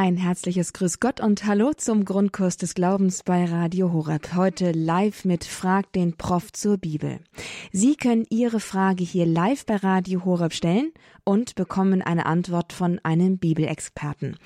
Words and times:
Ein 0.00 0.16
herzliches 0.16 0.74
Grüß 0.74 1.00
Gott 1.00 1.18
und 1.20 1.44
Hallo 1.44 1.72
zum 1.76 2.04
Grundkurs 2.04 2.56
des 2.56 2.74
Glaubens 2.74 3.24
bei 3.24 3.44
Radio 3.46 3.92
Horeb. 3.92 4.32
Heute 4.36 4.70
live 4.70 5.24
mit 5.24 5.42
Frag 5.44 5.92
den 5.92 6.16
Prof 6.16 6.52
zur 6.52 6.78
Bibel. 6.78 7.18
Sie 7.72 7.96
können 7.96 8.24
Ihre 8.30 8.60
Frage 8.60 9.02
hier 9.02 9.26
live 9.26 9.66
bei 9.66 9.74
Radio 9.74 10.24
Horeb 10.24 10.52
stellen 10.52 10.92
und 11.24 11.56
bekommen 11.56 12.00
eine 12.00 12.26
Antwort 12.26 12.72
von 12.72 13.00
einem 13.02 13.38
Bibelexperten. 13.38 14.36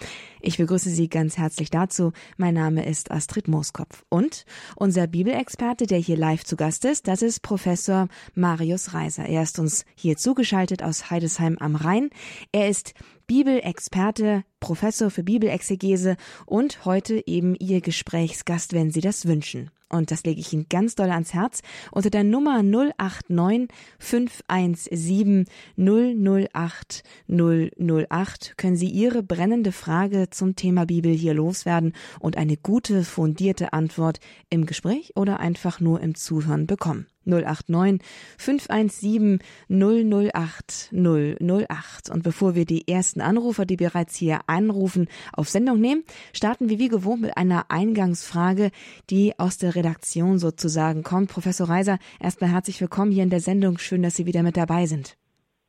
Ich 0.41 0.57
begrüße 0.57 0.89
Sie 0.89 1.11
ganz 1.11 1.37
herzlich 1.37 1.69
dazu. 1.69 2.13
Mein 2.39 2.55
Name 2.55 2.87
ist 2.87 3.11
Astrid 3.11 3.47
Mooskopf. 3.47 4.07
Und 4.09 4.47
unser 4.75 5.07
Bibelexperte, 5.07 5.87
der 5.87 5.99
hier 5.99 6.17
live 6.17 6.45
zu 6.45 6.57
Gast 6.57 6.87
ist, 6.87 7.07
das 7.09 7.21
ist 7.21 7.43
Professor 7.43 8.09
Marius 8.35 8.95
Reiser. 8.95 9.27
Er 9.27 9.43
ist 9.43 9.59
uns 9.59 9.85
hier 9.97 10.17
zugeschaltet 10.17 10.83
aus 10.83 11.11
Heidesheim 11.11 11.59
am 11.59 11.77
Rhein. 11.77 12.09
Er 12.53 12.71
ist 12.71 12.95
Bibelexperte, 13.27 14.45
Professor 14.61 15.11
für 15.11 15.23
Bibelexegese 15.23 16.17
und 16.47 16.85
heute 16.85 17.27
eben 17.27 17.55
Ihr 17.57 17.81
Gesprächsgast, 17.81 18.73
wenn 18.73 18.91
Sie 18.91 19.01
das 19.01 19.27
wünschen. 19.27 19.71
Und 19.93 20.11
das 20.11 20.25
lege 20.25 20.41
ich 20.41 20.53
Ihnen 20.53 20.67
ganz 20.71 20.95
doll 20.95 21.11
ans 21.11 21.35
Herz. 21.35 21.61
Unter 21.91 22.09
der 22.09 22.25
Nummer 22.25 22.63
089 22.63 23.69
517 23.99 25.45
008 25.77 27.03
008 27.29 28.55
können 28.57 28.77
Sie 28.77 28.89
Ihre 28.89 29.23
brennende 29.23 29.71
Frage 29.71 30.31
zum 30.31 30.57
Thema 30.57 30.87
Bibel 30.87 31.13
hier 31.13 31.35
loswerden 31.35 31.93
und 32.21 32.39
eine 32.39 32.57
gute, 32.57 33.05
fundierte 33.05 33.75
Antwort 33.75 34.19
im 34.49 34.65
Gespräch 34.65 35.13
oder 35.15 35.41
einfach 35.41 35.79
nur 35.79 36.01
im 36.01 36.15
Zuhören 36.15 36.67
bekommen. 36.67 37.07
089 37.25 38.01
517 38.39 39.41
008 39.69 40.91
008. 40.93 42.11
Und 42.11 42.23
bevor 42.23 42.55
wir 42.55 42.65
die 42.65 42.89
ersten 42.89 43.21
Anrufer, 43.21 43.67
die 43.67 43.77
bereits 43.77 44.17
hier 44.17 44.41
anrufen, 44.47 45.09
auf 45.33 45.49
Sendung 45.49 45.81
nehmen, 45.81 46.05
starten 46.33 46.69
wir 46.69 46.79
wie 46.79 46.89
gewohnt 46.89 47.23
mit 47.23 47.37
einer 47.37 47.67
Eingangsfrage, 47.71 48.71
die 49.11 49.39
aus 49.39 49.59
der 49.59 49.75
Redaktion 49.75 50.39
sozusagen 50.39 51.03
kommt. 51.03 51.31
Professor 51.31 51.69
Reiser, 51.69 51.99
erstmal 52.21 52.51
herzlich 52.51 52.81
willkommen 52.81 53.13
hier 53.13 53.23
in 53.23 53.31
der 53.31 53.41
Sendung. 53.41 53.79
Schön, 53.79 54.03
dass 54.03 54.17
Sie 54.17 54.27
wieder 54.27 54.43
mit 54.43 54.57
dabei 54.57 54.87
sind. 54.87 55.17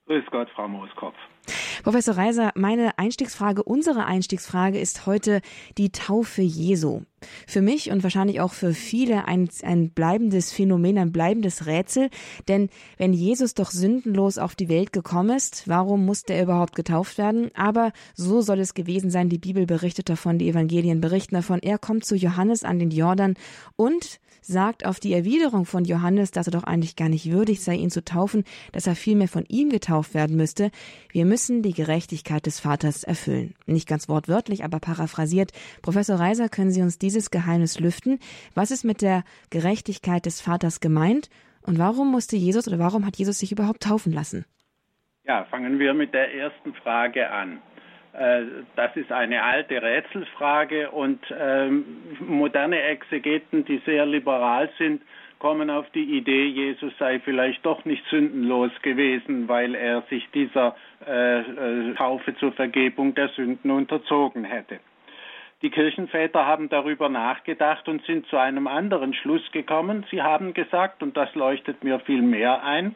Grüß 0.08 0.26
Gott, 0.32 0.50
Frau 0.56 0.68
Mooskopf. 0.68 1.16
Professor 1.84 2.16
Reiser, 2.16 2.52
meine 2.56 2.98
Einstiegsfrage, 2.98 3.64
unsere 3.64 4.06
Einstiegsfrage 4.06 4.80
ist 4.80 5.06
heute 5.06 5.42
die 5.78 5.92
Taufe 5.92 6.42
Jesu. 6.42 7.02
Für 7.48 7.62
mich 7.62 7.92
und 7.92 8.04
wahrscheinlich 8.04 8.42
auch 8.42 8.54
für 8.54 8.74
viele 8.74 9.28
ein, 9.28 9.50
ein 9.64 9.92
bleibendes 9.92 10.52
Phänomen, 10.52 10.98
ein 10.98 11.12
bleibendes 11.12 11.66
Rätsel. 11.66 12.10
Denn 12.48 12.70
wenn 12.98 13.14
Jesus 13.14 13.54
doch 13.54 13.72
sündenlos 13.72 14.38
auf 14.38 14.56
die 14.56 14.70
Welt 14.70 14.94
gekommen 14.94 15.36
ist, 15.36 15.68
warum 15.68 16.06
musste 16.06 16.34
er 16.34 16.44
überhaupt 16.44 16.76
getauft 16.76 17.18
werden? 17.18 17.50
Aber 17.54 17.92
so 18.14 18.42
soll 18.42 18.60
es 18.60 18.74
gewesen 18.74 19.10
sein. 19.10 19.30
Die 19.30 19.38
Bibel 19.38 19.66
berichtet 19.66 20.10
davon, 20.10 20.38
die 20.38 20.50
Evangelien 20.50 21.02
berichten 21.02 21.36
davon. 21.36 21.60
Er 21.62 21.78
kommt 21.78 22.06
zu 22.06 22.16
Johannes 22.16 22.64
an 22.64 22.80
den 22.80 22.92
Jordan 22.92 23.36
und 23.76 24.20
sagt 24.44 24.86
auf 24.86 25.00
die 25.00 25.14
Erwiderung 25.14 25.66
von 25.66 25.86
Johannes, 25.86 26.32
dass 26.32 26.48
er 26.48 26.52
doch 26.52 26.64
eigentlich 26.64 26.96
gar 26.96 27.10
nicht 27.10 27.32
würdig 27.32 27.64
sei, 27.64 27.76
ihn 27.76 27.90
zu 27.90 28.04
taufen, 28.04 28.44
dass 28.72 28.88
er 28.88 28.96
vielmehr 28.96 29.28
von 29.28 29.46
ihm 29.48 29.70
getauft 29.70 30.14
werden 30.14 30.36
müsste. 30.36 30.70
Wir 31.12 31.26
müssen 31.26 31.62
die 31.64 31.74
Gerechtigkeit 31.74 32.46
des 32.46 32.60
Vaters 32.60 33.04
erfüllen. 33.04 33.56
Nicht 33.66 33.88
ganz 33.88 34.10
wortwörtlich, 34.10 34.64
aber 34.64 34.80
paraphrasiert. 34.80 35.52
Professor 35.82 36.20
Reiser, 36.20 36.50
können 36.50 36.72
Sie 36.72 36.82
uns 36.82 37.00
dieses 37.00 37.32
Geheimnis 37.32 37.80
lüften? 37.80 38.20
Was 38.54 38.72
ist 38.72 38.84
mit 38.84 39.02
der 39.02 39.24
Gerechtigkeit 39.50 40.26
des 40.26 40.42
Vaters 40.42 40.80
gemeint? 40.80 41.30
Und 41.66 41.80
warum 41.80 42.12
musste 42.12 42.36
Jesus 42.36 42.68
oder 42.68 42.80
warum 42.80 43.06
hat 43.06 43.18
Jesus 43.18 43.40
sich 43.40 43.52
überhaupt 43.52 43.84
taufen 43.84 44.12
lassen? 44.12 44.46
Ja, 45.26 45.46
fangen 45.46 45.80
wir 45.80 45.94
mit 45.94 46.14
der 46.14 46.34
ersten 46.34 46.74
Frage 46.74 47.30
an. 47.30 47.62
Äh, 48.14 48.44
das 48.76 48.96
ist 48.96 49.12
eine 49.12 49.44
alte 49.44 49.82
Rätselfrage 49.82 50.92
und 50.92 51.20
ähm, 51.38 51.86
moderne 52.20 52.82
Exegeten, 52.82 53.66
die 53.66 53.82
sehr 53.86 54.06
liberal 54.06 54.70
sind, 54.78 55.02
kommen 55.40 55.70
auf 55.70 55.90
die 55.90 56.18
Idee, 56.18 56.46
Jesus 56.46 56.94
sei 57.00 57.20
vielleicht 57.20 57.66
doch 57.66 57.84
nicht 57.84 58.06
sündenlos 58.10 58.72
gewesen, 58.82 59.50
weil 59.50 59.76
er 59.76 60.04
sich 60.04 60.26
dieser 60.34 60.76
äh, 61.06 61.40
äh, 61.40 61.96
Taufe 61.96 62.34
zur 62.38 62.54
Vergebung 62.54 63.14
der 63.14 63.28
Sünden 63.30 63.70
unterzogen 63.70 64.46
hätte. 64.46 64.80
Die 65.62 65.70
Kirchenväter 65.70 66.46
haben 66.46 66.70
darüber 66.70 67.10
nachgedacht 67.10 67.90
und 67.90 68.06
sind 68.06 68.26
zu 68.28 68.38
einem 68.38 68.68
anderen 68.68 69.14
Schluss 69.14 69.42
gekommen. 69.52 70.06
Sie 70.12 70.22
haben 70.22 70.54
gesagt, 70.54 71.04
und 71.04 71.18
das 71.18 71.34
leuchtet 71.36 71.84
mir 71.84 72.00
viel 72.00 72.22
mehr 72.22 72.64
ein, 72.64 72.96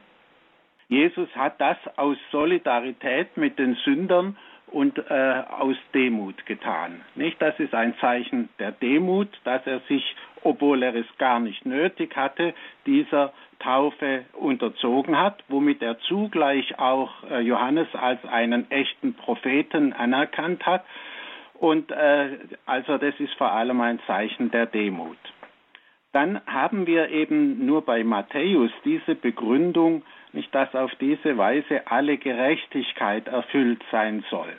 Jesus 0.89 1.27
hat 1.35 1.59
das 1.59 1.77
aus 1.97 2.17
Solidarität 2.31 3.35
mit 3.35 3.59
den 3.59 3.75
Sündern 3.83 4.37
und 4.67 4.97
äh, 4.97 5.43
aus 5.49 5.77
Demut 5.93 6.45
getan. 6.45 7.01
Nicht, 7.15 7.41
das 7.41 7.57
ist 7.59 7.73
ein 7.73 7.95
Zeichen 7.99 8.49
der 8.59 8.71
Demut, 8.71 9.29
dass 9.43 9.65
er 9.65 9.79
sich, 9.87 10.15
obwohl 10.43 10.83
er 10.83 10.93
es 10.95 11.05
gar 11.17 11.39
nicht 11.39 11.65
nötig 11.65 12.15
hatte, 12.15 12.53
dieser 12.85 13.33
Taufe 13.59 14.25
unterzogen 14.33 15.17
hat, 15.17 15.43
womit 15.47 15.81
er 15.81 15.99
zugleich 15.99 16.77
auch 16.79 17.23
äh, 17.29 17.39
Johannes 17.39 17.87
als 17.93 18.23
einen 18.25 18.69
echten 18.69 19.13
Propheten 19.13 19.93
anerkannt 19.93 20.65
hat. 20.65 20.83
Und 21.53 21.89
äh, 21.91 22.37
also 22.65 22.97
das 22.97 23.19
ist 23.19 23.33
vor 23.35 23.51
allem 23.51 23.81
ein 23.81 23.99
Zeichen 24.05 24.51
der 24.51 24.67
Demut. 24.67 25.17
Dann 26.11 26.41
haben 26.45 26.87
wir 26.87 27.09
eben 27.09 27.65
nur 27.65 27.83
bei 27.83 28.03
Matthäus 28.03 28.71
diese 28.85 29.15
Begründung, 29.15 30.03
nicht 30.33 30.53
dass 30.53 30.73
auf 30.75 30.93
diese 30.95 31.37
Weise 31.37 31.87
alle 31.87 32.17
Gerechtigkeit 32.17 33.27
erfüllt 33.27 33.83
sein 33.91 34.23
soll. 34.29 34.57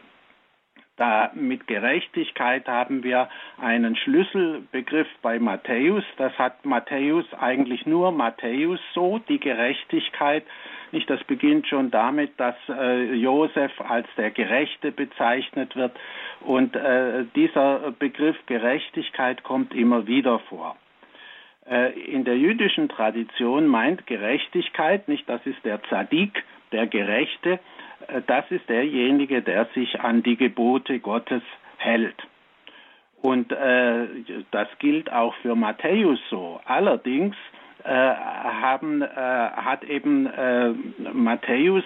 Da 0.99 1.31
mit 1.33 1.69
Gerechtigkeit 1.69 2.67
haben 2.67 3.05
wir 3.05 3.29
einen 3.61 3.95
Schlüsselbegriff 3.95 5.07
bei 5.23 5.39
Matthäus. 5.39 6.03
Das 6.17 6.37
hat 6.39 6.65
Matthäus 6.65 7.25
eigentlich 7.39 7.87
nur 7.87 8.11
Matthäus 8.11 8.81
so, 8.95 9.19
die 9.29 9.39
Gerechtigkeit. 9.39 10.43
Nicht, 10.91 11.09
das 11.09 11.23
beginnt 11.25 11.69
schon 11.69 11.93
damit, 11.93 12.33
dass 12.41 12.57
äh, 12.69 13.15
Josef 13.15 13.71
als 13.81 14.09
der 14.17 14.33
Gerechte 14.33 14.91
bezeichnet 14.91 15.77
wird. 15.77 15.93
Und 16.41 16.75
äh, 16.75 17.25
dieser 17.37 17.93
Begriff 17.93 18.37
Gerechtigkeit 18.47 19.45
kommt 19.45 19.75
immer 19.75 20.09
wieder 20.09 20.41
vor. 20.41 20.77
Äh, 21.69 21.93
in 22.01 22.25
der 22.25 22.37
jüdischen 22.37 22.89
Tradition 22.89 23.67
meint 23.67 24.07
Gerechtigkeit, 24.07 25.07
nicht 25.09 25.29
das 25.29 25.45
ist 25.45 25.63
der 25.65 25.83
Zadik, 25.85 26.43
der 26.73 26.87
Gerechte, 26.87 27.61
äh, 28.07 28.23
das 28.27 28.51
ist 28.51 28.69
derjenige, 28.69 29.43
der 29.43 29.67
sich 29.75 30.01
an 30.01 30.23
die 30.23 30.37
Gebote 30.37 30.99
Gottes 30.99 31.43
hält. 31.77 32.17
Und 33.21 33.53
äh, 33.53 34.07
das 34.51 34.69
gilt 34.79 35.13
auch 35.13 35.35
für 35.43 35.57
Matthäus 35.57 36.21
so. 36.31 36.61
Allerdings 36.65 37.37
haben, 37.85 39.03
äh, 39.03 39.07
hat 39.07 39.85
eben 39.85 40.27
äh, 40.27 40.71
Matthäus 41.13 41.85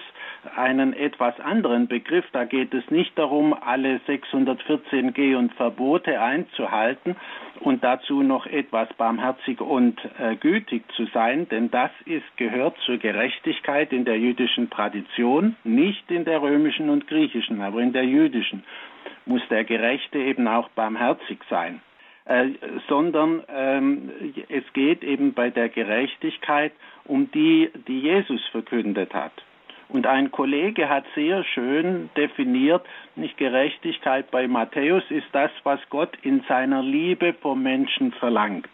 einen 0.55 0.93
etwas 0.93 1.39
anderen 1.39 1.87
Begriff. 1.87 2.25
Da 2.31 2.45
geht 2.45 2.73
es 2.73 2.89
nicht 2.89 3.17
darum, 3.17 3.53
alle 3.53 3.99
614 4.07 5.13
Geh- 5.13 5.35
und 5.35 5.53
Verbote 5.53 6.19
einzuhalten 6.19 7.15
und 7.59 7.83
dazu 7.83 8.23
noch 8.23 8.45
etwas 8.45 8.91
barmherzig 8.93 9.61
und 9.61 9.99
äh, 10.19 10.35
gütig 10.35 10.83
zu 10.95 11.05
sein, 11.13 11.47
denn 11.49 11.71
das 11.71 11.91
ist, 12.05 12.25
gehört 12.37 12.77
zur 12.85 12.97
Gerechtigkeit 12.97 13.93
in 13.93 14.05
der 14.05 14.19
jüdischen 14.19 14.69
Tradition, 14.69 15.55
nicht 15.63 16.09
in 16.11 16.25
der 16.25 16.41
römischen 16.41 16.89
und 16.89 17.07
griechischen, 17.07 17.61
aber 17.61 17.81
in 17.81 17.93
der 17.93 18.05
jüdischen 18.05 18.63
muss 19.25 19.41
der 19.49 19.63
Gerechte 19.63 20.17
eben 20.17 20.47
auch 20.47 20.69
barmherzig 20.69 21.39
sein. 21.49 21.81
Äh, 22.25 22.51
sondern 22.87 23.43
ähm, 23.49 24.11
es 24.47 24.63
geht 24.71 25.03
eben 25.03 25.33
bei 25.33 25.49
der 25.49 25.67
Gerechtigkeit 25.67 26.71
um 27.03 27.29
die, 27.31 27.69
die 27.87 27.99
Jesus 27.99 28.41
verkündet 28.51 29.13
hat. 29.13 29.33
Und 29.89 30.07
ein 30.07 30.31
Kollege 30.31 30.87
hat 30.87 31.03
sehr 31.15 31.43
schön 31.43 32.09
definiert, 32.15 32.85
nicht 33.15 33.37
Gerechtigkeit 33.37 34.31
bei 34.31 34.47
Matthäus 34.47 35.03
ist 35.09 35.27
das, 35.33 35.51
was 35.63 35.79
Gott 35.89 36.17
in 36.21 36.41
seiner 36.47 36.81
Liebe 36.81 37.33
vom 37.33 37.61
Menschen 37.61 38.13
verlangt. 38.13 38.69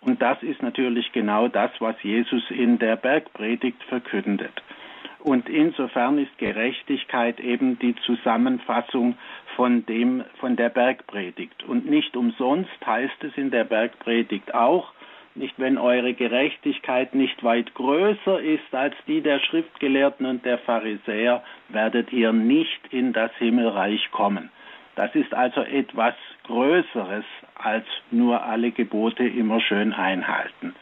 Und 0.00 0.20
das 0.20 0.42
ist 0.42 0.60
natürlich 0.60 1.12
genau 1.12 1.46
das, 1.46 1.70
was 1.78 1.94
Jesus 2.02 2.42
in 2.50 2.78
der 2.78 2.96
Bergpredigt 2.96 3.82
verkündet. 3.84 4.52
Und 5.20 5.48
insofern 5.48 6.18
ist 6.18 6.36
Gerechtigkeit 6.38 7.38
eben 7.40 7.78
die 7.78 7.94
Zusammenfassung 8.06 9.16
von 9.60 9.84
dem, 9.84 10.24
von 10.38 10.56
der 10.56 10.70
Bergpredigt. 10.70 11.64
Und 11.64 11.84
nicht 11.84 12.16
umsonst 12.16 12.70
heißt 12.86 13.22
es 13.24 13.36
in 13.36 13.50
der 13.50 13.64
Bergpredigt 13.64 14.54
auch, 14.54 14.94
nicht 15.34 15.52
wenn 15.58 15.76
eure 15.76 16.14
Gerechtigkeit 16.14 17.14
nicht 17.14 17.44
weit 17.44 17.74
größer 17.74 18.40
ist 18.40 18.72
als 18.72 18.94
die 19.06 19.20
der 19.20 19.38
Schriftgelehrten 19.38 20.24
und 20.24 20.46
der 20.46 20.56
Pharisäer, 20.60 21.44
werdet 21.68 22.10
ihr 22.10 22.32
nicht 22.32 22.80
in 22.90 23.12
das 23.12 23.32
Himmelreich 23.36 24.10
kommen. 24.12 24.48
Das 24.96 25.14
ist 25.14 25.34
also 25.34 25.60
etwas 25.60 26.14
Größeres 26.44 27.26
als 27.54 27.84
nur 28.10 28.42
alle 28.42 28.70
Gebote 28.70 29.28
immer 29.28 29.60
schön 29.60 29.92
einhalten. 29.92 30.74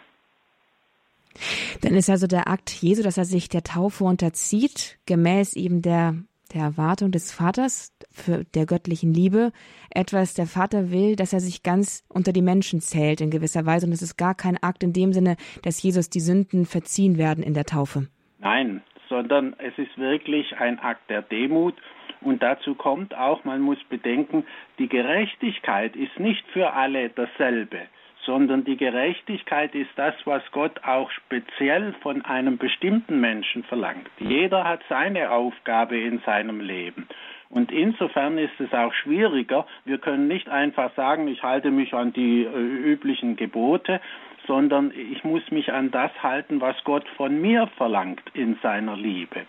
Dann 1.83 1.95
ist 1.95 2.09
also 2.09 2.29
der 2.29 2.47
Akt 2.47 2.71
Jesu, 2.71 3.03
dass 3.03 3.19
er 3.19 3.25
sich 3.25 3.49
der 3.49 3.65
Taufe 3.65 4.05
unterzieht, 4.05 5.01
gemäß 5.05 5.57
eben 5.57 5.83
der 5.83 6.15
der 6.55 6.63
Erwartung 6.63 7.11
des 7.11 7.33
Vaters, 7.33 7.93
für 8.11 8.45
der 8.45 8.67
göttlichen 8.67 9.13
Liebe, 9.13 9.53
etwas, 9.91 10.35
der 10.35 10.47
Vater 10.47 10.91
will, 10.91 11.17
dass 11.17 11.33
er 11.33 11.41
sich 11.41 11.63
ganz 11.63 12.05
unter 12.09 12.33
die 12.33 12.43
Menschen 12.43 12.81
zählt 12.81 13.21
in 13.21 13.31
gewisser 13.31 13.67
Weise. 13.67 13.87
Und 13.87 13.93
es 13.93 14.03
ist 14.03 14.17
gar 14.17 14.35
kein 14.35 14.57
Akt 14.63 14.83
in 14.83 14.93
dem 14.93 15.13
Sinne, 15.13 15.37
dass 15.63 15.83
Jesus 15.83 16.11
die 16.11 16.21
Sünden 16.21 16.67
verziehen 16.67 17.19
werden 17.19 17.45
in 17.45 17.55
der 17.55 17.65
Taufe. 17.65 18.09
Nein, 18.39 18.83
sondern 19.09 19.55
es 19.59 19.77
ist 19.79 19.97
wirklich 19.99 20.57
ein 20.59 20.79
Akt 20.79 21.09
der 21.11 21.23
Demut. 21.23 21.75
Und 22.21 22.43
dazu 22.43 22.75
kommt 22.75 23.15
auch, 23.15 23.45
man 23.45 23.61
muss 23.61 23.79
bedenken, 23.89 24.45
die 24.79 24.89
Gerechtigkeit 24.89 25.95
ist 25.95 26.19
nicht 26.19 26.45
für 26.53 26.73
alle 26.73 27.11
dasselbe 27.11 27.87
sondern 28.29 28.63
die 28.63 28.77
Gerechtigkeit 28.77 29.75
ist 29.75 29.89
das, 29.97 30.15
was 30.27 30.43
Gott 30.53 30.85
auch 30.85 31.11
speziell 31.13 31.95
von 32.03 32.23
einem 32.27 32.59
bestimmten 32.59 33.21
Menschen 33.23 33.65
verlangt. 33.65 34.07
Jeder 34.19 34.65
hat 34.65 34.83
seine 34.91 35.31
Aufgabe 35.31 35.99
in 35.99 36.19
seinem 36.27 36.61
Leben. 36.61 37.09
Und 37.49 37.73
insofern 37.73 38.37
ist 38.37 38.61
es 38.61 38.71
auch 38.75 38.93
schwieriger. 38.93 39.67
Wir 39.87 39.97
können 39.97 40.29
nicht 40.29 40.51
einfach 40.51 40.95
sagen, 40.95 41.27
ich 41.27 41.43
halte 41.43 41.71
mich 41.71 41.95
an 41.95 42.13
die 42.13 42.45
äh, 42.45 42.51
üblichen 42.51 43.37
Gebote, 43.37 43.99
sondern 44.47 44.93
ich 44.95 45.25
muss 45.25 45.51
mich 45.51 45.73
an 45.73 45.91
das 45.91 46.11
halten, 46.23 46.61
was 46.61 46.77
Gott 46.85 47.09
von 47.17 47.41
mir 47.41 47.67
verlangt 47.79 48.21
in 48.35 48.59
seiner 48.63 48.97
Liebe. 48.99 49.47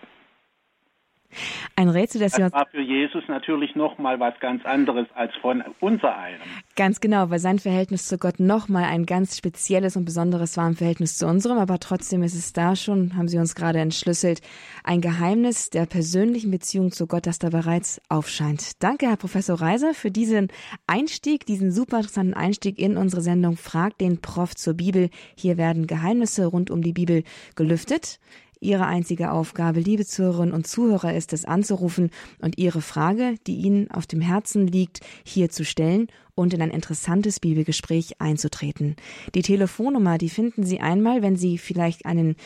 Ein 1.76 1.88
Rätsel, 1.88 2.20
das, 2.20 2.32
das 2.32 2.52
war 2.52 2.66
für 2.70 2.80
Jesus 2.80 3.24
natürlich 3.28 3.74
noch 3.74 3.98
mal 3.98 4.18
was 4.20 4.38
ganz 4.40 4.64
anderes 4.64 5.06
als 5.14 5.34
von 5.36 5.62
unser 5.80 6.16
einem. 6.16 6.40
Ganz 6.76 7.00
genau, 7.00 7.30
weil 7.30 7.38
sein 7.38 7.58
Verhältnis 7.58 8.06
zu 8.06 8.18
Gott 8.18 8.40
noch 8.40 8.68
mal 8.68 8.84
ein 8.84 9.06
ganz 9.06 9.36
spezielles 9.36 9.96
und 9.96 10.04
besonderes 10.04 10.56
war 10.56 10.66
im 10.66 10.76
Verhältnis 10.76 11.16
zu 11.16 11.26
unserem, 11.26 11.58
aber 11.58 11.78
trotzdem 11.78 12.22
ist 12.22 12.34
es 12.34 12.52
da 12.52 12.76
schon, 12.76 13.16
haben 13.16 13.28
Sie 13.28 13.38
uns 13.38 13.54
gerade 13.54 13.78
entschlüsselt, 13.78 14.40
ein 14.84 15.00
Geheimnis 15.00 15.70
der 15.70 15.86
persönlichen 15.86 16.50
Beziehung 16.50 16.92
zu 16.92 17.06
Gott, 17.06 17.26
das 17.26 17.38
da 17.38 17.50
bereits 17.50 18.00
aufscheint. 18.08 18.82
Danke, 18.82 19.08
Herr 19.08 19.16
Professor 19.16 19.60
Reiser, 19.60 19.94
für 19.94 20.10
diesen 20.10 20.48
Einstieg, 20.86 21.46
diesen 21.46 21.70
super 21.70 21.98
interessanten 21.98 22.34
Einstieg 22.34 22.78
in 22.78 22.96
unsere 22.96 23.22
Sendung 23.22 23.56
Frag 23.56 23.96
den 23.98 24.20
Prof 24.20 24.54
zur 24.56 24.74
Bibel. 24.74 25.10
Hier 25.36 25.56
werden 25.56 25.86
Geheimnisse 25.86 26.46
rund 26.46 26.70
um 26.70 26.82
die 26.82 26.92
Bibel 26.92 27.22
gelüftet. 27.54 28.18
Ihre 28.60 28.86
einzige 28.86 29.32
Aufgabe, 29.32 29.80
liebe 29.80 30.04
Zuhörerinnen 30.04 30.54
und 30.54 30.66
Zuhörer, 30.66 31.14
ist 31.14 31.32
es 31.32 31.46
anzurufen 31.46 32.10
und 32.40 32.58
Ihre 32.58 32.82
Frage, 32.82 33.36
die 33.46 33.56
Ihnen 33.56 33.90
auf 33.90 34.06
dem 34.06 34.20
Herzen 34.20 34.66
liegt, 34.66 35.00
hier 35.24 35.50
zu 35.50 35.64
stellen 35.64 36.08
und 36.40 36.54
in 36.54 36.62
ein 36.62 36.70
interessantes 36.70 37.38
Bibelgespräch 37.38 38.18
einzutreten. 38.18 38.96
Die 39.34 39.42
Telefonnummer, 39.42 40.16
die 40.16 40.30
finden 40.30 40.64
Sie 40.64 40.80
einmal, 40.80 41.20
wenn 41.20 41.36
Sie 41.36 41.58
vielleicht 41.58 42.06
einen 42.06 42.36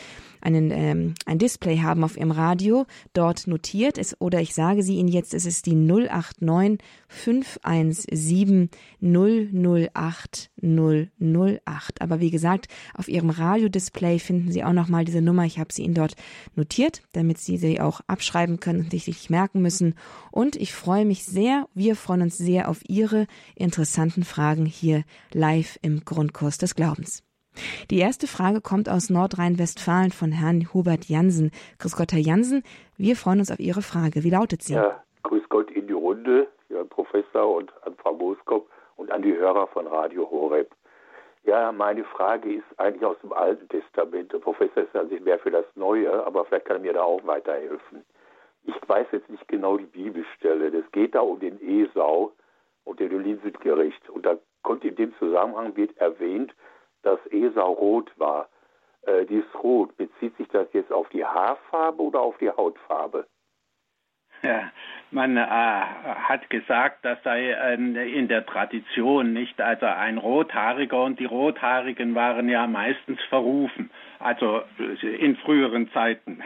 einen, 0.45 0.71
ähm, 0.71 1.15
ein 1.25 1.39
Display 1.39 1.79
haben 1.79 2.03
auf 2.03 2.17
Ihrem 2.17 2.31
Radio, 2.31 2.85
dort 3.13 3.47
notiert 3.47 3.97
ist, 3.97 4.21
oder 4.21 4.41
ich 4.41 4.53
sage 4.53 4.83
sie 4.83 4.97
Ihnen 4.97 5.09
jetzt, 5.09 5.33
es 5.33 5.45
ist 5.45 5.65
die 5.65 5.75
089 5.75 6.79
517 7.07 8.69
008 9.01 10.51
008. 10.61 12.01
Aber 12.01 12.19
wie 12.19 12.29
gesagt, 12.29 12.67
auf 12.93 13.07
Ihrem 13.07 13.29
Radiodisplay 13.31 14.19
finden 14.19 14.51
Sie 14.51 14.63
auch 14.63 14.73
nochmal 14.73 15.05
diese 15.05 15.21
Nummer. 15.21 15.45
Ich 15.45 15.57
habe 15.59 15.73
sie 15.73 15.83
Ihnen 15.83 15.95
dort 15.95 16.15
notiert, 16.55 17.01
damit 17.13 17.39
Sie 17.39 17.57
sie 17.57 17.79
auch 17.79 18.01
abschreiben 18.07 18.59
können 18.59 18.81
und 18.81 18.91
sich 18.91 19.29
merken 19.29 19.61
müssen. 19.61 19.95
Und 20.31 20.55
ich 20.55 20.73
freue 20.73 21.05
mich 21.05 21.25
sehr, 21.25 21.67
wir 21.73 21.95
freuen 21.95 22.21
uns 22.21 22.37
sehr 22.37 22.69
auf 22.69 22.81
Ihre 22.87 23.25
interessanten 23.85 24.23
Fragen 24.23 24.65
hier 24.65 25.03
live 25.31 25.77
im 25.83 26.03
Grundkurs 26.05 26.57
des 26.57 26.73
Glaubens. 26.73 27.23
Die 27.91 27.99
erste 27.99 28.25
Frage 28.25 28.59
kommt 28.59 28.89
aus 28.89 29.11
Nordrhein-Westfalen 29.11 30.09
von 30.11 30.31
Herrn 30.31 30.73
Hubert 30.73 31.05
Jansen. 31.05 31.51
Grüß 31.77 31.95
Gott, 31.95 32.11
Herr 32.11 32.19
Jansen. 32.19 32.63
Wir 32.97 33.15
freuen 33.15 33.39
uns 33.39 33.51
auf 33.51 33.59
Ihre 33.59 33.83
Frage. 33.83 34.23
Wie 34.23 34.31
lautet 34.31 34.63
sie? 34.63 34.73
Ja, 34.73 35.03
grüß 35.21 35.43
Gott 35.49 35.69
in 35.69 35.85
die 35.85 35.93
Runde, 35.93 36.47
Herr 36.69 36.83
Professor 36.85 37.55
und 37.55 37.71
an 37.85 37.93
Frau 38.01 38.15
Boskop 38.15 38.67
und 38.95 39.11
an 39.11 39.21
die 39.21 39.35
Hörer 39.35 39.67
von 39.67 39.85
Radio 39.85 40.27
Horeb. 40.31 40.71
Ja, 41.43 41.71
meine 41.71 42.05
Frage 42.05 42.55
ist 42.55 42.65
eigentlich 42.77 43.05
aus 43.05 43.19
dem 43.21 43.33
Alten 43.33 43.69
Testament. 43.69 44.33
Der 44.33 44.39
Professor 44.39 44.81
ist 44.81 44.95
an 44.95 45.09
sich 45.09 45.21
mehr 45.21 45.37
für 45.37 45.51
das 45.51 45.65
Neue, 45.75 46.11
aber 46.25 46.43
vielleicht 46.45 46.65
kann 46.65 46.77
er 46.77 46.81
mir 46.81 46.93
da 46.93 47.03
auch 47.03 47.23
weiterhelfen. 47.27 48.03
Ich 48.63 48.75
weiß 48.87 49.05
jetzt 49.11 49.29
nicht 49.29 49.47
genau 49.47 49.77
die 49.77 49.85
Bibelstelle. 49.85 50.75
Es 50.75 50.91
geht 50.91 51.13
da 51.13 51.19
um 51.19 51.39
den 51.39 51.61
Esau 51.61 52.31
und 52.85 52.99
den 52.99 53.13
Olivengericht. 53.13 54.09
Und 54.09 54.25
da 54.25 54.37
kommt 54.63 54.85
in 54.85 54.95
dem 54.95 55.13
Zusammenhang 55.17 55.75
wird 55.75 55.97
erwähnt, 55.97 56.55
dass 57.03 57.19
Esau 57.31 57.73
rot 57.73 58.11
war. 58.17 58.47
Äh, 59.01 59.25
dieses 59.25 59.53
Rot, 59.61 59.95
bezieht 59.97 60.35
sich 60.37 60.47
das 60.47 60.67
jetzt 60.73 60.91
auf 60.91 61.09
die 61.09 61.25
Haarfarbe 61.25 62.01
oder 62.01 62.21
auf 62.21 62.37
die 62.37 62.49
Hautfarbe? 62.49 63.27
Ja, 64.41 64.71
man 65.11 65.37
äh, 65.37 65.45
hat 65.45 66.49
gesagt, 66.49 67.03
das 67.03 67.21
sei 67.23 67.51
äh, 67.51 67.73
in 67.75 68.27
der 68.27 68.45
Tradition 68.45 69.33
nicht, 69.33 69.59
also 69.61 69.85
ein 69.85 70.17
Rothaariger 70.17 71.03
und 71.03 71.19
die 71.19 71.25
Rothaarigen 71.25 72.15
waren 72.15 72.49
ja 72.49 72.67
meistens 72.67 73.21
verrufen, 73.29 73.91
also 74.19 74.61
in 75.01 75.35
früheren 75.37 75.91
Zeiten. 75.91 76.43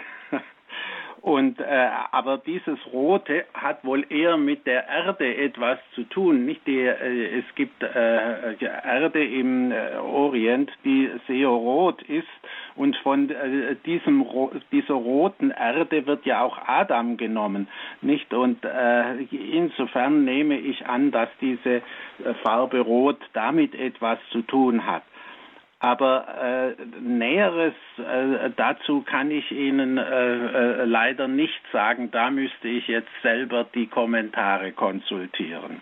Und 1.22 1.60
äh, 1.60 1.90
aber 2.12 2.38
dieses 2.38 2.80
Rote 2.94 3.46
hat 3.54 3.84
wohl 3.84 4.06
eher 4.10 4.38
mit 4.38 4.66
der 4.66 4.88
Erde 4.88 5.36
etwas 5.36 5.78
zu 5.94 6.04
tun. 6.04 6.46
Nicht 6.46 6.66
die, 6.66 6.80
äh, 6.80 7.40
es 7.40 7.56
gibt 7.56 7.84
äh, 7.84 8.56
Erde 8.64 9.24
im 9.24 9.72
äh, 9.72 9.98
Orient, 9.98 10.72
die 10.86 11.10
sehr 11.28 11.48
rot 11.48 12.02
ist 12.04 12.28
und 12.76 12.96
von 12.98 13.30
äh, 13.30 13.76
diesem 13.86 14.26
dieser 14.72 14.94
roten 14.94 15.52
Erde 15.52 16.06
wird 16.06 16.26
ja 16.26 16.42
auch 16.42 16.58
Adam 16.66 17.18
genommen, 17.18 17.68
nicht? 18.02 18.34
Und 18.34 18.64
äh, 18.64 19.24
insofern 19.32 20.24
nehme 20.24 20.58
ich 20.58 20.86
an, 20.86 21.12
dass 21.12 21.28
diese 21.42 21.76
äh, 21.76 21.82
Farbe 22.44 22.80
Rot 22.80 23.20
damit 23.34 23.76
etwas 23.76 24.20
zu 24.32 24.42
tun 24.44 24.86
hat. 24.86 25.04
Aber 25.80 26.76
äh, 26.78 26.86
Näheres 27.00 27.74
äh, 27.98 28.50
dazu 28.58 29.02
kann 29.02 29.32
ich 29.32 29.50
Ihnen 29.52 29.98
äh, 29.98 30.02
äh, 30.02 30.86
leider 30.86 31.30
nicht 31.30 31.62
sagen. 31.72 32.12
Da 32.12 32.30
müsste 32.30 32.68
ich 32.68 32.88
jetzt 32.88 33.10
selber 33.24 33.66
die 33.74 33.88
Kommentare 33.88 34.74
konsultieren. 34.74 35.82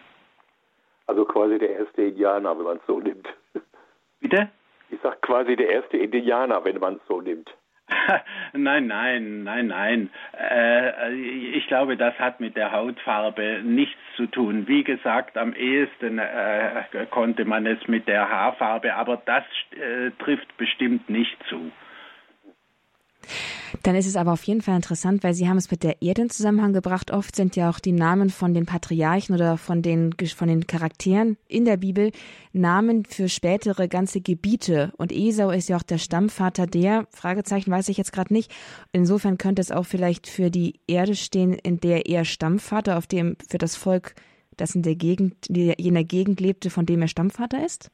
Also 1.08 1.26
quasi 1.26 1.58
der 1.58 1.80
erste 1.80 2.04
Indianer, 2.04 2.58
wenn 2.58 2.66
man 2.66 2.78
es 2.78 2.86
so 2.86 3.00
nimmt. 3.00 3.28
Bitte? 4.20 4.50
Ich 4.90 5.02
sage 5.02 5.18
quasi 5.22 5.56
der 5.56 5.70
erste 5.70 5.98
Indianer, 5.98 6.64
wenn 6.64 6.80
man 6.80 6.96
es 6.96 7.02
so 7.08 7.20
nimmt. 7.22 7.50
nein, 8.54 8.88
nein, 8.88 9.44
nein, 9.44 9.68
nein. 9.68 10.10
Äh, 10.38 11.14
ich 11.14 11.68
glaube, 11.68 11.96
das 11.96 12.18
hat 12.20 12.40
mit 12.40 12.56
der 12.56 12.72
Hautfarbe 12.72 13.62
nichts 13.64 14.00
zu 14.16 14.28
tun. 14.28 14.68
Wie 14.68 14.84
gesagt, 14.84 15.38
am 15.38 15.54
ehesten 15.54 16.20
äh, 16.20 16.84
konnte 17.10 17.46
man 17.46 17.66
es 17.66 17.88
mit 17.88 18.08
der 18.08 18.30
Haarfarbe, 18.30 18.94
aber 18.96 19.22
das 19.26 19.44
äh, 19.72 20.12
trifft 20.20 20.58
bestimmt 20.58 21.10
nicht 21.10 21.38
zu. 21.50 21.72
Dann 23.84 23.96
ist 23.96 24.08
es 24.08 24.16
aber 24.16 24.34
auf 24.34 24.44
jeden 24.44 24.62
Fall 24.62 24.76
interessant, 24.76 25.24
weil 25.24 25.34
Sie 25.34 25.48
haben 25.48 25.58
es 25.58 25.72
mit 25.72 25.84
der 25.84 26.02
Erde 26.02 26.24
in 26.24 26.30
Zusammenhang 26.30 26.74
gebracht. 26.74 27.12
Oft 27.12 27.36
sind 27.36 27.56
ja 27.56 27.70
auch 27.70 27.80
die 27.80 27.92
Namen 27.92 28.30
von 28.30 28.54
den 28.54 28.66
Patriarchen 28.66 29.36
oder 29.36 29.58
von 29.58 29.82
den, 29.82 30.14
von 30.36 30.48
den 30.48 30.68
Charakteren 30.68 31.38
in 31.48 31.66
der 31.66 31.78
Bibel 31.78 32.12
Namen 32.54 33.06
für 33.06 33.30
spätere 33.30 33.88
ganze 33.88 34.22
Gebiete. 34.22 34.92
Und 34.98 35.12
Esau 35.12 35.52
ist 35.52 35.70
ja 35.70 35.78
auch 35.78 35.84
der 35.84 35.98
Stammvater 35.98 36.68
der, 36.68 37.08
Fragezeichen 37.12 37.72
weiß 37.72 37.90
ich 37.90 37.98
jetzt 37.98 38.14
gerade 38.14 38.34
nicht. 38.34 38.52
Insofern 38.92 39.38
könnte 39.38 39.62
es 39.62 39.72
auch 39.72 39.86
vielleicht 39.86 40.28
für 40.28 40.50
die 40.50 40.80
Erde 40.88 41.16
stehen, 41.16 41.54
in 41.54 41.80
der 41.80 42.08
er 42.08 42.26
Stammvater, 42.26 42.98
auf 42.98 43.08
dem, 43.08 43.38
für 43.48 43.58
das 43.58 43.76
Volk, 43.76 44.16
das 44.56 44.76
in 44.76 44.82
der 44.82 44.96
Gegend, 44.96 45.36
jener 45.50 46.04
Gegend 46.04 46.40
lebte, 46.40 46.70
von 46.70 46.86
dem 46.86 47.02
er 47.02 47.08
Stammvater 47.08 47.64
ist? 47.64 47.92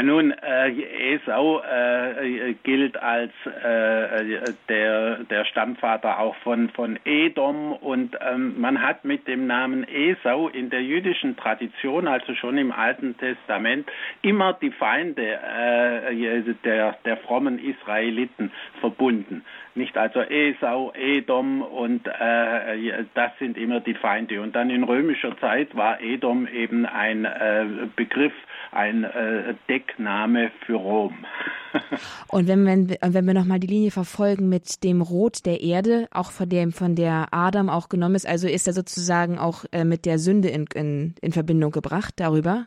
Nun, 0.00 0.30
äh, 0.30 1.14
Esau 1.14 1.60
äh, 1.60 2.54
gilt 2.62 2.96
als 3.02 3.32
äh, 3.46 4.52
der, 4.68 5.24
der 5.24 5.44
Stammvater 5.46 6.20
auch 6.20 6.36
von, 6.36 6.68
von 6.70 7.00
Edom 7.04 7.72
und 7.72 8.16
ähm, 8.20 8.60
man 8.60 8.80
hat 8.80 9.04
mit 9.04 9.26
dem 9.26 9.48
Namen 9.48 9.84
Esau 9.88 10.48
in 10.48 10.70
der 10.70 10.84
jüdischen 10.84 11.36
Tradition, 11.36 12.06
also 12.06 12.32
schon 12.36 12.58
im 12.58 12.70
Alten 12.70 13.16
Testament, 13.18 13.90
immer 14.22 14.52
die 14.52 14.70
Feinde 14.70 15.32
äh, 15.32 16.54
der, 16.64 16.96
der 17.04 17.16
frommen 17.16 17.58
Israeliten 17.58 18.52
verbunden. 18.80 19.44
Nicht 19.78 19.96
also 19.96 20.20
Esau, 20.20 20.92
Edom 20.92 21.62
und 21.62 22.06
äh, 22.08 23.04
das 23.14 23.30
sind 23.38 23.56
immer 23.56 23.78
die 23.78 23.94
Feinde. 23.94 24.42
Und 24.42 24.56
dann 24.56 24.70
in 24.70 24.82
römischer 24.82 25.38
Zeit 25.38 25.76
war 25.76 26.00
Edom 26.00 26.48
eben 26.48 26.84
ein 26.84 27.24
äh, 27.24 27.64
Begriff, 27.94 28.32
ein 28.72 29.04
äh, 29.04 29.54
Deckname 29.68 30.50
für 30.66 30.74
Rom. 30.74 31.24
und 32.28 32.48
wenn, 32.48 32.66
wenn, 32.66 32.96
wenn 33.00 33.24
wir 33.24 33.34
nochmal 33.34 33.60
die 33.60 33.68
Linie 33.68 33.92
verfolgen 33.92 34.48
mit 34.48 34.82
dem 34.82 35.00
Rot 35.00 35.46
der 35.46 35.60
Erde, 35.60 36.08
auch 36.10 36.32
von 36.32 36.48
dem 36.48 36.72
von 36.72 36.96
der 36.96 37.28
Adam 37.30 37.68
auch 37.68 37.88
genommen 37.88 38.16
ist, 38.16 38.26
also 38.26 38.48
ist 38.48 38.66
er 38.66 38.72
sozusagen 38.72 39.38
auch 39.38 39.64
äh, 39.70 39.84
mit 39.84 40.06
der 40.06 40.18
Sünde 40.18 40.48
in, 40.48 40.66
in, 40.74 41.14
in 41.22 41.32
Verbindung 41.32 41.70
gebracht 41.70 42.14
darüber? 42.16 42.66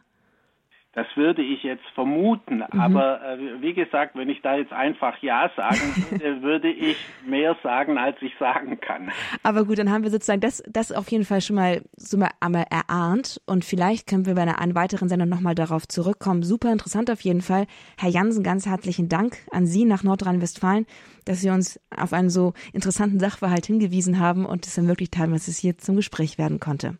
Das 0.94 1.08
würde 1.16 1.42
ich 1.42 1.64
jetzt 1.64 1.86
vermuten, 1.96 2.58
mhm. 2.58 2.80
aber 2.80 3.22
äh, 3.22 3.62
wie 3.62 3.74
gesagt, 3.74 4.14
wenn 4.18 4.28
ich 4.28 4.42
da 4.42 4.58
jetzt 4.58 4.74
einfach 4.74 5.18
Ja 5.22 5.50
sagen 5.56 5.80
würde, 6.10 6.42
würde 6.42 6.70
ich 6.70 6.98
mehr 7.26 7.56
sagen, 7.64 7.98
als 7.98 8.22
ich 8.22 8.34
sagen 8.38 8.78
kann. 8.82 9.10
Aber 9.42 9.64
gut, 9.64 9.80
dann 9.80 9.90
haben 9.90 10.04
wir 10.04 10.12
sozusagen 10.12 10.42
das, 10.42 10.62
das 10.68 10.92
auf 10.92 11.10
jeden 11.10 11.24
Fall 11.24 11.40
schon 11.40 11.56
mal 11.56 11.82
so 11.96 12.18
mal 12.18 12.32
einmal 12.42 12.66
erahnt 12.70 13.40
und 13.46 13.64
vielleicht 13.64 14.06
können 14.06 14.26
wir 14.26 14.36
bei 14.36 14.42
einer, 14.42 14.60
einer 14.60 14.76
weiteren 14.76 15.08
Sendung 15.08 15.30
nochmal 15.30 15.56
darauf 15.56 15.88
zurückkommen. 15.88 16.44
Super 16.44 16.74
interessant 16.74 17.10
auf 17.10 17.22
jeden 17.22 17.42
Fall. 17.42 17.68
Herr 17.98 18.10
Jansen, 18.10 18.44
ganz 18.44 18.66
herzlichen 18.66 19.08
Dank 19.08 19.38
an 19.50 19.66
Sie 19.66 19.86
nach 19.86 20.04
Nordrhein-Westfalen, 20.04 20.86
dass 21.24 21.40
Sie 21.40 21.52
uns 21.52 21.80
auf 21.96 22.12
einen 22.12 22.30
so 22.30 22.52
interessanten 22.74 23.20
Sachverhalt 23.20 23.66
hingewiesen 23.66 24.20
haben 24.20 24.46
und 24.46 24.68
es 24.68 24.78
ermöglicht 24.78 25.18
haben, 25.18 25.32
dass 25.32 25.48
es 25.48 25.58
hier 25.58 25.78
zum 25.78 25.96
Gespräch 25.96 26.38
werden 26.38 26.60
konnte. 26.60 26.98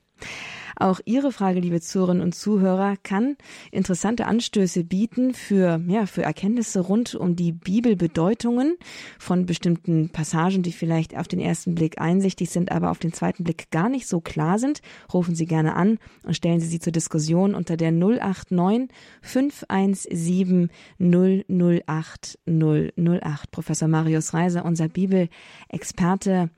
Auch 0.82 1.00
Ihre 1.06 1.32
Frage, 1.32 1.60
liebe 1.60 1.80
Zuhörerinnen 1.80 2.24
und 2.24 2.34
Zuhörer, 2.34 2.96
kann 3.04 3.38
interessante 3.72 4.26
Anstöße 4.26 4.84
bieten 4.84 5.36
für, 5.36 5.80
ja, 5.88 6.08
für 6.08 6.24
Erkenntnisse 6.24 6.80
rund 6.80 7.14
um 7.14 7.36
die 7.36 7.52
Bibelbedeutungen 7.52 8.78
von 9.20 9.46
bestimmten 9.46 10.10
Passagen, 10.10 10.64
die 10.64 10.72
vielleicht 10.72 11.16
auf 11.16 11.28
den 11.28 11.40
ersten 11.40 11.76
Blick 11.76 12.02
einsichtig 12.02 12.50
sind, 12.50 12.72
aber 12.72 12.90
auf 12.90 12.98
den 12.98 13.14
zweiten 13.14 13.44
Blick 13.44 13.70
gar 13.70 13.90
nicht 13.90 14.08
so 14.08 14.22
klar 14.22 14.58
sind. 14.58 14.82
Rufen 15.14 15.36
Sie 15.36 15.46
gerne 15.46 15.76
an 15.76 16.00
und 16.24 16.36
stellen 16.36 16.60
Sie 16.60 16.68
sie 16.68 16.80
zur 16.80 16.94
Diskussion 16.94 17.54
unter 17.54 17.78
der 17.78 17.92
089 17.92 18.90
517 19.22 20.72
008 20.98 22.40
008. 22.48 23.52
Professor 23.52 23.88
Marius 23.88 24.34
Reiser, 24.34 24.66
unser 24.66 24.88
Bibelexperte 24.88 26.50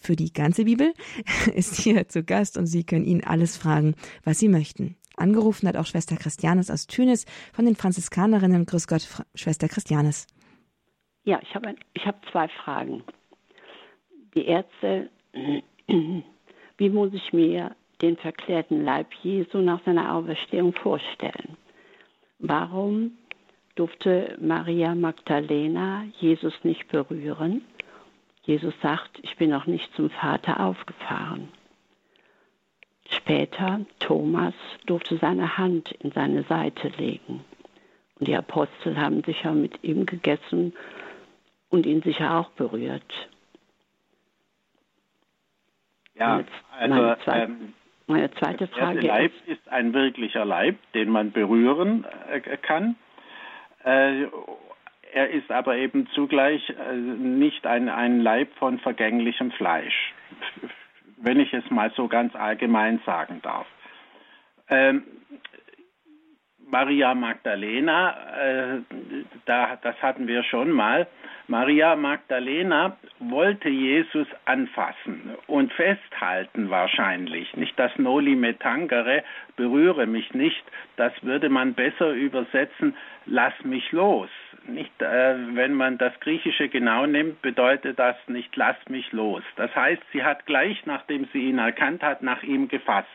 für 0.00 0.16
die 0.16 0.32
ganze 0.32 0.64
Bibel, 0.64 0.92
ist 1.54 1.76
hier 1.76 2.08
zu 2.08 2.22
Gast 2.22 2.56
und 2.56 2.66
Sie 2.66 2.84
können 2.84 3.04
ihn 3.04 3.24
alles 3.24 3.56
fragen, 3.56 3.94
was 4.24 4.38
Sie 4.38 4.48
möchten. 4.48 4.96
Angerufen 5.16 5.66
hat 5.66 5.76
auch 5.76 5.86
Schwester 5.86 6.16
Christianes 6.16 6.70
aus 6.70 6.86
Tünis 6.86 7.24
von 7.52 7.64
den 7.64 7.74
Franziskanerinnen. 7.74 8.66
Grüß 8.66 8.86
Gott, 8.86 9.08
Schwester 9.34 9.68
Christianes. 9.68 10.26
Ja, 11.24 11.40
ich 11.42 11.54
habe 11.54 11.74
hab 12.04 12.30
zwei 12.30 12.48
Fragen. 12.48 13.02
Die 14.34 14.44
erste, 14.44 15.10
wie 16.76 16.90
muss 16.90 17.12
ich 17.14 17.32
mir 17.32 17.74
den 18.02 18.16
verklärten 18.18 18.84
Leib 18.84 19.08
Jesu 19.22 19.58
nach 19.58 19.82
seiner 19.84 20.14
Auferstehung 20.14 20.74
vorstellen? 20.74 21.56
Warum 22.38 23.12
durfte 23.74 24.36
Maria 24.40 24.94
Magdalena 24.94 26.04
Jesus 26.20 26.52
nicht 26.62 26.86
berühren? 26.88 27.62
Jesus 28.46 28.74
sagt, 28.80 29.18
ich 29.22 29.36
bin 29.36 29.50
noch 29.50 29.66
nicht 29.66 29.92
zum 29.96 30.08
Vater 30.08 30.60
aufgefahren. 30.60 31.48
Später, 33.08 33.80
Thomas 33.98 34.54
durfte 34.86 35.16
seine 35.18 35.58
Hand 35.58 35.90
in 35.92 36.12
seine 36.12 36.44
Seite 36.44 36.88
legen. 36.96 37.44
Und 38.18 38.28
die 38.28 38.36
Apostel 38.36 38.96
haben 38.96 39.22
sicher 39.24 39.52
mit 39.52 39.82
ihm 39.82 40.06
gegessen 40.06 40.74
und 41.70 41.86
ihn 41.86 42.02
sicher 42.02 42.38
auch 42.38 42.50
berührt. 42.50 43.28
Ja, 46.14 46.44
also 46.78 46.94
meine, 46.94 47.18
zweite, 47.24 47.52
ähm, 47.52 47.74
meine 48.06 48.30
zweite 48.30 48.68
Frage 48.68 49.00
der 49.00 49.08
Leib 49.08 49.32
ist, 49.46 49.58
ist 49.58 49.68
ein 49.68 49.92
wirklicher 49.92 50.44
Leib, 50.44 50.76
den 50.94 51.10
man 51.10 51.32
berühren 51.32 52.06
äh, 52.30 52.40
kann. 52.56 52.94
Äh, 53.84 54.26
er 55.12 55.30
ist 55.30 55.50
aber 55.50 55.76
eben 55.76 56.06
zugleich 56.08 56.68
äh, 56.70 56.94
nicht 56.94 57.66
ein, 57.66 57.88
ein 57.88 58.20
Leib 58.20 58.54
von 58.58 58.78
vergänglichem 58.78 59.50
Fleisch, 59.52 60.14
wenn 61.16 61.40
ich 61.40 61.52
es 61.52 61.68
mal 61.70 61.90
so 61.96 62.08
ganz 62.08 62.34
allgemein 62.34 63.00
sagen 63.06 63.40
darf. 63.42 63.66
Ähm, 64.68 65.04
Maria 66.68 67.14
Magdalena, 67.14 68.16
äh, 68.36 68.78
da, 69.44 69.78
das 69.82 70.02
hatten 70.02 70.26
wir 70.26 70.42
schon 70.42 70.72
mal. 70.72 71.06
Maria 71.46 71.94
Magdalena 71.94 72.96
wollte 73.20 73.68
Jesus 73.68 74.26
anfassen 74.46 75.36
und 75.46 75.72
festhalten 75.72 76.68
wahrscheinlich. 76.68 77.56
Nicht 77.56 77.78
das 77.78 77.96
Noli 77.98 78.34
me 78.34 78.58
tangere, 78.58 79.22
berühre 79.54 80.06
mich 80.06 80.34
nicht. 80.34 80.64
Das 80.96 81.12
würde 81.22 81.48
man 81.50 81.74
besser 81.74 82.10
übersetzen, 82.10 82.96
lass 83.26 83.54
mich 83.62 83.92
los. 83.92 84.30
Nicht, 84.66 85.00
äh, 85.00 85.36
wenn 85.54 85.74
man 85.74 85.98
das 85.98 86.18
Griechische 86.18 86.68
genau 86.68 87.06
nimmt, 87.06 87.42
bedeutet 87.42 87.96
das 88.00 88.16
nicht 88.26 88.56
lass 88.56 88.76
mich 88.88 89.12
los. 89.12 89.44
Das 89.54 89.72
heißt, 89.76 90.02
sie 90.12 90.24
hat 90.24 90.46
gleich, 90.46 90.84
nachdem 90.84 91.28
sie 91.32 91.48
ihn 91.48 91.58
erkannt 91.58 92.02
hat, 92.02 92.22
nach 92.22 92.42
ihm 92.42 92.66
gefasst. 92.66 93.08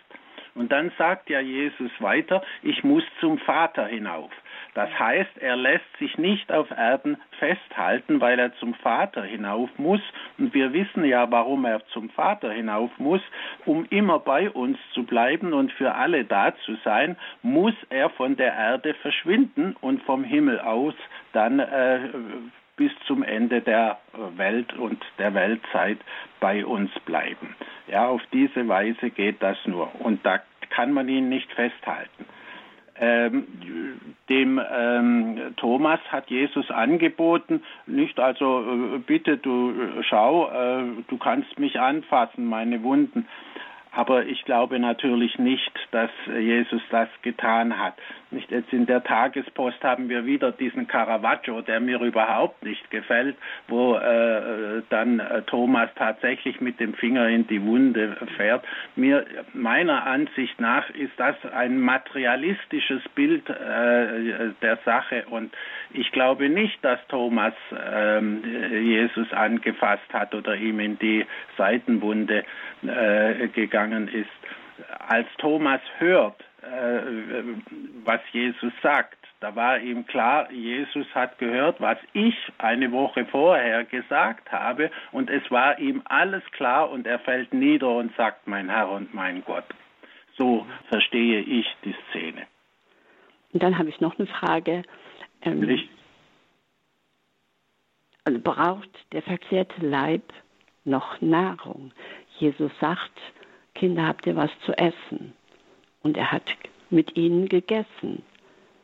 Und 0.55 0.71
dann 0.71 0.91
sagt 0.97 1.29
ja 1.29 1.39
Jesus 1.39 1.91
weiter, 1.99 2.43
ich 2.61 2.83
muss 2.83 3.03
zum 3.19 3.37
Vater 3.39 3.85
hinauf. 3.85 4.31
Das 4.73 4.89
heißt, 4.97 5.37
er 5.39 5.55
lässt 5.55 5.97
sich 5.99 6.17
nicht 6.17 6.51
auf 6.51 6.69
Erden 6.71 7.17
festhalten, 7.39 8.21
weil 8.21 8.39
er 8.39 8.53
zum 8.55 8.73
Vater 8.75 9.23
hinauf 9.23 9.69
muss. 9.77 10.01
Und 10.37 10.53
wir 10.53 10.71
wissen 10.73 11.03
ja, 11.03 11.29
warum 11.29 11.65
er 11.65 11.85
zum 11.87 12.09
Vater 12.09 12.51
hinauf 12.51 12.91
muss. 12.97 13.21
Um 13.65 13.85
immer 13.89 14.19
bei 14.19 14.49
uns 14.49 14.77
zu 14.93 15.03
bleiben 15.03 15.53
und 15.53 15.71
für 15.73 15.93
alle 15.95 16.23
da 16.23 16.55
zu 16.65 16.75
sein, 16.83 17.17
muss 17.41 17.73
er 17.89 18.09
von 18.11 18.37
der 18.37 18.53
Erde 18.53 18.93
verschwinden 18.95 19.75
und 19.81 20.01
vom 20.03 20.23
Himmel 20.23 20.59
aus 20.59 20.95
dann 21.33 21.59
äh, 21.59 21.99
bis 22.75 22.91
zum 23.05 23.23
Ende 23.23 23.61
der 23.61 23.99
Welt 24.37 24.73
und 24.73 25.03
der 25.19 25.33
Weltzeit 25.33 25.99
bei 26.39 26.65
uns 26.65 26.91
bleiben. 27.05 27.55
Ja, 27.87 28.07
auf 28.07 28.21
diese 28.33 28.67
Weise 28.67 29.09
geht 29.09 29.41
das 29.41 29.57
nur. 29.65 29.91
Und 29.99 30.25
da 30.25 30.39
kann 30.69 30.91
man 30.91 31.07
ihn 31.09 31.29
nicht 31.29 31.51
festhalten. 31.53 32.25
Ähm, 33.03 33.47
dem 34.29 34.61
ähm, 34.71 35.53
Thomas 35.57 35.99
hat 36.09 36.29
Jesus 36.29 36.69
angeboten, 36.69 37.63
nicht 37.87 38.19
also 38.19 38.61
äh, 38.61 38.99
bitte 38.99 39.37
du 39.37 39.71
äh, 39.71 40.03
schau, 40.03 40.49
äh, 40.51 40.83
du 41.07 41.17
kannst 41.17 41.57
mich 41.57 41.79
anfassen, 41.79 42.45
meine 42.45 42.83
Wunden. 42.83 43.27
Aber 43.91 44.25
ich 44.25 44.45
glaube 44.45 44.77
natürlich 44.79 45.39
nicht, 45.39 45.71
dass 45.91 46.11
Jesus 46.27 46.81
das 46.91 47.09
getan 47.23 47.77
hat. 47.77 47.95
Nicht 48.31 48.49
jetzt 48.49 48.71
in 48.71 48.85
der 48.85 49.03
Tagespost 49.03 49.83
haben 49.83 50.07
wir 50.07 50.25
wieder 50.25 50.53
diesen 50.53 50.87
Caravaggio, 50.87 51.61
der 51.61 51.81
mir 51.81 51.99
überhaupt 51.99 52.63
nicht 52.63 52.89
gefällt, 52.89 53.35
wo 53.67 53.95
äh, 53.95 54.81
dann 54.89 55.19
äh, 55.19 55.41
Thomas 55.43 55.89
tatsächlich 55.95 56.61
mit 56.61 56.79
dem 56.79 56.93
Finger 56.93 57.27
in 57.27 57.45
die 57.47 57.61
Wunde 57.61 58.15
fährt. 58.37 58.63
Mir 58.95 59.25
meiner 59.53 60.07
Ansicht 60.07 60.61
nach 60.61 60.89
ist 60.91 61.11
das 61.17 61.35
ein 61.53 61.79
materialistisches 61.81 63.01
Bild 63.15 63.49
äh, 63.49 64.51
der 64.61 64.77
Sache 64.85 65.25
und 65.29 65.53
ich 65.93 66.11
glaube 66.13 66.47
nicht, 66.47 66.83
dass 66.85 67.05
Thomas 67.09 67.53
ähm, 67.93 68.43
Jesus 68.71 69.31
angefasst 69.33 70.13
hat 70.13 70.33
oder 70.33 70.55
ihm 70.55 70.79
in 70.79 70.97
die 70.99 71.25
Seitenwunde 71.57 72.45
äh, 72.83 73.47
gegangen 73.49 74.07
ist. 74.07 74.29
Als 75.07 75.27
Thomas 75.37 75.81
hört, 75.99 76.41
was 78.03 78.21
Jesus 78.31 78.73
sagt, 78.83 79.17
da 79.39 79.55
war 79.55 79.79
ihm 79.79 80.05
klar, 80.05 80.51
Jesus 80.51 81.07
hat 81.15 81.39
gehört, 81.39 81.81
was 81.81 81.97
ich 82.13 82.35
eine 82.59 82.91
Woche 82.91 83.25
vorher 83.25 83.83
gesagt 83.85 84.51
habe, 84.51 84.91
und 85.11 85.29
es 85.29 85.49
war 85.49 85.79
ihm 85.79 86.03
alles 86.05 86.43
klar 86.51 86.91
und 86.91 87.07
er 87.07 87.19
fällt 87.19 87.51
nieder 87.53 87.89
und 87.89 88.15
sagt, 88.15 88.47
mein 88.47 88.69
Herr 88.69 88.89
und 88.89 89.13
mein 89.13 89.43
Gott. 89.43 89.65
So 90.37 90.67
verstehe 90.89 91.41
ich 91.41 91.65
die 91.83 91.95
Szene. 92.09 92.43
Und 93.53 93.63
dann 93.63 93.77
habe 93.77 93.89
ich 93.89 93.99
noch 93.99 94.17
eine 94.17 94.27
Frage. 94.27 94.83
Ähm, 95.41 95.79
also 98.23 98.39
braucht 98.39 98.89
der 99.11 99.23
verklärte 99.23 99.85
Leib 99.85 100.31
noch 100.85 101.19
Nahrung? 101.21 101.91
Jesus 102.37 102.71
sagt, 102.79 103.11
Kinder, 103.73 104.05
habt 104.07 104.27
ihr 104.27 104.35
was 104.35 104.51
zu 104.65 104.73
essen? 104.77 105.33
Und 106.03 106.17
er 106.17 106.31
hat 106.31 106.55
mit 106.89 107.17
ihnen 107.17 107.47
gegessen. 107.47 108.23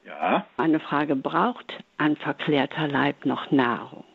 Ja. 0.06 0.46
Meine 0.56 0.80
Frage, 0.80 1.16
braucht 1.16 1.84
ein 1.98 2.16
verklärter 2.16 2.88
Leib 2.88 3.26
noch 3.26 3.52
Nahrung? 3.52 4.06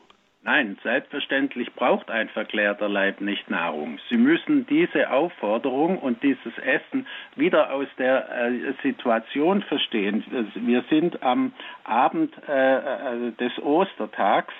Nein, 0.45 0.77
selbstverständlich 0.83 1.73
braucht 1.75 2.11
ein 2.11 2.29
verklärter 2.29 2.89
Leib 2.89 3.21
nicht 3.21 3.49
Nahrung. 3.49 4.01
Sie 4.09 4.17
müssen 4.17 4.67
diese 4.67 5.11
Aufforderung 5.11 5.99
und 5.99 6.21
dieses 6.25 6.59
Essen 6.59 7.07
wieder 7.37 7.73
aus 7.73 7.87
der 7.97 8.29
äh, 8.29 8.73
Situation 8.83 9.63
verstehen. 9.63 10.25
Wir 10.57 10.83
sind 10.91 11.23
am 11.23 11.53
Abend 11.85 12.35
äh, 12.49 13.29
äh 13.29 13.33
des 13.39 13.57
Ostertags 13.61 14.55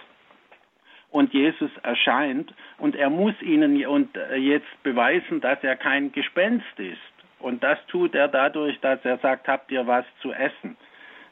und 1.11 1.35
Jesus 1.35 1.71
erscheint 1.83 2.55
und 2.79 2.95
er 2.95 3.11
muss 3.11 3.35
ihnen 3.43 3.77
äh, 3.77 4.37
jetzt 4.37 4.83
beweisen, 4.85 5.41
dass 5.41 5.65
er 5.65 5.75
kein 5.75 6.13
Gespenst 6.13 6.79
ist. 6.79 7.12
Und 7.43 7.63
das 7.63 7.79
tut 7.89 8.15
er 8.15 8.29
dadurch, 8.29 8.79
dass 8.81 9.05
er 9.05 9.19
sagt, 9.19 9.49
habt 9.49 9.71
ihr 9.71 9.87
was 9.87 10.05
zu 10.21 10.33
essen? 10.33 10.77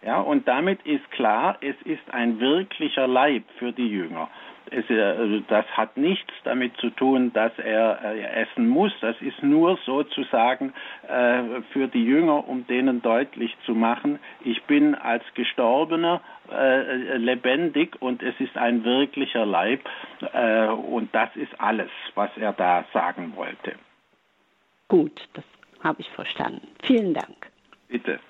Ja, 0.02 0.20
und 0.20 0.48
damit 0.48 0.82
ist 0.86 1.10
klar, 1.10 1.58
es 1.60 1.76
ist 1.84 2.12
ein 2.12 2.40
wirklicher 2.40 3.06
Leib 3.06 3.44
für 3.58 3.72
die 3.72 3.86
Jünger. 3.86 4.28
Es, 4.70 4.88
äh, 4.88 5.42
das 5.48 5.66
hat 5.76 5.96
nichts 5.96 6.32
damit 6.44 6.76
zu 6.78 6.90
tun, 6.90 7.32
dass 7.32 7.52
er 7.58 8.00
äh, 8.02 8.42
essen 8.42 8.68
muss. 8.68 8.92
Das 9.00 9.20
ist 9.20 9.42
nur 9.42 9.78
sozusagen 9.84 10.72
äh, 11.06 11.60
für 11.72 11.88
die 11.88 12.04
Jünger, 12.04 12.48
um 12.48 12.66
denen 12.66 13.02
deutlich 13.02 13.54
zu 13.66 13.74
machen, 13.74 14.18
ich 14.42 14.62
bin 14.64 14.94
als 14.94 15.24
Gestorbener 15.34 16.22
äh, 16.50 17.16
lebendig 17.16 18.00
und 18.00 18.22
es 18.22 18.38
ist 18.40 18.56
ein 18.56 18.84
wirklicher 18.84 19.44
Leib. 19.44 19.80
Äh, 20.32 20.68
und 20.68 21.14
das 21.14 21.34
ist 21.36 21.52
alles, 21.60 21.90
was 22.14 22.30
er 22.36 22.52
da 22.52 22.84
sagen 22.92 23.32
wollte. 23.36 23.74
Gut, 24.88 25.28
das 25.34 25.44
habe 25.80 26.00
ich 26.00 26.08
verstanden. 26.10 26.66
Vielen 26.82 27.14
Dank. 27.14 27.50
Bitte. 27.88 28.20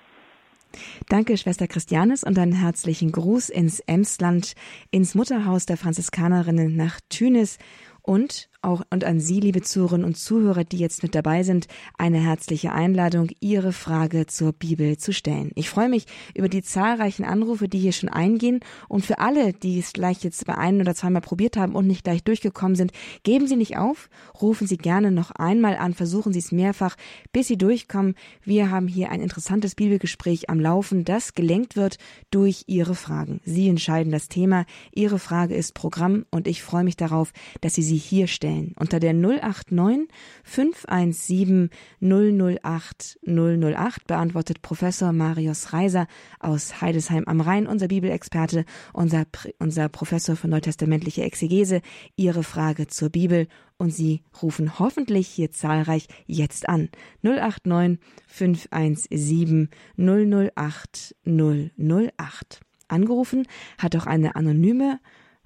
Danke, 1.09 1.37
Schwester 1.37 1.67
Christianis, 1.67 2.23
und 2.23 2.39
einen 2.39 2.53
herzlichen 2.53 3.11
Gruß 3.11 3.49
ins 3.49 3.81
Emsland, 3.81 4.53
ins 4.89 5.15
Mutterhaus 5.15 5.65
der 5.65 5.77
Franziskanerinnen 5.77 6.75
nach 6.75 6.99
Tünis 7.09 7.57
und 8.01 8.49
auch 8.61 8.83
und 8.89 9.03
an 9.03 9.19
Sie, 9.19 9.39
liebe 9.39 9.61
Zuhörerinnen 9.61 10.05
und 10.05 10.17
Zuhörer, 10.17 10.63
die 10.63 10.77
jetzt 10.77 11.03
mit 11.03 11.15
dabei 11.15 11.43
sind, 11.43 11.67
eine 11.97 12.19
herzliche 12.19 12.71
Einladung, 12.71 13.29
Ihre 13.39 13.73
Frage 13.73 14.27
zur 14.27 14.53
Bibel 14.53 14.97
zu 14.97 15.13
stellen. 15.13 15.51
Ich 15.55 15.69
freue 15.69 15.89
mich 15.89 16.05
über 16.35 16.49
die 16.49 16.61
zahlreichen 16.61 17.23
Anrufe, 17.23 17.67
die 17.67 17.79
hier 17.79 17.91
schon 17.91 18.09
eingehen. 18.09 18.59
Und 18.87 19.05
für 19.05 19.19
alle, 19.19 19.53
die 19.53 19.79
es 19.79 19.93
gleich 19.93 20.23
jetzt 20.23 20.45
bei 20.45 20.57
ein 20.57 20.79
oder 20.79 20.93
zweimal 20.93 21.21
probiert 21.21 21.57
haben 21.57 21.75
und 21.75 21.87
nicht 21.87 22.03
gleich 22.03 22.23
durchgekommen 22.23 22.75
sind, 22.75 22.91
geben 23.23 23.47
Sie 23.47 23.55
nicht 23.55 23.77
auf, 23.77 24.09
rufen 24.39 24.67
Sie 24.67 24.77
gerne 24.77 25.11
noch 25.11 25.31
einmal 25.31 25.75
an, 25.75 25.93
versuchen 25.93 26.33
Sie 26.33 26.39
es 26.39 26.51
mehrfach, 26.51 26.95
bis 27.31 27.47
Sie 27.47 27.57
durchkommen. 27.57 28.15
Wir 28.43 28.69
haben 28.69 28.87
hier 28.87 29.09
ein 29.09 29.21
interessantes 29.21 29.75
Bibelgespräch 29.75 30.49
am 30.49 30.59
Laufen, 30.59 31.03
das 31.03 31.33
gelenkt 31.33 31.75
wird 31.75 31.97
durch 32.29 32.65
Ihre 32.67 32.95
Fragen. 32.95 33.41
Sie 33.43 33.69
entscheiden 33.69 34.11
das 34.11 34.27
Thema. 34.27 34.65
Ihre 34.93 35.19
Frage 35.19 35.55
ist 35.55 35.73
Programm 35.73 36.25
und 36.29 36.47
ich 36.47 36.61
freue 36.61 36.83
mich 36.83 36.97
darauf, 36.97 37.31
dass 37.61 37.75
Sie 37.75 37.83
sie 37.83 37.97
hier 37.97 38.27
stellen 38.27 38.50
stellen 38.51 38.75
unter 38.79 38.99
der 38.99 39.13
089 39.13 40.07
517 40.43 41.69
008 42.01 43.19
008 43.25 44.07
beantwortet 44.07 44.61
Professor 44.61 45.11
Marius 45.11 45.73
Reiser 45.73 46.07
aus 46.39 46.81
Heidesheim 46.81 47.25
am 47.25 47.41
Rhein, 47.41 47.67
unser 47.67 47.87
Bibelexperte, 47.87 48.65
unser, 48.93 49.25
unser 49.59 49.89
Professor 49.89 50.35
für 50.35 50.47
neutestamentliche 50.47 51.23
Exegese, 51.23 51.81
Ihre 52.15 52.43
Frage 52.43 52.87
zur 52.87 53.09
Bibel 53.09 53.47
und 53.77 53.91
Sie 53.91 54.23
rufen 54.41 54.79
hoffentlich 54.79 55.27
hier 55.27 55.51
zahlreich 55.51 56.07
jetzt 56.27 56.69
an. 56.69 56.89
089 57.23 57.99
517 58.27 59.69
008 59.97 61.15
008. 61.25 62.59
Angerufen 62.87 63.47
hat 63.77 63.95
auch 63.95 64.05
eine 64.05 64.35
anonyme 64.35 64.99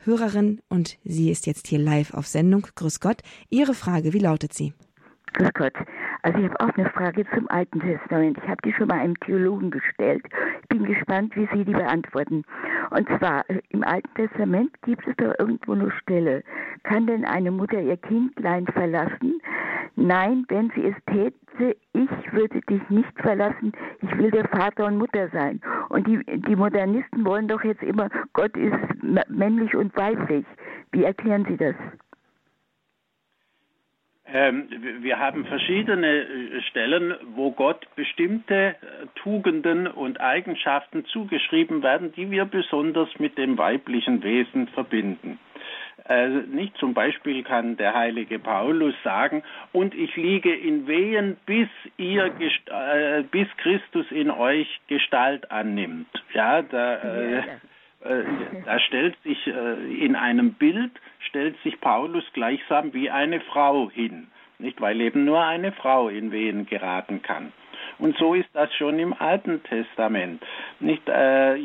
Hörerin 0.06 0.62
und 0.70 0.98
sie 1.04 1.32
ist 1.32 1.48
jetzt 1.48 1.68
hier 1.68 1.80
live 1.80 2.14
auf 2.14 2.28
Sendung. 2.28 2.68
Grüß 2.76 3.00
Gott. 3.00 3.22
Ihre 3.50 3.74
Frage, 3.74 4.14
wie 4.14 4.20
lautet 4.20 4.54
sie? 4.54 4.74
Grüß 5.36 5.54
Gott. 5.54 5.74
Also 6.22 6.40
ich 6.40 6.46
habe 6.46 6.60
auch 6.62 6.78
eine 6.78 6.90
Frage 6.92 7.26
zum 7.36 7.50
Alten 7.50 7.82
Testament. 7.82 8.38
Ich 8.42 8.50
habe 8.50 8.62
die 8.64 8.72
schon 8.72 8.88
mal 8.88 9.00
einem 9.00 9.20
Theologen 9.20 9.70
gestellt. 9.70 10.24
Ich 10.62 10.68
bin 10.70 10.86
gespannt, 10.86 11.36
wie 11.36 11.48
Sie 11.54 11.66
die 11.66 11.74
beantworten. 11.74 12.44
Und 12.92 13.08
zwar, 13.20 13.50
äh, 13.50 13.60
im 13.70 13.84
Alten 13.84 14.14
Testament 14.16 14.72
gibt 14.84 15.06
es 15.06 15.16
doch 15.18 15.34
irgendwo 15.38 15.74
eine 15.74 15.92
Stelle. 15.92 16.42
Kann 16.84 17.08
denn 17.08 17.26
eine 17.26 17.52
Mutter 17.52 17.82
ihr 17.82 17.98
Kindlein 17.98 18.66
verlassen? 18.68 19.42
Nein, 19.98 20.46
wenn 20.48 20.72
sie 20.76 20.86
es 20.88 20.96
täte, 21.06 21.76
ich 21.94 22.34
würde 22.34 22.62
dich 22.62 22.90
nicht 22.90 23.22
verlassen, 23.22 23.74
ich 24.02 24.18
will 24.18 24.32
der 24.32 24.48
Vater 24.50 24.86
und 24.86 24.98
Mutter 24.98 25.30
sein. 25.30 25.62
Und 25.90 26.08
die, 26.08 26.24
die 26.26 26.56
Modernisten 26.56 27.26
wollen 27.26 27.48
doch 27.48 27.64
jetzt 27.64 27.84
immer, 27.84 28.10
Gott 28.34 28.56
ist 28.58 28.76
männlich 29.30 29.76
und 29.76 29.96
weiblich. 29.98 30.46
Wie 30.92 31.04
erklären 31.04 31.46
Sie 31.48 31.58
das? 31.58 31.76
Ähm, 34.28 34.68
wir 35.02 35.20
haben 35.20 35.46
verschiedene 35.46 36.08
äh, 36.08 36.62
Stellen, 36.64 37.14
wo 37.36 37.52
Gott 37.52 37.86
bestimmte 37.96 38.56
äh, 38.56 38.76
Tugenden 39.16 39.86
und 39.86 40.20
Eigenschaften 40.20 41.06
zugeschrieben 41.06 41.84
werden, 41.84 42.12
die 42.14 42.32
wir 42.32 42.46
besonders 42.46 43.08
mit 43.20 43.38
dem 43.38 43.58
weiblichen 43.60 44.24
Wesen 44.24 44.68
verbinden. 44.70 45.38
Äh, 46.10 46.28
nicht 46.28 46.76
zum 46.78 46.96
Beispiel 46.96 47.44
kann 47.44 47.78
der 47.78 47.94
heilige 47.94 48.40
Paulus 48.40 48.96
sagen, 49.04 49.44
und 49.74 49.94
ich 49.94 50.16
liege 50.16 50.54
in 50.56 50.88
Wehen, 50.88 51.38
bis 51.46 51.70
ihr 51.98 52.26
äh, 52.26 53.24
bis 53.30 53.48
Christus 53.58 54.10
in 54.12 54.32
euch 54.32 54.68
Gestalt 54.88 55.52
annimmt. 55.52 56.10
Ja, 56.34 56.64
da, 56.64 56.96
äh, 56.96 57.38
äh, 58.04 58.24
da 58.66 58.80
stellt 58.80 59.16
sich 59.24 59.48
in 59.48 60.16
einem 60.16 60.54
Bild 60.54 60.92
stellt 61.28 61.56
sich 61.64 61.80
Paulus 61.82 62.24
gleichsam 62.34 62.94
wie 62.94 63.10
eine 63.10 63.40
Frau 63.42 63.90
hin, 63.90 64.28
nicht 64.60 64.82
weil 64.82 65.02
eben 65.02 65.26
nur 65.26 65.44
eine 65.44 65.72
Frau 65.72 66.10
in 66.10 66.32
Wehen 66.32 66.66
geraten 66.66 67.22
kann. 67.22 67.52
Und 67.98 68.18
so 68.18 68.34
ist 68.34 68.50
das 68.54 68.74
schon 68.74 69.00
im 69.00 69.14
Alten 69.14 69.64
Testament. 69.64 70.44
Nicht 70.80 71.08
äh, 71.08 71.56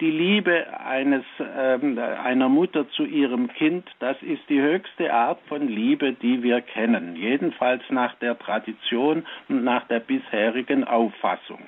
die 0.00 0.10
Liebe 0.10 0.66
eines 0.80 1.24
äh, 1.38 1.78
einer 1.98 2.48
Mutter 2.48 2.88
zu 2.90 3.04
ihrem 3.04 3.48
Kind, 3.48 3.86
das 3.98 4.16
ist 4.22 4.42
die 4.48 4.60
höchste 4.60 5.12
Art 5.12 5.40
von 5.48 5.68
Liebe, 5.68 6.12
die 6.14 6.42
wir 6.42 6.60
kennen. 6.62 7.16
Jedenfalls 7.16 7.82
nach 7.90 8.14
der 8.16 8.38
Tradition 8.38 9.26
und 9.48 9.64
nach 9.64 9.86
der 9.88 10.00
bisherigen 10.00 10.84
Auffassung. 10.84 11.60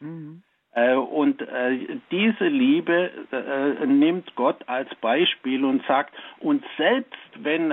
Mhm. 0.00 0.42
Äh, 0.74 0.94
und 0.94 1.40
äh, 1.40 1.98
diese 2.10 2.48
Liebe 2.48 3.10
äh, 3.30 3.86
nimmt 3.86 4.34
Gott 4.34 4.58
als 4.66 4.92
Beispiel 4.96 5.64
und 5.64 5.84
sagt, 5.86 6.14
und 6.40 6.64
selbst 6.76 7.14
wenn 7.36 7.72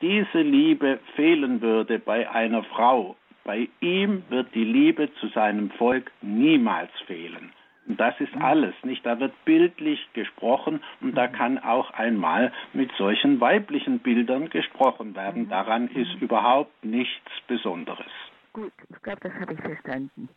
diese 0.00 0.40
Liebe 0.40 0.98
fehlen 1.14 1.60
würde 1.60 1.98
bei 1.98 2.28
einer 2.30 2.62
Frau, 2.64 3.16
bei 3.44 3.68
ihm 3.80 4.22
wird 4.28 4.54
die 4.54 4.64
Liebe 4.64 5.12
zu 5.14 5.28
seinem 5.28 5.70
Volk 5.70 6.10
niemals 6.20 6.90
fehlen. 7.06 7.52
Und 7.86 7.98
das 7.98 8.18
ist 8.20 8.34
mhm. 8.34 8.42
alles, 8.42 8.74
nicht? 8.82 9.04
Da 9.04 9.18
wird 9.18 9.32
bildlich 9.44 10.00
gesprochen 10.12 10.80
und 11.00 11.16
da 11.16 11.28
mhm. 11.28 11.32
kann 11.32 11.58
auch 11.58 11.90
einmal 11.92 12.52
mit 12.72 12.90
solchen 12.98 13.40
weiblichen 13.40 14.00
Bildern 14.00 14.50
gesprochen 14.50 15.14
werden. 15.16 15.44
Mhm. 15.44 15.48
Daran 15.48 15.88
ist 15.88 16.14
überhaupt 16.20 16.84
nichts 16.84 17.30
Besonderes. 17.46 18.10
Gut, 18.52 18.72
ich 18.88 19.02
glaube, 19.02 19.20
das 19.22 19.32
habe 19.34 19.54
ich 19.54 19.60
verstanden. 19.60 20.28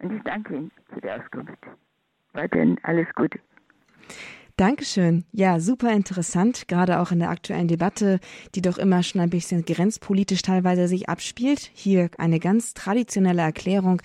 Und 0.00 0.16
ich 0.16 0.22
danke 0.22 0.54
Ihnen 0.54 0.70
für 0.92 1.00
die 1.00 1.10
Auskunft. 1.10 1.58
Weiterhin 2.32 2.78
alles 2.82 3.08
Gute. 3.14 3.38
Dankeschön. 4.58 5.24
Ja, 5.30 5.60
super 5.60 5.92
interessant, 5.92 6.66
gerade 6.66 6.98
auch 6.98 7.12
in 7.12 7.20
der 7.20 7.30
aktuellen 7.30 7.68
Debatte, 7.68 8.18
die 8.56 8.60
doch 8.60 8.76
immer 8.76 9.04
schon 9.04 9.20
ein 9.20 9.30
bisschen 9.30 9.64
grenzpolitisch 9.64 10.42
teilweise 10.42 10.88
sich 10.88 11.08
abspielt. 11.08 11.70
Hier 11.74 12.10
eine 12.18 12.40
ganz 12.40 12.74
traditionelle 12.74 13.42
Erklärung. 13.42 14.02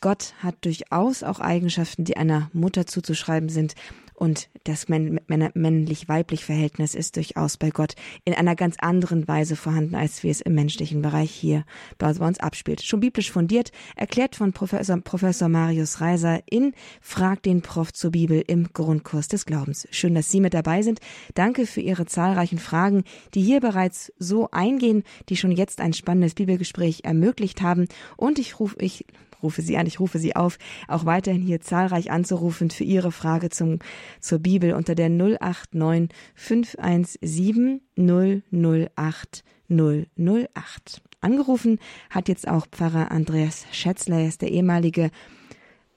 Gott 0.00 0.34
hat 0.40 0.64
durchaus 0.64 1.24
auch 1.24 1.40
Eigenschaften, 1.40 2.04
die 2.04 2.16
einer 2.16 2.50
Mutter 2.52 2.86
zuzuschreiben 2.86 3.48
sind. 3.48 3.74
Und 4.16 4.48
das 4.64 4.88
männlich-weiblich 4.88 6.44
Verhältnis 6.44 6.94
ist 6.94 7.16
durchaus 7.16 7.58
bei 7.58 7.68
Gott 7.68 7.94
in 8.24 8.32
einer 8.32 8.56
ganz 8.56 8.76
anderen 8.78 9.28
Weise 9.28 9.56
vorhanden, 9.56 9.94
als 9.94 10.22
wie 10.22 10.30
es 10.30 10.40
im 10.40 10.54
menschlichen 10.54 11.02
Bereich 11.02 11.30
hier 11.30 11.64
bei 11.98 12.08
uns 12.08 12.40
abspielt. 12.40 12.82
Schon 12.82 13.00
biblisch 13.00 13.30
fundiert, 13.30 13.72
erklärt 13.94 14.34
von 14.34 14.54
Professor, 14.54 14.96
Professor 14.96 15.48
Marius 15.50 16.00
Reiser 16.00 16.40
in 16.48 16.72
Frag 17.02 17.42
den 17.42 17.60
Prof 17.60 17.92
zur 17.92 18.12
Bibel 18.12 18.42
im 18.46 18.72
Grundkurs 18.72 19.28
des 19.28 19.44
Glaubens. 19.44 19.86
Schön, 19.90 20.14
dass 20.14 20.30
Sie 20.30 20.40
mit 20.40 20.54
dabei 20.54 20.80
sind. 20.80 21.00
Danke 21.34 21.66
für 21.66 21.82
Ihre 21.82 22.06
zahlreichen 22.06 22.58
Fragen, 22.58 23.04
die 23.34 23.42
hier 23.42 23.60
bereits 23.60 24.12
so 24.18 24.48
eingehen, 24.50 25.02
die 25.28 25.36
schon 25.36 25.52
jetzt 25.52 25.80
ein 25.80 25.92
spannendes 25.92 26.34
Bibelgespräch 26.34 27.00
ermöglicht 27.04 27.60
haben. 27.60 27.86
Und 28.16 28.38
ich 28.38 28.58
rufe, 28.58 28.76
ich 28.78 29.04
rufe 29.46 29.62
Sie 29.62 29.76
an, 29.76 29.86
ich 29.86 30.00
rufe 30.00 30.18
Sie 30.18 30.34
auf, 30.34 30.58
auch 30.88 31.04
weiterhin 31.04 31.42
hier 31.42 31.60
zahlreich 31.60 32.10
anzurufen 32.10 32.70
für 32.70 32.84
Ihre 32.84 33.12
Frage 33.12 33.48
zum, 33.48 33.78
zur 34.20 34.40
Bibel 34.40 34.72
unter 34.74 34.96
der 34.96 35.08
089 35.08 36.10
517 36.34 37.80
008 37.96 39.44
008. 39.68 41.02
Angerufen 41.20 41.78
hat 42.10 42.28
jetzt 42.28 42.48
auch 42.48 42.66
Pfarrer 42.66 43.10
Andreas 43.10 43.66
Schätzler, 43.72 44.18
er 44.18 44.28
ist 44.28 44.42
der 44.42 44.50
ehemalige 44.50 45.10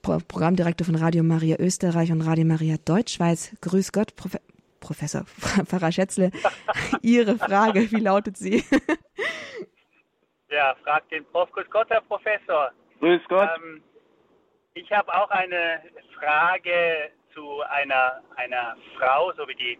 Programmdirektor 0.02 0.86
von 0.86 0.94
Radio 0.94 1.22
Maria 1.22 1.56
Österreich 1.58 2.10
und 2.10 2.22
Radio 2.22 2.44
Maria 2.46 2.76
Deutschschweiz. 2.84 3.54
Grüß 3.60 3.92
Gott, 3.92 4.16
Prof 4.16 4.36
Professor 4.80 5.24
Pfarrer 5.66 5.92
Schätzle. 5.92 6.30
Ihre 7.02 7.36
Frage, 7.36 7.90
wie 7.92 8.00
lautet 8.00 8.38
sie? 8.38 8.64
ja, 10.50 10.74
fragt 10.82 11.12
den 11.12 11.24
Prof. 11.26 11.50
Grüß 11.52 11.68
Gott, 11.70 11.90
Herr 11.90 12.00
Professor. 12.00 12.70
Grüß 13.00 13.22
Gott. 13.28 13.48
Ähm, 13.56 13.82
ich 14.74 14.92
habe 14.92 15.12
auch 15.14 15.30
eine 15.30 15.82
Frage 16.18 17.10
zu 17.32 17.62
einer, 17.62 18.22
einer 18.36 18.76
Frau, 18.98 19.32
so 19.32 19.48
wie 19.48 19.54
die 19.54 19.78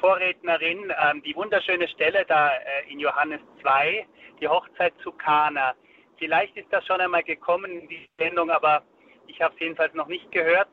Vorrednerin. 0.00 0.90
Ähm, 1.04 1.22
die 1.22 1.36
wunderschöne 1.36 1.86
Stelle 1.88 2.24
da 2.26 2.48
äh, 2.48 2.90
in 2.90 2.98
Johannes 2.98 3.40
2, 3.60 4.06
die 4.40 4.48
Hochzeit 4.48 4.94
zu 5.02 5.12
Kana. 5.12 5.74
Vielleicht 6.16 6.56
ist 6.56 6.72
das 6.72 6.86
schon 6.86 7.00
einmal 7.00 7.22
gekommen 7.22 7.78
in 7.78 7.88
die 7.88 8.08
Sendung, 8.18 8.50
aber 8.50 8.82
ich 9.26 9.40
habe 9.42 9.52
es 9.52 9.60
jedenfalls 9.60 9.92
noch 9.92 10.06
nicht 10.06 10.32
gehört. 10.32 10.70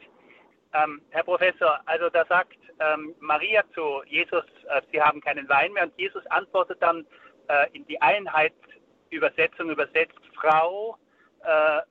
Ähm, 0.73 1.01
Herr 1.09 1.23
Professor, 1.23 1.81
also 1.85 2.09
da 2.09 2.25
sagt 2.27 2.57
ähm, 2.79 3.13
Maria 3.19 3.63
zu 3.73 4.03
Jesus, 4.05 4.45
äh, 4.69 4.81
sie 4.93 5.01
haben 5.01 5.19
keinen 5.19 5.49
Wein 5.49 5.73
mehr 5.73 5.83
und 5.83 5.97
Jesus 5.97 6.25
antwortet 6.27 6.81
dann 6.81 7.05
äh, 7.49 7.67
in 7.73 7.85
die 7.87 8.01
Einheitsübersetzung 8.01 9.69
übersetzt, 9.69 10.19
Frau, 10.33 10.97
äh, 11.43 11.81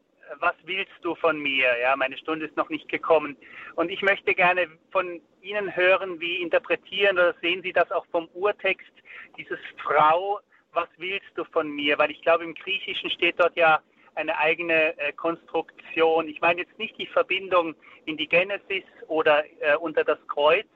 was 0.40 0.54
willst 0.64 0.92
du 1.02 1.14
von 1.14 1.38
mir? 1.38 1.68
Ja, 1.80 1.96
meine 1.96 2.16
Stunde 2.18 2.46
ist 2.46 2.56
noch 2.56 2.68
nicht 2.68 2.88
gekommen. 2.88 3.36
Und 3.76 3.90
ich 3.90 4.02
möchte 4.02 4.34
gerne 4.34 4.66
von 4.90 5.20
Ihnen 5.40 5.74
hören, 5.74 6.20
wie 6.20 6.42
interpretieren 6.42 7.18
oder 7.18 7.34
sehen 7.40 7.62
Sie 7.62 7.72
das 7.72 7.90
auch 7.90 8.06
vom 8.06 8.28
Urtext, 8.34 8.92
dieses 9.36 9.58
Frau, 9.82 10.40
was 10.72 10.88
willst 10.98 11.30
du 11.34 11.44
von 11.44 11.70
mir? 11.70 11.98
Weil 11.98 12.10
ich 12.10 12.20
glaube, 12.22 12.44
im 12.44 12.54
Griechischen 12.54 13.10
steht 13.10 13.40
dort 13.40 13.56
ja 13.56 13.80
eine 14.14 14.36
eigene 14.38 14.98
äh, 14.98 15.12
Konstruktion. 15.12 16.28
Ich 16.28 16.40
meine 16.40 16.60
jetzt 16.62 16.78
nicht 16.78 16.98
die 16.98 17.06
Verbindung 17.06 17.74
in 18.04 18.16
die 18.16 18.26
Genesis 18.26 18.84
oder 19.06 19.44
äh, 19.60 19.76
unter 19.76 20.04
das 20.04 20.18
Kreuz, 20.26 20.66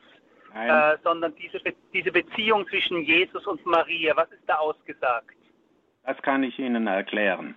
äh, 0.54 0.96
sondern 1.02 1.35
diese, 1.37 1.58
Be 1.61 1.74
diese 1.92 2.12
Beziehung 2.12 2.66
zwischen 2.68 3.02
Jesus 3.02 3.46
und 3.46 3.64
Maria. 3.66 4.16
Was 4.16 4.30
ist 4.30 4.42
da 4.46 4.56
ausgesagt? 4.56 5.37
Das 6.04 6.20
kann 6.22 6.42
ich 6.42 6.58
Ihnen 6.58 6.87
erklären. 6.87 7.56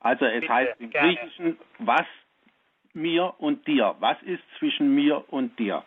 Also 0.00 0.24
es 0.24 0.40
Bitte, 0.40 0.52
heißt 0.52 0.80
im 0.80 0.90
gerne. 0.90 1.14
Griechischen, 1.14 1.58
was 1.78 2.06
mir 2.94 3.34
und 3.38 3.66
dir. 3.66 3.94
Was 4.00 4.20
ist 4.22 4.42
zwischen 4.58 4.94
mir 4.94 5.24
und 5.28 5.58
dir? 5.58 5.84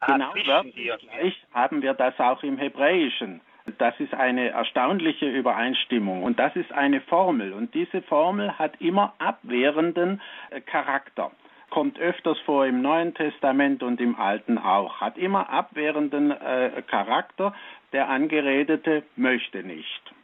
Ah, 0.00 0.12
genau 0.12 0.32
gleich 0.32 1.46
haben 1.52 1.82
wir 1.82 1.94
das 1.94 2.18
auch 2.20 2.42
im 2.42 2.58
Hebräischen. 2.58 3.40
Das 3.78 3.98
ist 3.98 4.14
eine 4.14 4.50
erstaunliche 4.50 5.28
Übereinstimmung 5.28 6.22
und 6.22 6.38
das 6.38 6.54
ist 6.54 6.70
eine 6.72 7.00
Formel 7.00 7.52
und 7.52 7.74
diese 7.74 8.00
Formel 8.02 8.56
hat 8.58 8.80
immer 8.80 9.14
abwehrenden 9.18 10.20
äh, 10.50 10.60
Charakter. 10.60 11.32
Kommt 11.70 11.98
öfters 11.98 12.38
vor 12.40 12.64
im 12.64 12.80
Neuen 12.80 13.12
Testament 13.14 13.82
und 13.82 14.00
im 14.00 14.14
Alten 14.14 14.56
auch. 14.56 15.00
Hat 15.00 15.18
immer 15.18 15.50
abwehrenden 15.50 16.30
äh, 16.30 16.80
Charakter. 16.86 17.54
Der 17.92 18.08
Angeredete 18.08 19.02
möchte 19.16 19.64
nicht. 19.64 20.14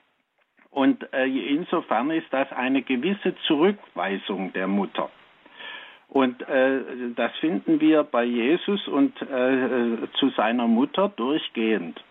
Und 0.73 1.07
äh, 1.13 1.27
insofern 1.27 2.11
ist 2.11 2.27
das 2.31 2.51
eine 2.51 2.83
gewisse 2.83 3.37
Zurückweisung 3.47 4.53
der 4.55 4.67
Mutter. 4.67 5.11
Und 6.09 6.43
äh, 6.49 6.81
das 7.15 7.33
finden 7.37 7.81
wir 7.81 8.03
bei 8.05 8.25
Jesus 8.25 8.89
und 8.89 9.21
äh, 9.23 10.09
zu 10.19 10.31
seiner 10.31 10.67
Mutter 10.67 11.11
durchgehend. 11.15 12.03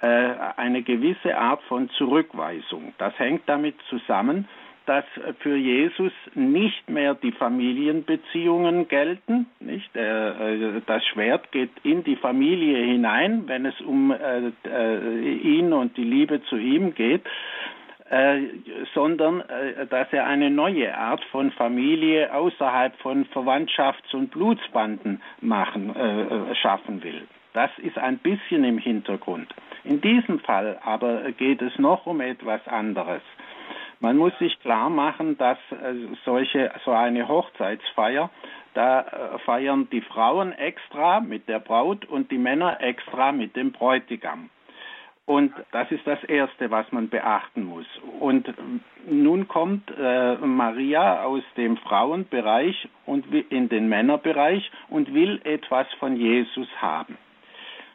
Äh, 0.00 0.06
eine 0.56 0.82
gewisse 0.82 1.36
Art 1.38 1.62
von 1.64 1.88
Zurückweisung. 1.90 2.94
Das 2.98 3.18
hängt 3.18 3.42
damit 3.46 3.76
zusammen, 3.88 4.48
dass 4.86 5.04
für 5.38 5.56
Jesus 5.56 6.12
nicht 6.34 6.90
mehr 6.90 7.14
die 7.14 7.32
Familienbeziehungen 7.32 8.88
gelten. 8.88 9.46
Nicht? 9.60 9.94
Äh, 9.94 10.80
das 10.86 11.04
Schwert 11.06 11.52
geht 11.52 11.70
in 11.84 12.04
die 12.04 12.16
Familie 12.16 12.84
hinein, 12.84 13.44
wenn 13.46 13.64
es 13.64 13.80
um 13.80 14.10
äh, 14.10 14.50
ihn 15.38 15.72
und 15.72 15.96
die 15.96 16.04
Liebe 16.04 16.42
zu 16.44 16.56
ihm 16.56 16.94
geht. 16.94 17.22
Sondern 18.94 19.42
dass 19.88 20.12
er 20.12 20.26
eine 20.26 20.50
neue 20.50 20.94
Art 20.94 21.24
von 21.30 21.50
Familie 21.52 22.34
außerhalb 22.34 22.94
von 22.98 23.24
Verwandtschafts- 23.26 24.14
und 24.14 24.30
Blutsbanden 24.30 25.22
machen, 25.40 25.94
schaffen 26.60 27.02
will. 27.02 27.26
Das 27.54 27.70
ist 27.78 27.96
ein 27.98 28.18
bisschen 28.18 28.64
im 28.64 28.78
Hintergrund. 28.78 29.48
In 29.84 30.00
diesem 30.00 30.40
Fall 30.40 30.78
aber 30.84 31.32
geht 31.32 31.60
es 31.62 31.78
noch 31.78 32.06
um 32.06 32.20
etwas 32.20 32.66
anderes. 32.68 33.22
Man 34.02 34.16
muss 34.16 34.36
sich 34.38 34.58
klar 34.60 34.90
machen, 34.90 35.38
dass 35.38 35.58
äh, 35.70 35.94
solche, 36.24 36.72
so 36.84 36.90
eine 36.90 37.28
Hochzeitsfeier, 37.28 38.30
da 38.74 39.00
äh, 39.00 39.38
feiern 39.40 39.88
die 39.92 40.00
Frauen 40.00 40.50
extra 40.50 41.20
mit 41.20 41.48
der 41.48 41.60
Braut 41.60 42.04
und 42.06 42.32
die 42.32 42.38
Männer 42.38 42.80
extra 42.80 43.30
mit 43.30 43.54
dem 43.54 43.70
Bräutigam. 43.70 44.50
Und 45.24 45.52
das 45.70 45.90
ist 45.92 46.04
das 46.04 46.22
Erste, 46.24 46.70
was 46.70 46.90
man 46.90 47.08
beachten 47.08 47.64
muss. 47.64 47.86
Und 48.18 48.52
nun 49.08 49.46
kommt 49.46 49.90
äh, 49.96 50.36
Maria 50.36 51.22
aus 51.22 51.44
dem 51.56 51.76
Frauenbereich 51.76 52.88
und 53.06 53.24
in 53.50 53.68
den 53.68 53.88
Männerbereich 53.88 54.70
und 54.88 55.14
will 55.14 55.40
etwas 55.44 55.86
von 56.00 56.16
Jesus 56.16 56.68
haben. 56.80 57.16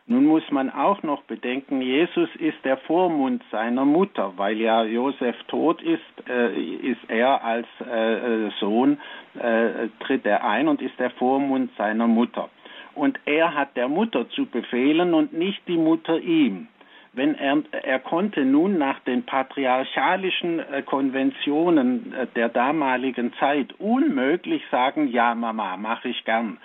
Nun 0.10 0.26
muss 0.26 0.50
man 0.52 0.70
auch 0.70 1.04
noch 1.04 1.24
bedenken, 1.24 1.82
Jesus 1.82 2.30
ist 2.40 2.64
der 2.64 2.78
Vormund 2.78 3.44
seiner 3.52 3.84
Mutter, 3.84 4.32
weil 4.38 4.56
ja 4.56 4.86
Josef 4.86 5.36
tot 5.50 5.82
ist, 5.82 6.30
äh, 6.30 6.58
ist 6.58 7.10
er 7.10 7.44
als 7.44 7.68
äh, 7.82 8.50
Sohn, 8.62 9.00
äh, 9.38 9.90
tritt 10.00 10.26
er 10.26 10.46
ein 10.46 10.70
und 10.70 10.82
ist 10.82 10.98
der 10.98 11.10
Vormund 11.10 11.72
seiner 11.78 12.08
Mutter. 12.08 12.50
Und 12.96 13.20
er 13.26 13.54
hat 13.54 13.76
der 13.76 13.90
Mutter 13.90 14.30
zu 14.30 14.46
befehlen 14.46 15.14
und 15.14 15.34
nicht 15.34 15.62
die 15.68 15.78
Mutter 15.78 16.18
ihm. 16.22 16.70
Wenn 17.18 17.34
er, 17.34 17.64
er 17.72 17.98
konnte 17.98 18.46
nun 18.46 18.78
nach 18.78 19.00
den 19.00 19.24
patriarchalischen 19.24 20.60
äh, 20.60 20.84
Konventionen 20.84 22.14
äh, 22.14 22.28
der 22.36 22.48
damaligen 22.48 23.34
Zeit 23.40 23.74
unmöglich 23.80 24.62
sagen, 24.70 25.08
ja 25.08 25.34
Mama, 25.34 25.78
mache 25.78 26.10
ich 26.10 26.24
gern 26.26 26.60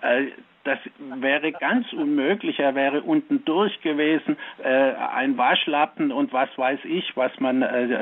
äh, 0.00 0.28
das 0.64 0.78
wäre 0.98 1.52
ganz 1.52 1.90
unmöglich. 1.94 2.58
Er 2.58 2.74
wäre 2.74 3.00
unten 3.00 3.42
durch 3.46 3.80
gewesen, 3.80 4.36
ein 4.62 5.38
Waschlappen 5.38 6.12
und 6.12 6.34
was 6.34 6.50
weiß 6.58 6.80
ich, 6.84 7.16
was 7.16 7.32
man 7.40 7.60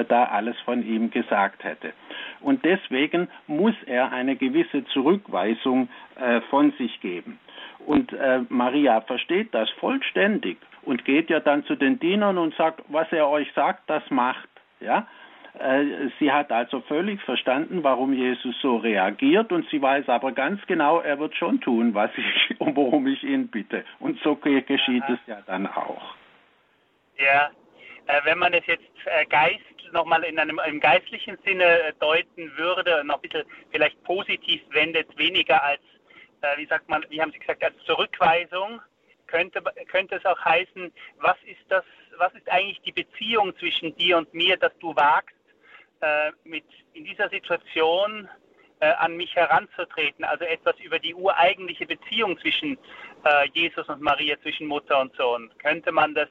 da 0.08 0.24
alles 0.24 0.58
von 0.64 0.84
ihm 0.84 1.12
gesagt 1.12 1.62
hätte. 1.62 1.92
Und 2.40 2.64
deswegen 2.64 3.28
muss 3.46 3.74
er 3.84 4.10
eine 4.10 4.34
gewisse 4.34 4.84
Zurückweisung 4.86 5.88
von 6.50 6.72
sich 6.72 7.00
geben. 7.00 7.38
Und 7.86 8.12
Maria 8.48 9.00
versteht 9.02 9.54
das 9.54 9.70
vollständig 9.78 10.56
und 10.86 11.04
geht 11.04 11.30
ja 11.30 11.40
dann 11.40 11.64
zu 11.64 11.74
den 11.74 11.98
Dienern 11.98 12.38
und 12.38 12.54
sagt, 12.54 12.82
was 12.88 13.10
er 13.12 13.28
euch 13.28 13.52
sagt, 13.54 13.90
das 13.90 14.02
macht. 14.10 14.48
Ja, 14.80 15.06
äh, 15.58 16.10
sie 16.18 16.30
hat 16.30 16.52
also 16.52 16.80
völlig 16.82 17.20
verstanden, 17.22 17.82
warum 17.82 18.12
Jesus 18.12 18.54
so 18.60 18.76
reagiert 18.76 19.52
und 19.52 19.68
sie 19.70 19.80
weiß 19.80 20.08
aber 20.08 20.32
ganz 20.32 20.64
genau, 20.66 21.00
er 21.00 21.18
wird 21.18 21.34
schon 21.34 21.60
tun, 21.60 21.94
was 21.94 22.10
ich, 22.16 22.56
worum 22.58 23.06
ich 23.06 23.22
ihn 23.24 23.48
bitte. 23.48 23.84
Und 23.98 24.20
so 24.22 24.36
geschieht 24.36 25.02
Aha. 25.04 25.12
es 25.12 25.18
ja 25.26 25.42
dann 25.46 25.66
auch. 25.66 26.14
Ja, 27.18 27.50
äh, 28.06 28.20
wenn 28.24 28.38
man 28.38 28.52
es 28.52 28.66
jetzt 28.66 28.84
äh, 29.06 29.24
Geist 29.26 29.60
nochmal 29.92 30.24
in 30.24 30.38
einem 30.38 30.60
im 30.66 30.80
geistlichen 30.80 31.38
Sinne 31.44 31.94
deuten 32.00 32.52
würde, 32.56 33.02
noch 33.04 33.16
ein 33.16 33.20
bisschen 33.22 33.44
vielleicht 33.70 34.02
positiv 34.04 34.60
wendet, 34.70 35.16
weniger 35.16 35.62
als, 35.62 35.80
wie 36.56 36.66
sagt 36.66 36.88
man, 36.88 37.04
wie 37.08 37.20
haben 37.20 37.32
Sie 37.32 37.38
gesagt, 37.38 37.64
als 37.64 37.76
Zurückweisung, 37.84 38.80
könnte, 39.26 39.62
könnte 39.90 40.16
es 40.16 40.24
auch 40.24 40.40
heißen, 40.44 40.92
was 41.18 41.36
ist 41.46 41.64
das, 41.68 41.84
was 42.18 42.32
ist 42.34 42.48
eigentlich 42.50 42.80
die 42.82 42.92
Beziehung 42.92 43.56
zwischen 43.58 43.94
dir 43.96 44.18
und 44.18 44.32
mir, 44.32 44.56
dass 44.56 44.76
du 44.78 44.94
wagst, 44.94 45.34
äh, 46.00 46.30
mit 46.44 46.64
in 46.94 47.04
dieser 47.04 47.28
Situation 47.28 48.28
äh, 48.80 48.92
an 48.98 49.16
mich 49.16 49.34
heranzutreten, 49.34 50.24
also 50.24 50.44
etwas 50.44 50.78
über 50.80 50.98
die 50.98 51.14
ureigentliche 51.14 51.86
Beziehung 51.86 52.38
zwischen 52.38 52.78
äh, 53.24 53.48
Jesus 53.54 53.88
und 53.88 54.02
Maria, 54.02 54.36
zwischen 54.42 54.66
Mutter 54.66 55.00
und 55.00 55.14
Sohn. 55.16 55.50
Könnte 55.58 55.92
man 55.92 56.14
das 56.14 56.28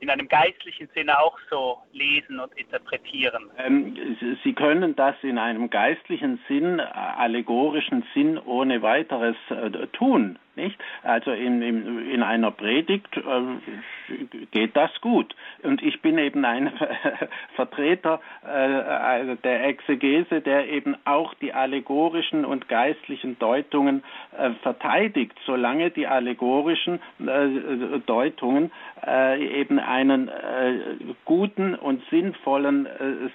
in 0.00 0.10
einem 0.10 0.28
geistlichen 0.28 0.88
Sinne 0.94 1.18
auch 1.18 1.36
so 1.50 1.78
lesen 1.92 2.38
und 2.38 2.56
interpretieren? 2.56 3.50
Ähm, 3.58 4.16
Sie 4.44 4.52
können 4.52 4.94
das 4.94 5.16
in 5.22 5.38
einem 5.38 5.70
geistlichen 5.70 6.38
Sinn, 6.46 6.78
äh, 6.78 6.82
allegorischen 6.82 8.04
Sinn 8.14 8.38
ohne 8.38 8.82
weiteres 8.82 9.36
äh, 9.50 9.86
tun. 9.88 10.38
Nicht? 10.58 10.76
Also 11.04 11.30
in, 11.30 11.62
in, 11.62 12.10
in 12.10 12.22
einer 12.24 12.50
Predigt 12.50 13.16
äh, 13.16 14.42
geht 14.50 14.76
das 14.76 14.90
gut. 15.00 15.36
Und 15.62 15.80
ich 15.84 16.02
bin 16.02 16.18
eben 16.18 16.44
ein 16.44 16.72
Vertreter 17.54 18.20
äh, 18.44 19.36
der 19.36 19.66
Exegese, 19.66 20.40
der 20.40 20.68
eben 20.68 20.96
auch 21.04 21.32
die 21.34 21.52
allegorischen 21.52 22.44
und 22.44 22.68
geistlichen 22.68 23.38
Deutungen 23.38 24.02
äh, 24.36 24.50
verteidigt, 24.62 25.38
solange 25.46 25.90
die 25.90 26.08
allegorischen 26.08 26.98
äh, 27.20 28.00
Deutungen 28.06 28.72
äh, 29.06 29.60
eben 29.60 29.78
einen 29.78 30.26
äh, 30.26 30.96
guten 31.24 31.76
und 31.76 32.02
sinnvollen 32.10 32.88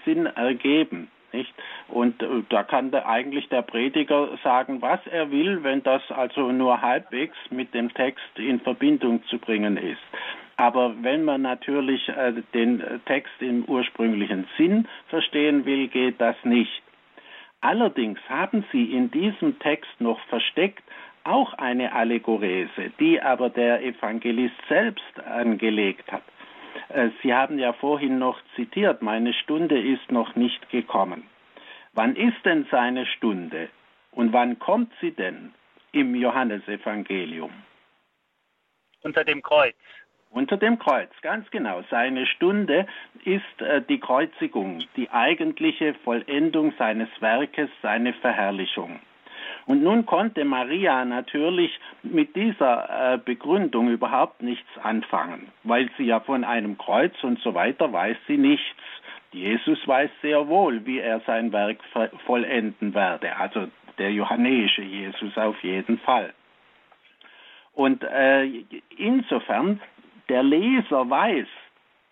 Sinn 0.03 0.25
ergeben. 0.25 1.07
Nicht? 1.33 1.53
Und 1.87 2.21
äh, 2.21 2.27
da 2.49 2.63
kann 2.63 2.91
der, 2.91 3.07
eigentlich 3.07 3.49
der 3.49 3.63
Prediger 3.63 4.29
sagen, 4.43 4.81
was 4.81 4.99
er 5.07 5.31
will, 5.31 5.63
wenn 5.63 5.83
das 5.83 6.01
also 6.11 6.51
nur 6.51 6.81
halbwegs 6.81 7.35
mit 7.49 7.73
dem 7.73 7.93
Text 7.93 8.23
in 8.37 8.59
Verbindung 8.59 9.23
zu 9.25 9.39
bringen 9.39 9.77
ist. 9.77 10.01
Aber 10.55 10.93
wenn 11.01 11.23
man 11.23 11.41
natürlich 11.41 12.07
äh, 12.09 12.33
den 12.53 12.83
Text 13.05 13.33
im 13.39 13.65
ursprünglichen 13.65 14.47
Sinn 14.57 14.87
verstehen 15.07 15.65
will, 15.65 15.87
geht 15.87 16.21
das 16.21 16.35
nicht. 16.43 16.83
Allerdings 17.61 18.19
haben 18.29 18.63
Sie 18.71 18.93
in 18.93 19.09
diesem 19.09 19.57
Text 19.59 19.89
noch 19.99 20.19
versteckt 20.27 20.83
auch 21.23 21.53
eine 21.53 21.93
Allegorese, 21.93 22.91
die 22.99 23.21
aber 23.21 23.49
der 23.49 23.81
Evangelist 23.83 24.55
selbst 24.67 25.19
angelegt 25.25 26.11
hat. 26.11 26.23
Äh, 26.89 27.09
Sie 27.21 27.33
haben 27.33 27.59
ja 27.59 27.73
vorhin 27.73 28.19
noch 28.19 28.39
zitiert, 28.55 29.01
meine 29.01 29.33
Stunde 29.33 29.79
ist 29.79 30.11
noch 30.11 30.35
nicht 30.35 30.69
gekommen. 30.69 31.23
Wann 31.93 32.15
ist 32.15 32.43
denn 32.43 32.65
seine 32.71 33.05
Stunde 33.05 33.69
und 34.11 34.33
wann 34.33 34.59
kommt 34.59 34.91
sie 35.01 35.11
denn 35.11 35.53
im 35.91 36.15
Johannesevangelium? 36.15 37.51
Unter 39.03 39.23
dem 39.23 39.41
Kreuz. 39.41 39.75
Unter 40.31 40.57
dem 40.57 40.79
Kreuz, 40.79 41.11
ganz 41.21 41.49
genau. 41.51 41.83
Seine 41.91 42.25
Stunde 42.25 42.87
ist 43.23 43.61
äh, 43.61 43.83
die 43.87 43.99
Kreuzigung, 43.99 44.83
die 44.95 45.11
eigentliche 45.11 45.93
Vollendung 46.03 46.73
seines 46.79 47.09
Werkes, 47.19 47.69
seine 47.83 48.13
Verherrlichung. 48.13 48.99
Und 49.65 49.81
nun 49.81 50.05
konnte 50.05 50.43
Maria 50.43 51.05
natürlich 51.05 51.79
mit 52.03 52.35
dieser 52.35 53.13
äh, 53.13 53.17
Begründung 53.17 53.89
überhaupt 53.89 54.41
nichts 54.41 54.69
anfangen, 54.81 55.47
weil 55.63 55.89
sie 55.97 56.03
ja 56.05 56.19
von 56.19 56.43
einem 56.43 56.77
Kreuz 56.77 57.13
und 57.23 57.39
so 57.39 57.53
weiter 57.53 57.91
weiß 57.91 58.17
sie 58.27 58.37
nichts. 58.37 58.65
Jesus 59.31 59.87
weiß 59.87 60.11
sehr 60.21 60.47
wohl, 60.47 60.85
wie 60.85 60.99
er 60.99 61.21
sein 61.21 61.51
Werk 61.51 61.77
vollenden 62.25 62.93
werde, 62.93 63.35
also 63.37 63.67
der 63.97 64.11
johannäische 64.11 64.81
Jesus 64.81 65.37
auf 65.37 65.61
jeden 65.63 65.97
Fall. 65.99 66.33
Und 67.73 68.03
äh, 68.03 68.45
insofern 68.97 69.79
der 70.29 70.43
Leser 70.43 71.09
weiß, 71.09 71.47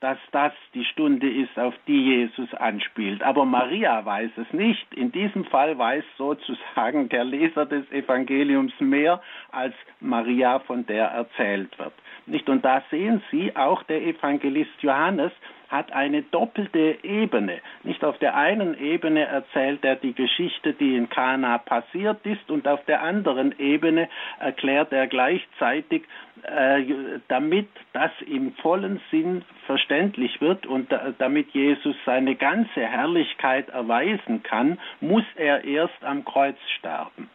dass 0.01 0.17
das 0.31 0.51
die 0.73 0.83
Stunde 0.83 1.29
ist, 1.29 1.57
auf 1.57 1.75
die 1.87 2.15
Jesus 2.15 2.51
anspielt. 2.55 3.21
Aber 3.21 3.45
Maria 3.45 4.03
weiß 4.03 4.31
es 4.35 4.51
nicht. 4.51 4.93
In 4.95 5.11
diesem 5.11 5.45
Fall 5.45 5.77
weiß 5.77 6.03
sozusagen 6.17 7.07
der 7.09 7.23
Leser 7.23 7.67
des 7.67 7.89
Evangeliums 7.91 8.73
mehr, 8.79 9.21
als 9.51 9.75
Maria 9.99 10.59
von 10.59 10.85
der 10.87 11.05
erzählt 11.05 11.77
wird. 11.77 11.93
Nicht? 12.25 12.49
Und 12.49 12.65
da 12.65 12.83
sehen 12.89 13.21
Sie, 13.29 13.55
auch 13.55 13.83
der 13.83 14.01
Evangelist 14.01 14.81
Johannes 14.81 15.31
hat 15.71 15.91
eine 15.93 16.21
doppelte 16.21 16.97
Ebene. 17.03 17.59
Nicht 17.83 18.03
auf 18.03 18.17
der 18.19 18.35
einen 18.35 18.77
Ebene 18.77 19.25
erzählt 19.25 19.83
er 19.83 19.95
die 19.95 20.13
Geschichte, 20.13 20.73
die 20.73 20.95
in 20.95 21.09
Kana 21.09 21.57
passiert 21.59 22.25
ist, 22.25 22.51
und 22.51 22.67
auf 22.67 22.83
der 22.85 23.01
anderen 23.01 23.57
Ebene 23.57 24.09
erklärt 24.39 24.91
er 24.91 25.07
gleichzeitig, 25.07 26.03
äh, 26.43 26.83
damit 27.29 27.69
das 27.93 28.11
im 28.25 28.53
vollen 28.55 28.99
Sinn 29.09 29.43
verständlich 29.65 30.41
wird 30.41 30.65
und 30.65 30.91
da, 30.91 31.13
damit 31.17 31.51
Jesus 31.51 31.95
seine 32.05 32.35
ganze 32.35 32.81
Herrlichkeit 32.81 33.69
erweisen 33.69 34.43
kann, 34.43 34.77
muss 34.99 35.23
er 35.35 35.63
erst 35.63 36.03
am 36.03 36.25
Kreuz 36.25 36.57
sterben. 36.77 37.29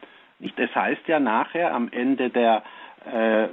Es 0.57 0.75
heißt 0.75 1.09
ja 1.09 1.19
nachher 1.19 1.73
am 1.73 1.89
Ende 1.91 2.29
der, 2.29 2.63
äh, 3.11 3.49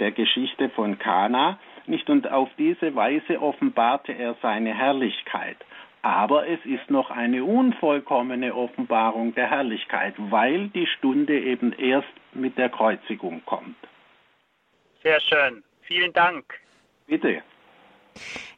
der 0.00 0.12
Geschichte 0.12 0.70
von 0.70 0.98
Kana, 0.98 1.58
nicht? 1.88 2.08
Und 2.10 2.30
auf 2.30 2.48
diese 2.58 2.94
Weise 2.94 3.40
offenbarte 3.40 4.12
er 4.12 4.36
seine 4.42 4.74
Herrlichkeit. 4.74 5.56
Aber 6.02 6.48
es 6.48 6.58
ist 6.64 6.90
noch 6.90 7.10
eine 7.10 7.44
unvollkommene 7.44 8.54
Offenbarung 8.54 9.34
der 9.34 9.48
Herrlichkeit, 9.48 10.14
weil 10.18 10.68
die 10.68 10.86
Stunde 10.86 11.38
eben 11.38 11.72
erst 11.72 12.08
mit 12.32 12.58
der 12.58 12.70
Kreuzigung 12.70 13.40
kommt. 13.44 13.76
Sehr 15.02 15.20
schön. 15.20 15.62
Vielen 15.82 16.12
Dank. 16.12 16.44
Bitte. 17.06 17.42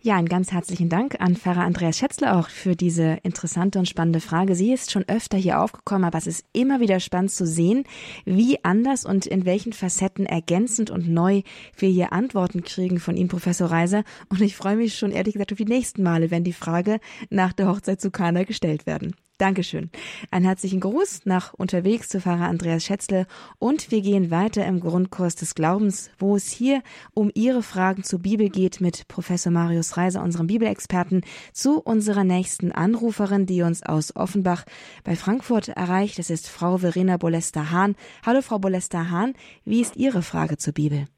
Ja, 0.02 0.16
einen 0.16 0.28
ganz 0.28 0.52
herzlichen 0.52 0.88
Dank 0.88 1.20
an 1.20 1.36
Pfarrer 1.36 1.62
Andreas 1.62 1.98
Schätzler 1.98 2.36
auch 2.38 2.48
für 2.48 2.76
diese 2.76 3.18
interessante 3.22 3.78
und 3.78 3.88
spannende 3.88 4.20
Frage. 4.20 4.54
Sie 4.54 4.72
ist 4.72 4.90
schon 4.90 5.08
öfter 5.08 5.38
hier 5.38 5.60
aufgekommen, 5.60 6.04
aber 6.04 6.18
es 6.18 6.26
ist 6.26 6.44
immer 6.52 6.80
wieder 6.80 7.00
spannend 7.00 7.30
zu 7.30 7.46
sehen, 7.46 7.84
wie 8.24 8.62
anders 8.64 9.06
und 9.06 9.26
in 9.26 9.46
welchen 9.46 9.72
Facetten 9.72 10.26
ergänzend 10.26 10.90
und 10.90 11.08
neu 11.08 11.42
wir 11.76 11.88
hier 11.88 12.12
Antworten 12.12 12.62
kriegen 12.64 13.00
von 13.00 13.16
Ihnen, 13.16 13.28
Professor 13.28 13.70
Reiser. 13.70 14.04
Und 14.28 14.40
ich 14.42 14.56
freue 14.56 14.76
mich 14.76 14.98
schon 14.98 15.10
ehrlich 15.10 15.34
gesagt 15.34 15.52
auf 15.52 15.58
die 15.58 15.64
nächsten 15.64 16.02
Male, 16.02 16.30
wenn 16.30 16.44
die 16.44 16.52
Frage 16.52 17.00
nach 17.30 17.52
der 17.52 17.68
Hochzeit 17.68 18.00
zu 18.00 18.10
Kana 18.10 18.44
gestellt 18.44 18.86
werden. 18.86 19.14
Dankeschön. 19.38 19.90
Einen 20.30 20.44
herzlichen 20.44 20.78
Gruß 20.78 21.22
nach 21.24 21.54
unterwegs 21.54 22.08
zu 22.08 22.20
Pfarrer 22.20 22.46
Andreas 22.46 22.84
Schätzle 22.84 23.26
und 23.58 23.90
wir 23.90 24.00
gehen 24.00 24.30
weiter 24.30 24.64
im 24.64 24.78
Grundkurs 24.78 25.34
des 25.34 25.56
Glaubens, 25.56 26.10
wo 26.20 26.36
es 26.36 26.50
hier 26.50 26.84
um 27.14 27.32
Ihre 27.34 27.64
Fragen 27.64 28.04
zur 28.04 28.20
Bibel 28.20 28.48
geht 28.48 28.80
mit 28.80 29.08
Professor 29.08 29.50
Marius 29.50 29.96
Reiser, 29.96 30.22
unserem 30.22 30.46
Bibelexperten, 30.46 31.22
zu 31.52 31.80
unserer 31.80 32.22
nächsten 32.22 32.70
Anruferin, 32.70 33.44
die 33.44 33.62
uns 33.62 33.82
aus 33.82 34.14
Offenbach 34.14 34.66
bei 35.02 35.16
Frankfurt 35.16 35.66
erreicht. 35.66 36.20
Das 36.20 36.30
ist 36.30 36.48
Frau 36.48 36.78
Verena 36.78 37.16
Bolester-Hahn. 37.16 37.96
Hallo 38.24 38.40
Frau 38.40 38.60
Bolester-Hahn, 38.60 39.34
wie 39.64 39.80
ist 39.80 39.96
Ihre 39.96 40.22
Frage 40.22 40.58
zur 40.58 40.74
Bibel? 40.74 41.08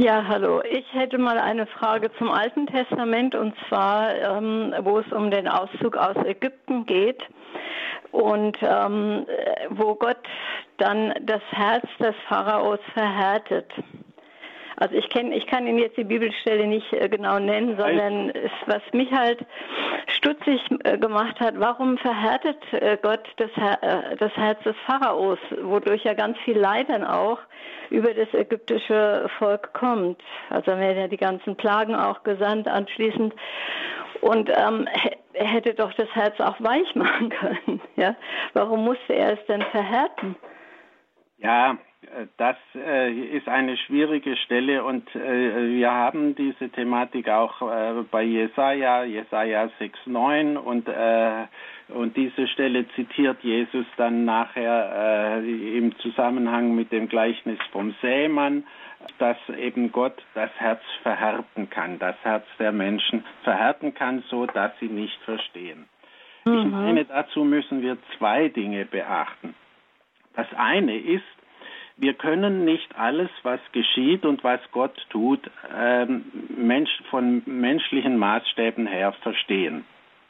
Ja, 0.00 0.24
hallo. 0.26 0.60
Ich 0.68 0.92
hätte 0.92 1.18
mal 1.18 1.38
eine 1.38 1.66
Frage 1.66 2.10
zum 2.18 2.28
Alten 2.28 2.66
Testament 2.66 3.36
und 3.36 3.54
zwar, 3.68 4.12
ähm, 4.16 4.74
wo 4.80 4.98
es 4.98 5.12
um 5.12 5.30
den 5.30 5.46
Auszug 5.46 5.96
aus 5.96 6.16
Ägypten 6.26 6.84
geht 6.84 7.22
und 8.10 8.58
ähm, 8.60 9.24
wo 9.70 9.94
Gott 9.94 10.18
dann 10.78 11.14
das 11.22 11.42
Herz 11.52 11.86
des 12.00 12.16
Pharaos 12.28 12.80
verhärtet. 12.92 13.70
Also 14.76 14.94
ich 14.94 15.08
kenne, 15.08 15.34
ich 15.36 15.46
kann 15.46 15.66
Ihnen 15.66 15.78
jetzt 15.78 15.96
die 15.96 16.04
Bibelstelle 16.04 16.66
nicht 16.66 16.92
äh, 16.92 17.08
genau 17.08 17.38
nennen, 17.38 17.76
sondern 17.76 18.30
es, 18.30 18.50
was 18.66 18.82
mich 18.92 19.10
halt 19.12 19.44
stutzig 20.08 20.60
äh, 20.84 20.98
gemacht 20.98 21.38
hat, 21.40 21.54
warum 21.58 21.98
verhärtet 21.98 22.58
äh, 22.72 22.96
Gott 23.00 23.26
das, 23.36 23.50
das 24.18 24.36
Herz 24.36 24.62
des 24.64 24.76
Pharaos, 24.86 25.38
wodurch 25.62 26.04
ja 26.04 26.14
ganz 26.14 26.38
viel 26.44 26.58
Leid 26.58 26.88
dann 26.88 27.04
auch 27.04 27.38
über 27.90 28.12
das 28.14 28.32
ägyptische 28.34 29.28
Volk 29.38 29.72
kommt. 29.72 30.20
Also 30.50 30.72
werden 30.72 30.98
ja 30.98 31.08
die 31.08 31.16
ganzen 31.16 31.56
Plagen 31.56 31.94
auch 31.94 32.22
gesandt 32.24 32.68
anschließend. 32.68 33.34
Und 34.20 34.50
ähm, 34.50 34.88
er 35.34 35.46
hätte 35.46 35.74
doch 35.74 35.92
das 35.94 36.08
Herz 36.14 36.40
auch 36.40 36.56
weich 36.60 36.94
machen 36.94 37.30
können. 37.30 37.80
Ja? 37.96 38.16
Warum 38.54 38.84
musste 38.84 39.14
er 39.14 39.34
es 39.34 39.46
denn 39.46 39.62
verhärten? 39.70 40.36
Ja, 41.38 41.76
das 42.36 42.56
äh, 42.74 43.12
ist 43.12 43.48
eine 43.48 43.76
schwierige 43.76 44.36
Stelle 44.36 44.84
und 44.84 45.14
äh, 45.14 45.68
wir 45.76 45.90
haben 45.90 46.34
diese 46.34 46.68
Thematik 46.70 47.28
auch 47.28 47.62
äh, 47.62 48.02
bei 48.10 48.22
Jesaja, 48.22 49.04
Jesaja 49.04 49.70
6,9 49.80 50.56
und, 50.56 50.88
und 51.88 52.16
diese 52.16 52.48
Stelle 52.48 52.86
zitiert 52.94 53.42
Jesus 53.42 53.86
dann 53.96 54.24
nachher 54.24 55.42
im 55.44 55.96
Zusammenhang 55.98 56.74
mit 56.74 56.92
dem 56.92 57.08
Gleichnis 57.08 57.58
vom 57.72 57.94
Sämann, 58.00 58.64
dass 59.18 59.36
eben 59.58 59.92
Gott 59.92 60.22
das 60.34 60.50
Herz 60.56 60.82
verhärten 61.02 61.68
kann, 61.68 61.98
das 61.98 62.16
Herz 62.22 62.46
der 62.58 62.72
Menschen 62.72 63.24
verhärten 63.42 63.94
kann, 63.94 64.22
so 64.28 64.46
dass 64.46 64.72
sie 64.80 64.88
nicht 64.88 65.20
verstehen. 65.22 65.86
Mhm. 66.44 66.58
Ich 66.58 66.66
meine, 66.66 67.04
dazu 67.04 67.44
müssen 67.44 67.82
wir 67.82 67.98
zwei 68.16 68.48
Dinge 68.48 68.84
beachten. 68.86 69.54
Das 70.34 70.46
eine 70.56 70.96
ist, 70.96 71.22
wir 71.96 72.14
können 72.14 72.64
nicht 72.64 72.96
alles, 72.96 73.30
was 73.42 73.60
geschieht 73.72 74.24
und 74.24 74.42
was 74.42 74.60
Gott 74.72 74.94
tut, 75.10 75.40
ähm, 75.74 76.24
Mensch, 76.56 76.90
von 77.10 77.42
menschlichen 77.46 78.18
Maßstäben 78.18 78.86
her 78.86 79.12
verstehen. 79.22 79.84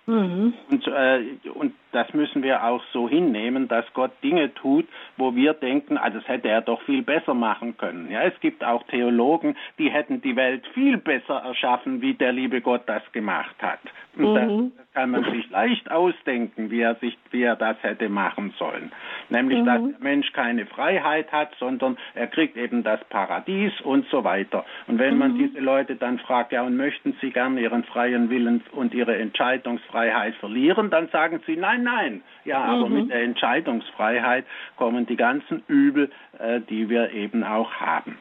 Mhm. 0.06 0.52
Und, 0.70 0.86
äh, 0.86 1.22
und 1.54 1.74
das 1.92 2.12
müssen 2.12 2.42
wir 2.42 2.64
auch 2.64 2.82
so 2.92 3.08
hinnehmen, 3.08 3.68
dass 3.68 3.86
Gott 3.94 4.10
Dinge 4.22 4.52
tut, 4.52 4.86
wo 5.16 5.34
wir 5.34 5.54
denken, 5.54 5.96
ah, 5.96 6.10
das 6.10 6.26
hätte 6.28 6.48
er 6.48 6.60
doch 6.60 6.82
viel 6.82 7.02
besser 7.02 7.34
machen 7.34 7.76
können. 7.76 8.10
Ja, 8.10 8.22
es 8.22 8.38
gibt 8.40 8.64
auch 8.64 8.82
Theologen, 8.84 9.56
die 9.78 9.90
hätten 9.90 10.20
die 10.20 10.36
Welt 10.36 10.66
viel 10.74 10.98
besser 10.98 11.36
erschaffen, 11.36 12.02
wie 12.02 12.14
der 12.14 12.32
liebe 12.32 12.60
Gott 12.60 12.82
das 12.86 13.02
gemacht 13.12 13.54
hat. 13.62 13.80
Und 14.16 14.34
mhm. 14.34 14.72
das 14.76 14.86
kann 14.92 15.10
man 15.10 15.24
sich 15.32 15.48
leicht 15.50 15.90
ausdenken, 15.90 16.70
wie 16.70 16.80
er 16.80 16.94
sich, 16.96 17.16
wie 17.30 17.42
er 17.42 17.56
das 17.56 17.76
hätte 17.82 18.08
machen 18.08 18.54
sollen. 18.58 18.92
Nämlich, 19.28 19.60
mhm. 19.60 19.66
dass 19.66 19.82
der 19.82 20.00
Mensch 20.00 20.32
keine 20.32 20.66
Freiheit 20.66 21.32
hat, 21.32 21.50
sondern 21.58 21.96
er 22.14 22.26
kriegt 22.26 22.56
eben 22.56 22.84
das 22.84 23.02
Paradies 23.08 23.72
und 23.82 24.06
so 24.10 24.22
weiter. 24.22 24.64
Und 24.86 24.98
wenn 24.98 25.16
man 25.18 25.34
mhm. 25.34 25.38
diese 25.38 25.60
Leute 25.60 25.96
dann 25.96 26.18
fragt, 26.18 26.52
ja, 26.52 26.62
und 26.62 26.76
möchten 26.76 27.16
sie 27.20 27.30
gern 27.30 27.56
ihren 27.56 27.84
freien 27.84 28.30
Willen 28.30 28.62
und 28.72 28.94
ihre 28.94 29.16
Entscheidungsfreiheit 29.16 29.93
verlieren, 30.38 30.90
dann 30.90 31.08
sagen 31.08 31.40
sie, 31.46 31.56
nein, 31.56 31.82
nein. 31.82 32.22
Ja, 32.44 32.62
aber 32.62 32.88
mhm. 32.88 32.94
mit 32.94 33.10
der 33.10 33.22
Entscheidungsfreiheit 33.22 34.44
kommen 34.76 35.06
die 35.06 35.16
ganzen 35.16 35.62
Übel, 35.68 36.10
äh, 36.38 36.60
die 36.60 36.88
wir 36.88 37.10
eben 37.12 37.44
auch 37.44 37.72
haben. 37.74 38.18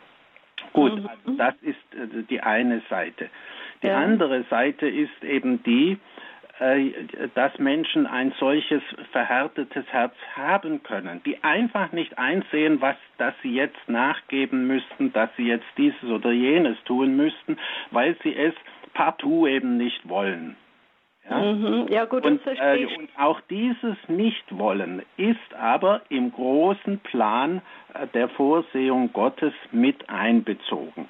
Gut, 0.73 0.95
mhm. 0.95 1.07
also 1.07 1.37
das 1.37 1.55
ist 1.61 1.77
äh, 1.93 2.23
die 2.29 2.41
eine 2.41 2.81
Seite. 2.89 3.29
Die 3.81 3.87
ja. 3.87 3.97
andere 3.97 4.43
Seite 4.49 4.87
ist 4.87 5.23
eben 5.23 5.61
die, 5.63 5.97
äh, 6.59 6.91
dass 7.35 7.57
Menschen 7.59 8.05
ein 8.05 8.33
solches 8.39 8.81
verhärtetes 9.11 9.85
Herz 9.87 10.13
haben 10.35 10.83
können, 10.83 11.21
die 11.25 11.43
einfach 11.43 11.91
nicht 11.91 12.17
einsehen, 12.17 12.79
was, 12.79 12.95
dass 13.17 13.33
sie 13.41 13.53
jetzt 13.53 13.89
nachgeben 13.89 14.67
müssten, 14.67 15.11
dass 15.13 15.29
sie 15.35 15.47
jetzt 15.47 15.65
dieses 15.77 16.03
oder 16.03 16.31
jenes 16.31 16.77
tun 16.85 17.17
müssten, 17.17 17.57
weil 17.91 18.15
sie 18.23 18.35
es 18.35 18.53
partout 18.93 19.47
eben 19.47 19.77
nicht 19.77 20.07
wollen. 20.07 20.55
Ja, 21.29 21.37
mhm. 21.39 21.87
ja 21.89 22.05
gut, 22.05 22.25
und, 22.25 22.41
äh, 22.45 22.85
und 22.97 23.09
auch 23.17 23.39
dieses 23.49 23.95
Nichtwollen 24.07 25.03
ist 25.15 25.53
aber 25.57 26.01
im 26.09 26.31
großen 26.33 26.99
Plan 26.99 27.61
äh, 27.93 28.07
der 28.07 28.27
Vorsehung 28.29 29.13
Gottes 29.13 29.53
mit 29.71 30.09
einbezogen. 30.09 31.07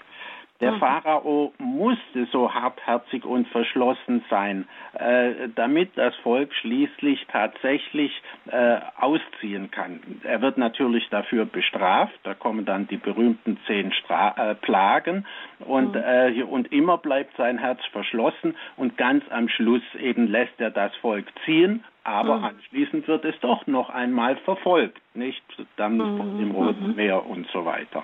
Der 0.64 0.72
mhm. 0.72 0.80
Pharao 0.80 1.54
musste 1.58 2.26
so 2.32 2.54
hartherzig 2.54 3.26
und 3.26 3.50
verschlossen 3.50 4.24
sein, 4.30 4.66
äh, 4.94 5.50
damit 5.56 5.92
das 5.96 6.16
Volk 6.24 6.54
schließlich 6.54 7.28
tatsächlich 7.30 8.12
äh, 8.50 8.78
ausziehen 8.98 9.72
kann. 9.72 10.00
Er 10.24 10.42
wird 10.42 10.58
natürlich 10.58 11.10
dafür 11.10 11.44
bestraft, 11.46 12.18
da 12.24 12.34
kommen 12.34 12.64
dann 12.64 12.88
die 12.88 12.96
berühmten 12.96 13.58
zehn 13.68 13.92
Stra 13.92 14.52
äh, 14.52 14.56
Plagen 14.56 15.26
und, 15.60 15.96
mhm. 15.96 16.02
Äh, 16.02 16.44
und 16.44 16.72
immer 16.72 16.98
bleibt 16.98 17.36
sein 17.36 17.58
Herz 17.58 17.84
verschlossen 17.92 18.56
und 18.78 18.96
ganz 18.96 19.26
am 19.32 19.50
Schluss 19.50 19.84
eben 20.00 20.28
lässt 20.28 20.62
er 20.62 20.72
das 20.72 20.96
Volk 20.98 21.26
ziehen 21.44 21.84
aber 22.04 22.40
mhm. 22.40 22.44
anschließend 22.46 23.08
wird 23.08 23.24
es 23.24 23.40
doch 23.40 23.66
noch 23.66 23.90
einmal 23.90 24.36
verfolgt, 24.38 25.02
nicht? 25.14 25.42
Dann 25.78 25.96
mhm. 25.96 26.40
im 26.42 26.52
Roten 26.52 26.90
mhm. 26.90 26.96
Meer 26.96 27.26
und 27.26 27.48
so 27.52 27.66
weiter. 27.66 28.04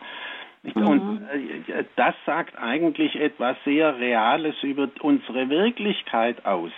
Mhm. 0.64 0.88
Und 0.88 1.28
äh, 1.30 1.86
das 1.96 2.16
sagt 2.26 2.58
eigentlich 2.58 3.16
etwas 3.16 3.58
sehr 3.66 3.98
Reales 3.98 4.56
über 4.64 4.90
unsere 5.02 5.50
Wirklichkeit 5.50 6.46
aus. 6.46 6.72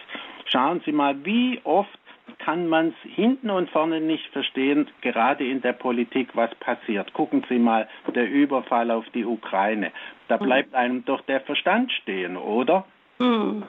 Schauen 0.45 0.81
Sie 0.85 0.91
mal, 0.91 1.15
wie 1.25 1.59
oft 1.63 1.97
kann 2.39 2.67
man 2.67 2.89
es 2.89 3.11
hinten 3.11 3.49
und 3.49 3.69
vorne 3.69 4.01
nicht 4.01 4.25
verstehen, 4.27 4.89
gerade 5.01 5.45
in 5.47 5.61
der 5.61 5.73
Politik, 5.73 6.29
was 6.33 6.53
passiert. 6.55 7.13
Gucken 7.13 7.45
Sie 7.49 7.59
mal, 7.59 7.87
der 8.15 8.29
Überfall 8.29 8.91
auf 8.91 9.05
die 9.13 9.25
Ukraine. 9.25 9.91
Da 10.27 10.37
mhm. 10.37 10.43
bleibt 10.43 10.73
einem 10.75 11.05
doch 11.05 11.21
der 11.21 11.41
Verstand 11.41 11.91
stehen, 11.91 12.37
oder? 12.37 12.85
Mhm. 13.19 13.63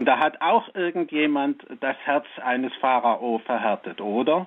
Da 0.00 0.18
hat 0.18 0.40
auch 0.42 0.68
irgendjemand 0.74 1.64
das 1.80 1.96
Herz 2.04 2.26
eines 2.44 2.74
Pharao 2.76 3.38
verhärtet, 3.38 4.00
oder? 4.00 4.46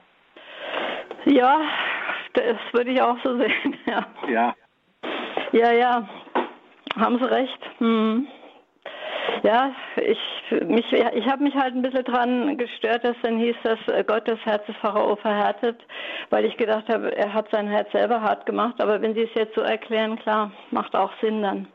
Ja, 1.26 1.62
das 2.34 2.58
würde 2.72 2.92
ich 2.92 3.02
auch 3.02 3.18
so 3.24 3.38
sehen, 3.38 3.76
ja. 3.86 4.06
Ja. 4.30 4.56
Ja, 5.52 5.72
ja, 5.72 6.08
haben 6.98 7.20
Sie 7.20 7.30
recht. 7.30 7.60
Hm. 7.80 8.28
Ja, 9.44 9.72
ich, 9.98 10.20
mich, 10.66 10.92
ich 10.92 11.28
habe 11.28 11.44
mich 11.44 11.56
halt 11.56 11.76
ein 11.76 11.82
bisschen 11.82 12.04
dran 12.04 12.58
gestört, 12.58 13.04
dass 13.04 13.16
dann 13.24 13.38
hieß, 13.38 13.56
dass 13.64 13.80
Gott 14.08 14.28
das 14.28 14.40
Herz 14.46 14.66
des 14.66 14.76
Pharao 14.78 15.16
verhärtet, 15.16 15.80
weil 16.30 16.46
ich 16.46 16.56
gedacht 16.58 16.88
habe, 16.90 17.16
er 17.16 17.34
hat 17.34 17.50
sein 17.52 17.68
Herz 17.68 17.92
selber 17.92 18.22
hart 18.22 18.46
gemacht. 18.46 18.76
Aber 18.80 19.02
wenn 19.02 19.14
Sie 19.14 19.24
es 19.24 19.34
jetzt 19.34 19.56
so 19.56 19.62
erklären, 19.62 20.18
klar, 20.20 20.52
macht 20.72 20.96
auch 20.96 21.12
Sinn 21.22 21.42
dann. 21.42 21.68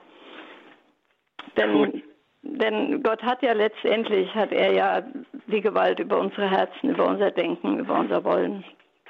Denn, 1.56 2.02
denn 2.42 3.02
Gott 3.02 3.22
hat 3.22 3.42
ja 3.42 3.52
letztendlich, 3.52 4.32
hat 4.34 4.52
er 4.52 4.72
ja 4.72 5.02
die 5.46 5.60
Gewalt 5.60 5.98
über 5.98 6.18
unsere 6.18 6.50
Herzen, 6.50 6.90
über 6.90 7.06
unser 7.06 7.30
Denken, 7.30 7.78
über 7.78 7.98
unser 7.98 8.22
Wollen. 8.24 8.64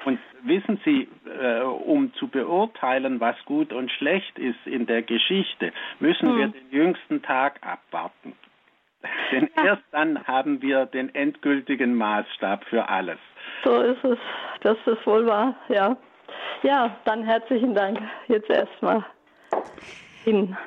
Und 0.05 0.19
wissen 0.43 0.79
Sie, 0.85 1.07
äh, 1.25 1.61
um 1.61 2.13
zu 2.13 2.27
beurteilen, 2.27 3.19
was 3.19 3.35
gut 3.45 3.73
und 3.73 3.91
schlecht 3.91 4.37
ist 4.39 4.65
in 4.65 4.85
der 4.85 5.01
Geschichte, 5.01 5.73
müssen 5.99 6.29
hm. 6.29 6.37
wir 6.37 6.47
den 6.47 6.71
jüngsten 6.71 7.21
Tag 7.21 7.59
abwarten. 7.61 8.33
Denn 9.31 9.49
ja. 9.57 9.65
erst 9.65 9.83
dann 9.91 10.25
haben 10.27 10.61
wir 10.61 10.85
den 10.85 11.13
endgültigen 11.13 11.95
Maßstab 11.95 12.65
für 12.65 12.89
alles. 12.89 13.19
So 13.63 13.81
ist 13.81 14.03
es. 14.03 14.17
Das 14.61 14.77
ist 14.85 15.05
wohl 15.05 15.25
wahr, 15.25 15.55
ja. 15.69 15.97
Ja, 16.63 16.95
dann 17.05 17.23
herzlichen 17.23 17.75
Dank 17.75 17.99
jetzt 18.27 18.49
erstmal 18.49 19.05
Ihnen. 20.25 20.57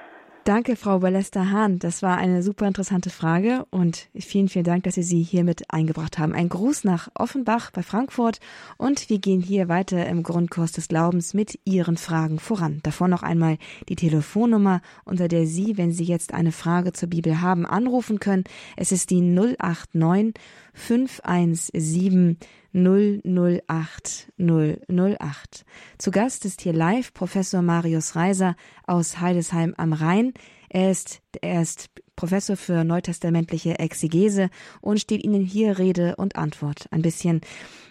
Danke, 0.45 0.75
Frau 0.75 1.01
Balester-Hahn. 1.01 1.81
Das 1.81 2.03
war 2.03 2.17
eine 2.17 2.43
super 2.43 2.67
interessante 2.67 3.11
Frage 3.11 3.67
und 3.69 4.09
vielen, 4.19 4.49
vielen 4.49 4.65
Dank, 4.65 4.85
dass 4.85 4.95
Sie 4.95 5.03
sie 5.03 5.23
hier 5.23 5.45
mit 5.45 5.71
eingebracht 5.71 6.19
haben. 6.19 6.33
Ein 6.33 6.49
Gruß 6.49 6.85
nach 6.85 7.09
Offenbach 7.15 7.71
bei 7.71 7.83
Frankfurt 7.83 8.41
und 8.79 9.11
wir 9.11 9.19
gehen 9.19 9.43
hier 9.43 9.69
weiter 9.69 10.07
im 10.07 10.23
Grundkurs 10.23 10.73
des 10.73 10.89
Glaubens 10.89 11.35
mit 11.35 11.61
Ihren 11.67 11.99
Fragen 11.99 12.39
voran. 12.39 12.81
Davor 12.83 13.07
noch 13.07 13.23
einmal 13.23 13.59
die 13.91 13.97
Telefonnummer, 13.97 14.81
unter 15.05 15.29
der 15.29 15.47
Sie, 15.47 15.77
wenn 15.77 15.93
Sie 15.93 16.05
jetzt 16.05 16.33
eine 16.33 16.53
Frage 16.53 16.93
zur 16.93 17.11
Bibel 17.11 17.43
haben, 17.43 17.67
anrufen 17.67 18.19
können. 18.19 18.45
Es 18.79 18.93
ist 18.93 19.11
die 19.11 19.21
089 19.21 20.33
517 20.81 22.39
008 22.73 24.33
008. 24.39 25.65
Zu 25.99 26.11
Gast 26.11 26.45
ist 26.45 26.63
hier 26.63 26.73
live 26.73 27.13
Professor 27.13 27.63
Marius 27.63 28.17
Reiser 28.17 28.57
aus 28.87 29.21
Heidesheim 29.21 29.75
am 29.77 29.93
Rhein. 29.93 30.33
Er 30.69 30.91
ist, 30.91 31.21
er 31.41 31.63
ist 31.63 31.91
Professor 32.17 32.57
für 32.57 32.85
neutestamentliche 32.85 33.79
Exegese 33.79 34.51
und 34.81 35.01
steht 35.01 35.25
Ihnen 35.25 35.45
hier 35.45 35.79
Rede 35.79 36.17
und 36.17 36.37
Antwort. 36.37 36.87
Ein 36.91 37.03
bisschen 37.03 37.41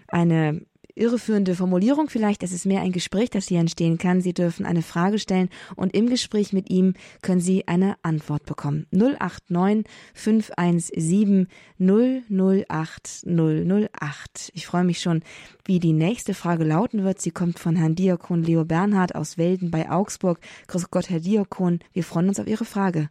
eine 0.08 0.62
irreführende 1.00 1.56
Formulierung 1.56 2.10
vielleicht. 2.10 2.44
Es 2.44 2.52
ist 2.52 2.66
mehr 2.66 2.82
ein 2.82 2.92
Gespräch, 2.92 3.30
das 3.30 3.48
hier 3.48 3.60
entstehen 3.60 3.98
kann. 3.98 4.22
Sie 4.22 4.34
dürfen 4.34 4.66
eine 4.66 4.82
Frage 4.82 5.20
stellen 5.20 5.50
und 5.76 5.96
im 5.96 6.10
Gespräch 6.10 6.54
mit 6.54 6.70
ihm 6.70 6.94
können 7.22 7.42
Sie 7.42 7.68
eine 7.68 7.96
Antwort 8.04 8.46
bekommen. 8.46 8.86
089 8.92 9.86
517 10.14 11.48
008 11.80 13.26
008. 13.26 14.52
Ich 14.54 14.68
freue 14.68 14.84
mich 14.84 15.00
schon, 15.00 15.24
wie 15.66 15.80
die 15.80 15.94
nächste 15.94 16.34
Frage 16.34 16.64
lauten 16.64 17.04
wird. 17.04 17.22
Sie 17.22 17.32
kommt 17.32 17.60
von 17.60 17.76
Herrn 17.76 17.96
Diakon 17.96 18.44
Leo 18.44 18.66
Bernhard 18.66 19.16
aus 19.16 19.38
Welden 19.38 19.72
bei 19.72 19.90
Augsburg. 19.90 20.40
Grüß 20.68 20.92
Gott, 20.92 21.10
Herr 21.10 21.20
Diakon. 21.20 21.80
Wir 21.94 22.04
freuen 22.04 22.30
uns 22.30 22.40
auf 22.40 22.48
Ihre 22.48 22.66
Frage. 22.66 23.10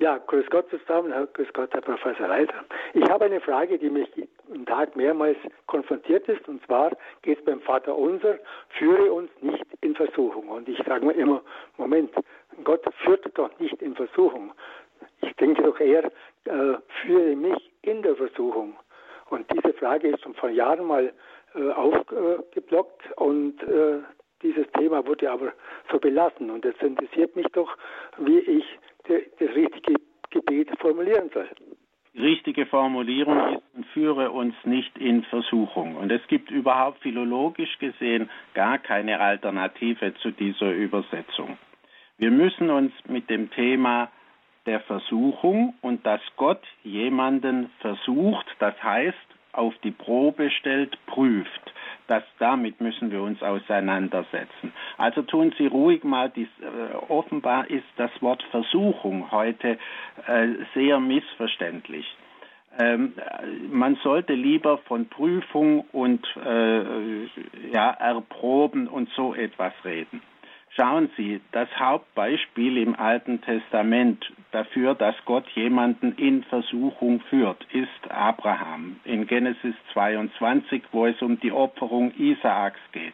Ja, 0.00 0.18
grüß 0.18 0.46
Gott 0.50 0.70
zusammen, 0.70 1.12
grüß 1.32 1.52
Gott, 1.54 1.72
Herr 1.72 1.80
Professor 1.80 2.28
Reiter. 2.28 2.64
Ich 2.94 3.02
habe 3.10 3.24
eine 3.24 3.40
Frage, 3.40 3.78
die 3.78 3.90
mich 3.90 4.08
im 4.54 4.64
Tag 4.64 4.94
mehrmals 4.94 5.36
konfrontiert 5.66 6.28
ist, 6.28 6.46
und 6.48 6.64
zwar 6.66 6.92
geht 7.22 7.40
es 7.40 7.44
beim 7.44 7.60
Vater 7.62 7.96
Unser, 7.96 8.38
führe 8.68 9.12
uns 9.12 9.28
nicht 9.40 9.64
in 9.80 9.96
Versuchung. 9.96 10.50
Und 10.50 10.68
ich 10.68 10.78
sage 10.86 11.04
mir 11.04 11.14
immer, 11.14 11.42
Moment, 11.78 12.12
Gott 12.62 12.84
führt 13.02 13.26
doch 13.36 13.50
nicht 13.58 13.82
in 13.82 13.96
Versuchung. 13.96 14.52
Ich 15.22 15.34
denke 15.34 15.64
doch 15.64 15.80
eher, 15.80 16.04
äh, 16.44 16.74
führe 17.02 17.34
mich 17.34 17.72
in 17.82 18.02
der 18.02 18.14
Versuchung. 18.14 18.76
Und 19.30 19.50
diese 19.52 19.72
Frage 19.74 20.10
ist 20.10 20.22
schon 20.22 20.34
vor 20.34 20.50
Jahren 20.50 20.86
mal 20.86 21.12
äh, 21.56 21.70
aufgeblockt 21.72 23.02
und 23.16 23.60
äh, 23.64 23.98
dieses 24.42 24.66
Thema 24.72 25.06
wurde 25.06 25.30
aber 25.30 25.52
so 25.90 25.98
belassen. 25.98 26.50
Und 26.50 26.64
es 26.64 26.76
interessiert 26.80 27.34
mich 27.36 27.46
doch, 27.52 27.76
wie 28.18 28.38
ich 28.38 28.64
das 29.08 29.48
richtige 29.54 29.96
Gebet 30.30 30.70
formulieren 30.78 31.30
soll. 31.32 31.48
Die 32.14 32.20
richtige 32.22 32.66
Formulierung 32.66 33.54
ist, 33.54 33.86
führe 33.92 34.30
uns 34.30 34.54
nicht 34.64 34.96
in 34.98 35.22
Versuchung. 35.24 35.96
Und 35.96 36.10
es 36.10 36.26
gibt 36.26 36.50
überhaupt 36.50 37.00
philologisch 37.00 37.78
gesehen 37.78 38.28
gar 38.54 38.78
keine 38.78 39.20
Alternative 39.20 40.14
zu 40.16 40.30
dieser 40.32 40.72
Übersetzung. 40.72 41.58
Wir 42.16 42.30
müssen 42.30 42.70
uns 42.70 42.92
mit 43.06 43.30
dem 43.30 43.50
Thema 43.50 44.10
der 44.66 44.80
Versuchung 44.80 45.74
und 45.80 46.04
dass 46.04 46.20
Gott 46.36 46.62
jemanden 46.82 47.70
versucht, 47.80 48.46
das 48.58 48.74
heißt 48.82 49.27
auf 49.58 49.74
die 49.82 49.90
Probe 49.90 50.50
stellt, 50.50 50.96
prüft 51.06 51.72
das, 52.08 52.24
damit 52.38 52.80
müssen 52.80 53.10
wir 53.10 53.22
uns 53.22 53.42
auseinandersetzen. 53.42 54.72
Also 54.96 55.22
tun 55.22 55.54
Sie 55.58 55.66
ruhig 55.66 56.02
mal, 56.04 56.30
dies, 56.30 56.48
äh, 56.60 56.94
offenbar 57.08 57.70
ist 57.70 57.86
das 57.96 58.10
Wort 58.20 58.42
Versuchung 58.50 59.30
heute 59.30 59.78
äh, 60.26 60.48
sehr 60.74 60.98
missverständlich. 61.00 62.06
Ähm, 62.78 63.12
man 63.70 63.96
sollte 63.96 64.34
lieber 64.34 64.78
von 64.78 65.06
Prüfung 65.06 65.80
und 65.92 66.26
äh, 66.44 67.24
ja, 67.72 67.90
Erproben 67.90 68.88
und 68.88 69.10
so 69.10 69.34
etwas 69.34 69.72
reden. 69.84 70.22
Schauen 70.78 71.10
Sie, 71.16 71.40
das 71.50 71.68
Hauptbeispiel 71.76 72.78
im 72.78 72.94
Alten 72.94 73.40
Testament 73.40 74.24
dafür, 74.52 74.94
dass 74.94 75.16
Gott 75.24 75.44
jemanden 75.56 76.12
in 76.12 76.44
Versuchung 76.44 77.20
führt, 77.22 77.66
ist 77.72 78.10
Abraham 78.12 79.00
in 79.02 79.26
Genesis 79.26 79.74
22, 79.92 80.84
wo 80.92 81.06
es 81.06 81.20
um 81.20 81.40
die 81.40 81.50
Opferung 81.50 82.12
Isaaks 82.16 82.78
geht. 82.92 83.12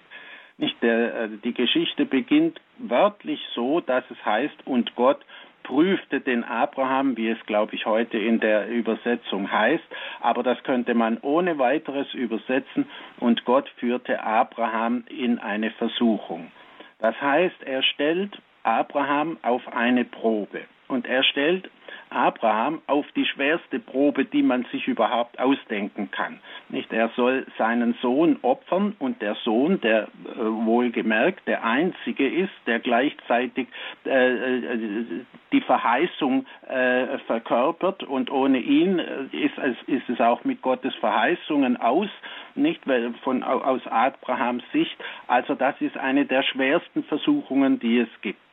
Nicht 0.59 0.77
der, 0.83 1.15
äh, 1.15 1.29
die 1.43 1.55
Geschichte 1.55 2.05
beginnt 2.05 2.61
wörtlich 2.77 3.41
so, 3.55 3.81
dass 3.81 4.05
es 4.11 4.23
heißt, 4.27 4.67
und 4.67 4.95
Gott 4.95 5.25
prüfte 5.63 6.21
den 6.21 6.45
Abraham, 6.45 7.17
wie 7.17 7.31
es, 7.31 7.47
glaube 7.47 7.75
ich, 7.77 7.87
heute 7.87 8.19
in 8.19 8.41
der 8.41 8.69
Übersetzung 8.69 9.51
heißt, 9.51 9.85
aber 10.21 10.43
das 10.43 10.63
könnte 10.65 10.93
man 10.93 11.17
ohne 11.23 11.57
weiteres 11.59 12.13
übersetzen, 12.13 12.85
und 13.21 13.47
Gott 13.47 13.71
führte 13.79 14.23
Abraham 14.23 15.05
in 15.09 15.39
eine 15.39 15.71
Versuchung. 15.71 16.53
Das 16.99 17.21
heißt, 17.21 17.63
er 17.65 17.83
stellt 17.83 18.41
Abraham 18.63 19.39
auf 19.43 19.67
eine 19.69 20.05
Probe. 20.05 20.63
Und 20.89 21.07
er 21.07 21.23
stellt 21.25 21.71
Abraham 22.15 22.81
auf 22.87 23.07
die 23.17 23.27
schwerste 23.27 23.81
Probe, 23.81 24.25
die 24.25 24.43
man 24.43 24.65
sich 24.71 24.87
überhaupt 24.87 25.39
ausdenken 25.39 26.11
kann. 26.11 26.39
Nicht, 26.69 26.93
er 26.93 27.11
soll 27.17 27.47
seinen 27.59 27.95
Sohn 28.01 28.39
opfern 28.43 28.95
und 28.99 29.21
der 29.21 29.35
Sohn, 29.37 29.81
der 29.81 30.05
äh, 30.05 30.09
wohlgemerkt 30.37 31.47
der 31.47 31.65
einzige 31.65 32.29
ist, 32.29 32.53
der 32.67 32.79
gleichzeitig 32.81 33.69
äh, 34.07 34.33
äh 34.33 35.25
die 35.53 35.61
Verheißung 35.61 36.47
äh, 36.69 37.19
verkörpert 37.27 38.03
und 38.03 38.29
ohne 38.29 38.59
ihn 38.59 38.99
äh, 38.99 39.37
ist 39.37 39.57
es, 39.57 39.77
ist 39.87 40.09
es 40.09 40.21
auch 40.21 40.43
mit 40.43 40.63
Gottes 40.63 40.95
Verheißungen 40.97 41.77
aus, 41.77 42.09
nicht 42.57 42.83
von 43.23 43.45
aus 43.45 43.87
Abrahams 43.87 44.65
Sicht. 44.73 44.97
Also 45.29 45.55
das 45.55 45.81
ist 45.81 45.97
eine 45.97 46.25
der 46.25 46.43
schwersten 46.43 47.05
Versuchungen, 47.05 47.79
die 47.79 47.99
es 47.99 48.09
gibt. 48.21 48.44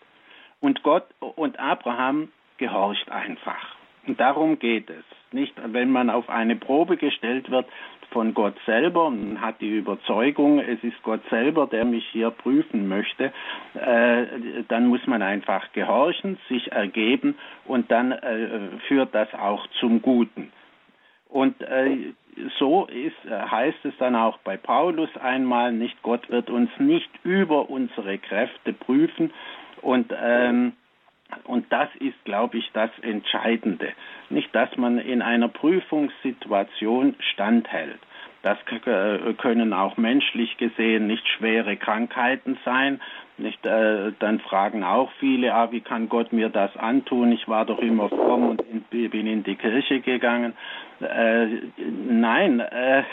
Und 0.62 0.84
Gott 0.84 1.06
und 1.20 1.60
Abraham 1.60 2.30
gehorcht 2.58 3.12
einfach. 3.12 3.76
Und 4.08 4.20
darum 4.20 4.60
geht 4.60 4.90
es. 4.90 5.04
Nicht, 5.34 5.54
wenn 5.64 5.92
man 5.92 6.10
auf 6.10 6.30
eine 6.30 6.56
Probe 6.56 6.98
gestellt 6.98 7.50
wird 7.52 7.66
von 8.12 8.34
Gott 8.34 8.56
selber 8.66 9.06
und 9.06 9.40
hat 9.40 9.62
die 9.62 9.78
Überzeugung, 9.78 10.60
es 10.60 10.84
ist 10.84 11.02
Gott 11.04 11.22
selber, 11.30 11.68
der 11.68 11.86
mich 11.86 12.06
hier 12.12 12.30
prüfen 12.30 12.88
möchte, 12.88 13.32
äh, 13.74 14.26
dann 14.68 14.88
muss 14.88 15.06
man 15.08 15.22
einfach 15.22 15.72
gehorchen, 15.72 16.38
sich 16.50 16.72
ergeben 16.72 17.38
und 17.66 17.90
dann 17.90 18.12
äh, 18.12 18.78
führt 18.88 19.16
das 19.16 19.34
auch 19.34 19.66
zum 19.80 20.02
Guten. 20.02 20.52
Und 21.30 21.62
äh, 21.62 22.14
so 22.60 22.86
ist, 22.88 23.26
äh, 23.26 23.40
heißt 23.50 23.86
es 23.86 23.94
dann 23.98 24.18
auch 24.18 24.38
bei 24.40 24.58
Paulus 24.58 25.10
einmal, 25.16 25.72
nicht 25.72 26.02
Gott 26.02 26.30
wird 26.30 26.50
uns 26.50 26.70
nicht 26.80 27.10
über 27.24 27.70
unsere 27.70 28.18
Kräfte 28.18 28.74
prüfen 28.74 29.32
und 29.82 30.14
ähm, 30.16 30.74
und 31.46 31.72
das 31.72 31.88
ist, 32.00 32.26
glaube 32.26 32.58
ich, 32.58 32.70
das 32.74 32.92
Entscheidende. 33.02 33.94
Nicht, 34.30 34.54
dass 34.54 34.76
man 34.76 34.98
in 35.00 35.22
einer 35.22 35.48
Prüfungssituation 35.48 37.16
standhält. 37.32 38.00
Das 38.44 38.58
äh, 38.86 39.34
können 39.34 39.72
auch 39.72 39.98
menschlich 39.98 40.58
gesehen 40.58 41.06
nicht 41.06 41.28
schwere 41.28 41.78
Krankheiten 41.78 42.58
sein. 42.66 43.00
Nicht, 43.38 43.64
äh, 43.66 44.14
dann 44.18 44.40
fragen 44.40 44.84
auch 44.84 45.12
viele, 45.20 45.54
ah, 45.54 45.72
wie 45.72 45.82
kann 45.82 46.10
Gott 46.10 46.34
mir 46.34 46.50
das 46.50 46.76
antun? 46.76 47.32
Ich 47.32 47.48
war 47.48 47.66
doch 47.66 47.80
immer 47.80 48.10
fromm 48.10 48.50
und 48.50 48.62
in, 48.62 49.10
bin 49.10 49.28
in 49.28 49.44
die 49.44 49.56
Kirche 49.56 50.02
gegangen. 50.02 50.54
Äh, 51.02 51.48
nein, 51.78 52.60
äh, 52.60 53.00
äh, 53.00 53.06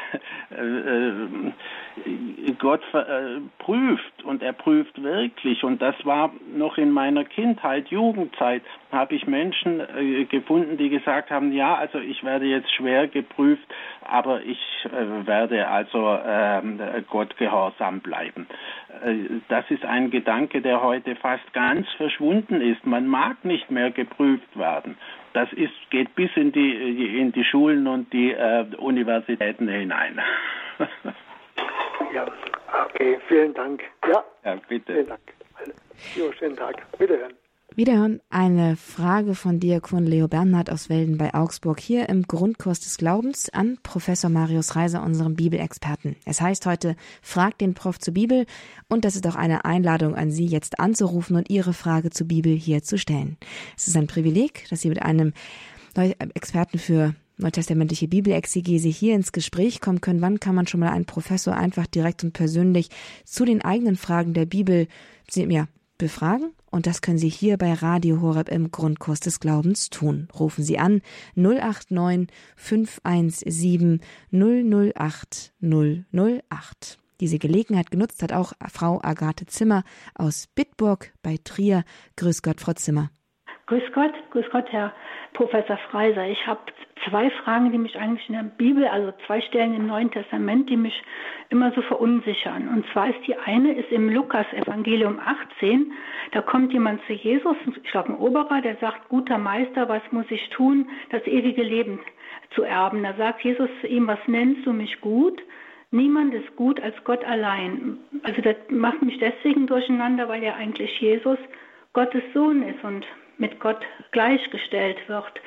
Gott 2.58 2.82
äh, 2.92 3.40
prüft 3.58 4.24
und 4.24 4.42
er 4.42 4.52
prüft 4.52 5.02
wirklich. 5.02 5.64
Und 5.64 5.80
das 5.80 5.94
war 6.04 6.32
noch 6.54 6.78
in 6.78 6.90
meiner 6.90 7.24
Kindheit, 7.24 7.88
Jugendzeit, 7.88 8.62
habe 8.92 9.14
ich 9.14 9.26
Menschen 9.26 9.80
äh, 9.80 10.24
gefunden, 10.24 10.76
die 10.76 10.88
gesagt 10.88 11.30
haben, 11.30 11.52
ja, 11.52 11.74
also 11.76 11.98
ich 11.98 12.22
werde 12.24 12.46
jetzt 12.46 12.72
schwer 12.74 13.08
geprüft, 13.08 13.66
aber 14.02 14.42
ich 14.42 14.58
werde 15.24 15.68
also 15.68 16.18
ähm, 16.26 16.80
Gott 17.10 17.36
gehorsam 17.36 18.00
bleiben. 18.00 18.46
das 19.48 19.64
ist 19.70 19.84
ein 19.84 20.10
Gedanke, 20.10 20.62
der 20.62 20.82
heute 20.82 21.16
fast 21.16 21.52
ganz 21.52 21.88
verschwunden 21.96 22.60
ist. 22.60 22.86
Man 22.86 23.06
mag 23.06 23.44
nicht 23.44 23.70
mehr 23.70 23.90
geprüft 23.90 24.56
werden 24.58 24.96
das 25.38 25.52
ist, 25.52 25.72
geht 25.90 26.12
bis 26.16 26.30
in 26.34 26.50
die, 26.50 27.20
in 27.20 27.30
die 27.30 27.44
Schulen 27.44 27.86
und 27.86 28.12
die 28.12 28.32
äh, 28.32 28.66
Universitäten 28.76 29.68
hinein. 29.68 30.20
ja, 32.12 32.26
okay, 32.86 33.20
vielen 33.28 33.54
Dank. 33.54 33.84
Ja, 34.08 34.24
ja 34.44 34.56
bitte. 34.68 34.94
Vielen 34.94 35.06
Dank. 35.06 35.20
Jo, 36.16 36.32
schönen 36.32 36.56
Tag. 36.56 36.82
Wiederhören. 36.98 37.34
Wiederhören 37.74 38.20
eine 38.28 38.76
Frage 38.76 39.36
von 39.36 39.60
Diakon 39.60 40.04
Leo 40.04 40.26
Bernhard 40.26 40.68
aus 40.68 40.88
Welden 40.88 41.16
bei 41.16 41.32
Augsburg 41.34 41.78
hier 41.78 42.08
im 42.08 42.22
Grundkurs 42.22 42.80
des 42.80 42.96
Glaubens 42.96 43.50
an 43.50 43.78
Professor 43.84 44.30
Marius 44.30 44.74
Reiser, 44.74 45.04
unserem 45.04 45.36
Bibelexperten. 45.36 46.16
Es 46.24 46.40
heißt 46.40 46.66
heute, 46.66 46.96
fragt 47.22 47.60
den 47.60 47.74
Prof 47.74 48.00
zur 48.00 48.14
Bibel 48.14 48.46
und 48.88 49.04
das 49.04 49.14
ist 49.14 49.26
auch 49.28 49.36
eine 49.36 49.64
Einladung 49.64 50.16
an 50.16 50.32
Sie, 50.32 50.46
jetzt 50.46 50.80
anzurufen 50.80 51.36
und 51.36 51.50
Ihre 51.50 51.72
Frage 51.72 52.10
zur 52.10 52.26
Bibel 52.26 52.52
hier 52.52 52.82
zu 52.82 52.98
stellen. 52.98 53.36
Es 53.76 53.86
ist 53.86 53.96
ein 53.96 54.08
Privileg, 54.08 54.66
dass 54.70 54.80
Sie 54.80 54.88
mit 54.88 55.02
einem 55.02 55.32
Experten 56.34 56.78
für 56.78 57.14
neutestamentliche 57.36 58.08
Bibelexegese 58.08 58.88
hier 58.88 59.14
ins 59.14 59.30
Gespräch 59.30 59.80
kommen 59.80 60.00
können. 60.00 60.20
Wann 60.22 60.40
kann 60.40 60.56
man 60.56 60.66
schon 60.66 60.80
mal 60.80 60.90
einen 60.90 61.04
Professor 61.04 61.54
einfach 61.54 61.86
direkt 61.86 62.24
und 62.24 62.32
persönlich 62.32 62.88
zu 63.24 63.44
den 63.44 63.62
eigenen 63.62 63.96
Fragen 63.96 64.34
der 64.34 64.46
Bibel 64.46 64.88
ja, 65.32 65.68
befragen? 65.96 66.50
Und 66.70 66.86
das 66.86 67.00
können 67.00 67.18
Sie 67.18 67.28
hier 67.28 67.56
bei 67.56 67.72
Radio 67.72 68.20
Horeb 68.20 68.48
im 68.48 68.70
Grundkurs 68.70 69.20
des 69.20 69.40
Glaubens 69.40 69.90
tun. 69.90 70.28
Rufen 70.38 70.64
Sie 70.64 70.78
an 70.78 71.00
089 71.34 72.28
517 72.56 74.00
008 74.30 75.52
008. 75.60 76.98
Diese 77.20 77.38
Gelegenheit 77.38 77.90
genutzt 77.90 78.22
hat 78.22 78.32
auch 78.32 78.52
Frau 78.70 79.00
Agathe 79.02 79.46
Zimmer 79.46 79.82
aus 80.14 80.46
Bitburg 80.54 81.12
bei 81.22 81.38
Trier. 81.42 81.84
Grüß 82.16 82.42
Gott, 82.42 82.60
Frau 82.60 82.74
Zimmer. 82.74 83.10
Grüß 83.68 83.82
Gott, 83.92 84.14
grüß 84.30 84.46
Gott, 84.50 84.64
Herr 84.70 84.94
Professor 85.34 85.76
Freiser. 85.90 86.26
Ich 86.26 86.46
habe 86.46 86.60
zwei 87.06 87.28
Fragen, 87.28 87.70
die 87.70 87.76
mich 87.76 87.98
eigentlich 87.98 88.26
in 88.26 88.34
der 88.34 88.44
Bibel, 88.44 88.86
also 88.86 89.12
zwei 89.26 89.42
Stellen 89.42 89.74
im 89.74 89.86
Neuen 89.86 90.10
Testament, 90.10 90.70
die 90.70 90.76
mich 90.78 91.02
immer 91.50 91.70
so 91.72 91.82
verunsichern. 91.82 92.66
Und 92.68 92.86
zwar 92.92 93.10
ist 93.10 93.26
die 93.26 93.36
eine 93.36 93.74
ist 93.74 93.92
im 93.92 94.08
Lukas 94.08 94.46
Evangelium 94.54 95.20
18. 95.20 95.92
Da 96.32 96.40
kommt 96.40 96.72
jemand 96.72 97.04
zu 97.06 97.12
Jesus, 97.12 97.56
ich 97.66 97.90
glaube 97.90 98.08
ein 98.08 98.16
Oberer, 98.16 98.62
der 98.62 98.76
sagt, 98.76 99.10
guter 99.10 99.36
Meister, 99.36 99.86
was 99.86 100.02
muss 100.12 100.30
ich 100.30 100.48
tun, 100.48 100.88
das 101.10 101.26
ewige 101.26 101.62
Leben 101.62 102.00
zu 102.54 102.62
erben? 102.62 103.02
Da 103.02 103.12
sagt 103.18 103.44
Jesus 103.44 103.68
zu 103.82 103.86
ihm, 103.86 104.06
was 104.06 104.20
nennst 104.26 104.64
du 104.64 104.72
mich 104.72 104.98
gut? 105.02 105.42
Niemand 105.90 106.32
ist 106.32 106.56
gut 106.56 106.80
als 106.80 106.96
Gott 107.04 107.22
allein. 107.22 107.98
Also 108.22 108.40
das 108.40 108.56
macht 108.70 109.02
mich 109.02 109.18
deswegen 109.18 109.66
durcheinander, 109.66 110.26
weil 110.26 110.42
ja 110.42 110.54
eigentlich 110.54 110.98
Jesus 111.02 111.38
Gottes 111.92 112.22
Sohn 112.32 112.62
ist 112.62 112.82
und 112.82 113.04
mit 113.38 113.60
Gott 113.60 113.80
gleichgestellt 114.10 115.08
wird. 115.08 115.40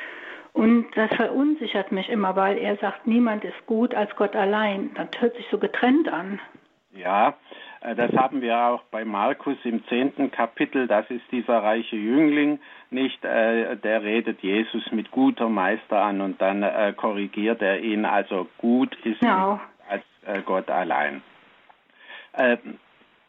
Und 0.54 0.88
das 0.96 1.10
verunsichert 1.16 1.92
mich 1.92 2.10
immer, 2.10 2.36
weil 2.36 2.58
er 2.58 2.76
sagt, 2.78 3.08
niemand 3.08 3.44
ist 3.46 3.66
gut 3.68 3.96
als 3.96 4.14
Gott 4.16 4.36
allein. 4.36 4.92
Das 4.96 5.08
hört 5.20 5.36
sich 5.36 5.46
so 5.50 5.58
getrennt 5.58 6.10
an. 6.10 6.40
Ja, 6.94 7.36
äh, 7.82 7.96
das 7.96 8.12
haben 8.14 8.42
wir 8.42 8.58
auch 8.58 8.84
bei 8.92 9.06
Markus 9.06 9.58
im 9.64 9.86
zehnten 9.88 10.30
Kapitel. 10.32 10.88
Das 10.88 11.10
ist 11.10 11.24
dieser 11.32 11.64
reiche 11.64 11.96
Jüngling, 11.96 12.60
nicht? 12.90 13.24
Äh, 13.24 13.78
der 13.78 14.04
redet 14.04 14.42
Jesus 14.42 14.92
mit 14.92 15.12
guter 15.12 15.48
Meister 15.48 16.02
an 16.02 16.22
und 16.22 16.42
dann 16.42 16.64
äh, 16.64 16.94
korrigiert 16.96 17.62
er 17.62 17.80
ihn. 17.80 18.06
Also 18.06 18.48
gut 18.58 18.96
ist 19.06 19.22
genau. 19.22 19.60
als 19.90 20.04
Gott 20.46 20.70
allein. 20.70 21.24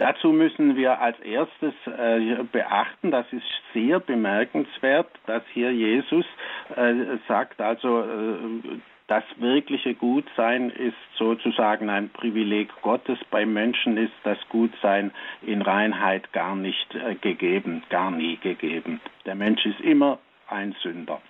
Dazu 0.02 0.32
müssen 0.32 0.74
wir 0.74 1.00
als 1.00 1.16
erstes 1.20 1.74
äh, 1.86 2.42
beachten, 2.50 3.12
das 3.12 3.24
ist 3.32 3.46
sehr 3.72 4.00
bemerkenswert, 4.00 5.06
dass 5.26 5.44
hier 5.52 5.72
Jesus 5.72 6.26
äh, 6.74 7.18
sagt, 7.28 7.60
also 7.60 8.00
äh, 8.00 8.80
das 9.06 9.22
wirkliche 9.36 9.94
Gutsein 9.94 10.70
ist 10.70 10.96
sozusagen 11.16 11.88
ein 11.88 12.08
Privileg 12.08 12.70
Gottes. 12.82 13.16
Bei 13.30 13.46
Menschen 13.46 13.96
ist 13.96 14.12
das 14.24 14.38
Gutsein 14.48 15.12
in 15.40 15.62
Reinheit 15.62 16.32
gar 16.32 16.56
nicht 16.56 16.96
äh, 16.96 17.14
gegeben, 17.14 17.84
gar 17.88 18.10
nie 18.10 18.38
gegeben. 18.38 19.00
Der 19.24 19.36
Mensch 19.36 19.64
ist 19.64 19.80
immer 19.82 20.18
ein 20.48 20.74
Sünder, 20.82 21.20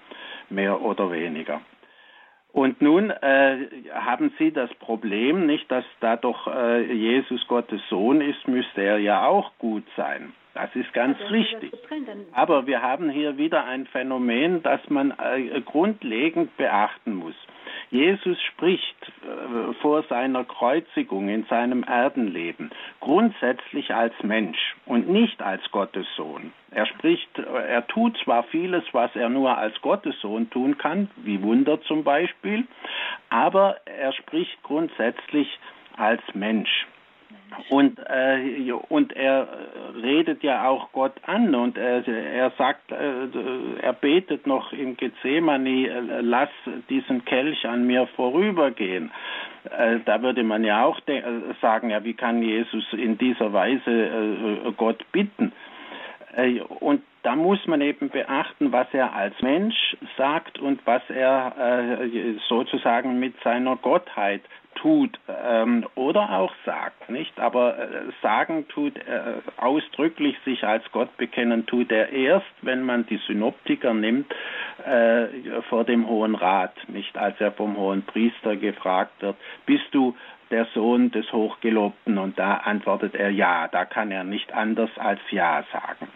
mehr 0.49 0.81
oder 0.81 1.12
weniger. 1.12 1.61
Und 2.53 2.82
nun 2.82 3.11
äh, 3.11 3.68
haben 3.94 4.32
Sie 4.38 4.53
das 4.53 4.72
Problem 4.74 5.46
nicht, 5.46 5.70
dass 5.70 5.84
da 6.00 6.16
doch 6.16 6.46
äh, 6.48 6.92
Jesus 6.92 7.46
Gottes 7.48 7.80
Sohn 7.88 8.20
ist, 8.20 8.46
müsste 8.46 8.82
er 8.82 8.98
ja 8.98 9.26
auch 9.26 9.53
gut 9.59 9.84
sein. 9.96 10.34
Das 10.55 10.74
ist 10.74 10.92
ganz 10.92 11.18
also, 11.20 11.32
richtig. 11.32 11.72
Aber 12.32 12.66
wir 12.66 12.82
haben 12.82 13.09
hier 13.09 13.38
wieder 13.38 13.64
ein 13.64 13.86
Phänomen, 13.86 14.62
das 14.62 14.80
man 14.88 15.12
äh, 15.12 15.61
grundlegend 15.62 16.57
beachten 16.57 17.14
muss. 17.14 17.34
Jesus 17.90 18.40
spricht 18.42 18.96
äh, 19.22 19.72
vor 19.80 20.03
seiner 20.05 20.44
Kreuzigung 20.44 21.28
in 21.28 21.44
seinem 21.44 21.84
Erdenleben 21.84 22.70
grundsätzlich 23.00 23.94
als 23.94 24.14
Mensch 24.22 24.76
und 24.86 25.09
nicht 25.09 25.42
als 25.42 25.62
Gottes 25.70 26.07
Sohn. 26.16 26.53
Er 26.70 26.86
spricht, 26.86 27.38
er 27.38 27.86
tut 27.86 28.16
zwar 28.24 28.44
vieles, 28.44 28.84
was 28.92 29.14
er 29.14 29.28
nur 29.28 29.57
als 29.57 29.78
Gottes 29.82 30.18
Sohn 30.20 30.48
tun 30.50 30.78
kann, 30.78 31.11
wie 31.16 31.42
Wunder 31.42 31.80
zum 31.82 32.05
Beispiel, 32.05 32.66
aber 33.28 33.76
er 33.84 34.12
spricht 34.12 34.62
grundsätzlich 34.62 35.59
als 35.96 36.22
Mensch. 36.34 36.86
Und, 37.68 37.98
äh, 37.98 38.72
und 38.88 39.12
er 39.14 39.48
redet 40.03 40.42
ja 40.42 40.68
auch 40.68 40.92
Gott 40.92 41.14
an 41.26 41.55
und 41.55 41.76
er, 41.78 42.07
er 42.07 42.50
sagt, 42.59 42.90
äh, 42.92 43.28
er 43.80 43.92
betet 43.92 44.46
noch 44.46 44.72
im 44.72 44.96
Gethsemane, 44.96 45.88
äh, 45.88 46.20
lass 46.20 46.50
diesen 46.88 47.24
Kelch 47.24 47.66
an 47.66 47.86
mir 47.86 48.07
vorübergehen. 48.16 49.11
Äh, 49.64 50.00
da 50.05 50.22
würde 50.22 50.42
man 50.42 50.64
ja 50.64 50.84
auch 50.84 50.98
sagen, 51.61 51.90
ja, 51.90 52.03
wie 52.05 52.14
kann 52.14 52.42
Jesus 52.42 52.84
in 52.92 53.18
dieser 53.18 53.53
Weise 53.53 53.90
äh, 53.90 54.72
Gott 54.76 55.05
bitten? 55.12 55.53
Äh, 56.34 56.61
und 56.61 57.03
da 57.22 57.36
muss 57.36 57.64
man 57.66 57.80
eben 57.80 58.11
beachten, 58.11 58.72
was 58.72 58.88
er 58.92 59.14
als 59.14 59.40
Mensch 59.42 59.96
sagt 60.16 60.59
und 60.59 60.84
was 60.84 61.03
er 61.09 62.00
sozusagen 62.48 63.20
mit 63.20 63.40
seiner 63.44 63.76
Gottheit 63.76 64.42
tut 64.75 65.18
ähm, 65.29 65.87
oder 65.95 66.39
auch 66.39 66.53
sagt, 66.64 67.11
nicht? 67.11 67.39
Aber 67.39 67.79
äh, 67.79 67.89
sagen 68.23 68.66
tut 68.68 68.97
äh, 68.97 69.41
ausdrücklich 69.57 70.37
sich 70.45 70.64
als 70.64 70.85
Gott 70.93 71.16
bekennen 71.16 71.66
tut 71.66 71.91
er 71.91 72.11
erst, 72.11 72.53
wenn 72.62 72.83
man 72.83 73.07
die 73.07 73.18
Synoptiker 73.27 73.95
nimmt 73.95 74.33
äh, 74.85 75.27
vor 75.68 75.85
dem 75.85 76.09
Hohen 76.09 76.35
Rat, 76.35 76.75
nicht? 76.89 77.16
Als 77.16 77.41
er 77.41 77.53
vom 77.53 77.77
Hohen 77.77 78.03
Priester 78.03 78.57
gefragt 78.57 79.23
wird, 79.23 79.37
bist 79.66 79.87
du 79.93 80.16
der 80.51 80.66
Sohn 80.66 81.11
des 81.11 81.33
Hochgelobten? 81.33 82.18
Und 82.18 82.39
da 82.39 82.59
antwortet 82.59 83.14
er 83.14 83.31
ja. 83.31 83.68
Da 83.68 83.85
kann 83.85 84.11
er 84.11 84.25
nicht 84.25 84.53
anders 84.53 84.91
als 84.99 85.20
ja 85.31 85.64
sagen. 85.73 86.09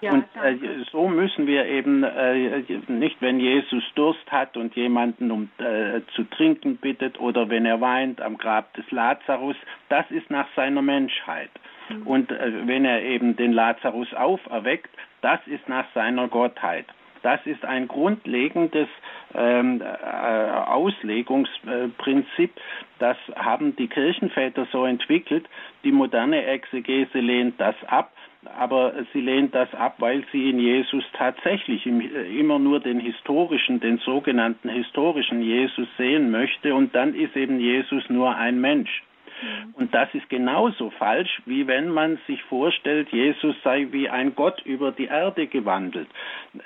Ja, 0.00 0.12
und 0.12 0.24
äh, 0.42 0.56
so 0.90 1.08
müssen 1.08 1.46
wir 1.46 1.66
eben 1.66 2.02
äh, 2.02 2.62
nicht, 2.88 3.20
wenn 3.20 3.38
Jesus 3.38 3.84
Durst 3.94 4.30
hat 4.30 4.56
und 4.56 4.74
jemanden 4.74 5.30
um 5.30 5.50
äh, 5.58 6.00
zu 6.14 6.24
trinken 6.24 6.78
bittet 6.78 7.20
oder 7.20 7.50
wenn 7.50 7.66
er 7.66 7.80
weint 7.80 8.20
am 8.20 8.38
Grab 8.38 8.72
des 8.74 8.90
Lazarus, 8.90 9.56
das 9.88 10.10
ist 10.10 10.30
nach 10.30 10.48
seiner 10.56 10.82
Menschheit. 10.82 11.50
Mhm. 11.90 12.06
Und 12.06 12.32
äh, 12.32 12.66
wenn 12.66 12.84
er 12.84 13.02
eben 13.02 13.36
den 13.36 13.52
Lazarus 13.52 14.12
auferweckt, 14.14 14.90
das 15.20 15.38
ist 15.46 15.68
nach 15.68 15.86
seiner 15.94 16.26
Gottheit. 16.28 16.86
Das 17.22 17.44
ist 17.44 17.66
ein 17.66 17.86
grundlegendes 17.86 18.88
ähm, 19.34 19.82
äh, 19.82 19.84
Auslegungsprinzip. 19.84 22.50
Das 22.98 23.18
haben 23.36 23.76
die 23.76 23.88
Kirchenväter 23.88 24.66
so 24.72 24.86
entwickelt. 24.86 25.46
Die 25.84 25.92
moderne 25.92 26.46
Exegese 26.46 27.18
lehnt 27.18 27.60
das 27.60 27.74
ab 27.86 28.10
aber 28.58 28.94
sie 29.12 29.20
lehnt 29.20 29.54
das 29.54 29.72
ab, 29.74 29.96
weil 29.98 30.24
sie 30.32 30.50
in 30.50 30.58
Jesus 30.58 31.04
tatsächlich 31.12 31.86
immer 31.86 32.58
nur 32.58 32.80
den 32.80 33.00
historischen, 33.00 33.80
den 33.80 33.98
sogenannten 33.98 34.68
historischen 34.68 35.42
Jesus 35.42 35.88
sehen 35.98 36.30
möchte 36.30 36.74
und 36.74 36.94
dann 36.94 37.14
ist 37.14 37.36
eben 37.36 37.60
Jesus 37.60 38.08
nur 38.08 38.34
ein 38.34 38.60
Mensch. 38.60 39.02
Mhm. 39.42 39.74
Und 39.74 39.94
das 39.94 40.08
ist 40.14 40.28
genauso 40.28 40.90
falsch, 40.90 41.40
wie 41.46 41.66
wenn 41.66 41.90
man 41.90 42.18
sich 42.26 42.42
vorstellt, 42.44 43.08
Jesus 43.10 43.54
sei 43.62 43.88
wie 43.90 44.08
ein 44.08 44.34
Gott 44.34 44.62
über 44.64 44.92
die 44.92 45.06
Erde 45.06 45.46
gewandelt. 45.46 46.08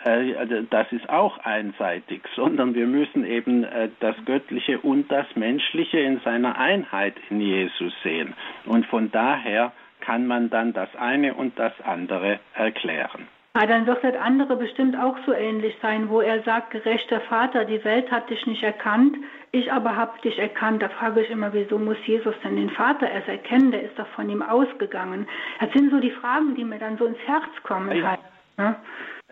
Äh, 0.05 0.35
also 0.35 0.63
das 0.63 0.91
ist 0.93 1.09
auch 1.09 1.39
einseitig, 1.39 2.23
sondern 2.37 2.75
wir 2.75 2.87
müssen 2.87 3.25
eben 3.25 3.65
äh, 3.65 3.89
das 4.01 4.17
Göttliche 4.25 4.79
und 4.81 5.11
das 5.11 5.27
Menschliche 5.35 5.99
in 5.99 6.21
seiner 6.21 6.59
Einheit 6.59 7.15
in 7.31 7.41
Jesus 7.41 7.93
sehen. 8.03 8.35
Und 8.65 8.87
von 8.87 9.11
daher 9.11 9.73
kann 10.05 10.27
man 10.27 10.51
dann 10.51 10.73
das 10.73 10.89
eine 10.97 11.35
und 11.35 11.59
das 11.59 11.73
andere 11.83 12.41
erklären. 12.55 13.29
Ja, 13.57 13.67
dann 13.67 13.87
wird 13.87 14.03
das 14.03 14.17
andere 14.17 14.57
bestimmt 14.57 14.97
auch 14.99 15.17
so 15.27 15.33
ähnlich 15.33 15.77
sein, 15.81 16.09
wo 16.09 16.21
er 16.21 16.43
sagt, 16.43 16.73
gerechter 16.73 17.21
Vater, 17.21 17.65
die 17.65 17.85
Welt 17.85 18.11
hat 18.11 18.29
dich 18.29 18.45
nicht 18.47 18.65
erkannt, 18.65 19.17
ich 19.53 19.73
aber 19.73 19.95
habe 19.95 20.21
dich 20.23 20.37
erkannt. 20.41 20.83
Da 20.83 20.89
frage 20.89 21.21
ich 21.21 21.31
immer, 21.31 21.53
wieso 21.53 21.79
muss 21.79 21.97
Jesus 22.05 22.35
denn 22.43 22.57
den 22.57 22.71
Vater 22.71 23.09
erst 23.09 23.29
erkennen? 23.29 23.71
Der 23.71 23.85
ist 23.85 23.97
doch 23.97 24.09
von 24.09 24.29
ihm 24.29 24.43
ausgegangen. 24.43 25.29
Das 25.61 25.73
sind 25.73 25.93
so 25.93 26.01
die 26.01 26.11
Fragen, 26.11 26.57
die 26.57 26.65
mir 26.65 26.81
dann 26.81 26.99
so 26.99 27.05
ins 27.05 27.19
Herz 27.27 27.45
kommen. 27.63 27.97
Ja. 27.97 28.11
Halt, 28.11 28.21
ne? 28.57 28.75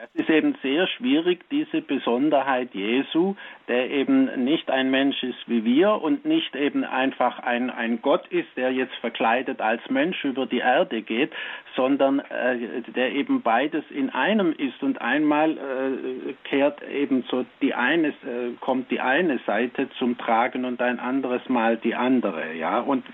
Das 0.03 0.11
ist 0.16 0.30
eben 0.30 0.57
sehr 0.62 0.88
schwierig, 0.88 1.48
diese 1.53 1.80
Besonderheit 1.80 2.74
Jesu, 2.74 3.36
der 3.68 3.88
eben 3.88 4.42
nicht 4.42 4.68
ein 4.68 4.90
Mensch 4.90 5.22
ist 5.22 5.38
wie 5.46 5.64
wir 5.64 6.03
und 6.03 6.24
nicht 6.24 6.57
eben 6.57 6.82
einfach 6.82 7.38
ein, 7.38 7.70
ein 7.70 8.03
Gott 8.03 8.26
ist, 8.26 8.48
der 8.57 8.72
jetzt 8.72 8.96
verkleidet 8.96 9.61
als 9.61 9.80
Mensch 9.90 10.24
über 10.24 10.46
die 10.46 10.59
Erde 10.59 11.03
geht, 11.03 11.30
sondern 11.76 12.18
äh, 12.18 12.82
der 12.96 13.12
eben 13.12 13.42
beides 13.42 13.84
in 13.90 14.11
einem 14.11 14.50
ist 14.50 14.82
und 14.82 15.00
einmal 15.00 15.53
äh, 15.53 16.32
kehrt 16.42 16.82
eben 16.82 17.22
so 17.30 17.44
die 17.61 17.72
eine, 17.72 18.09
äh, 18.09 18.55
kommt 18.59 18.90
die 18.90 18.98
eine 18.98 19.38
Seite 19.46 19.88
zum 20.00 20.18
Tragen 20.18 20.64
und 20.64 20.82
ein 20.82 20.98
anderes 20.98 21.48
Mal 21.48 21.76
die 21.76 21.94
andere, 21.94 22.55
ja, 22.55 22.80
und 22.80 23.05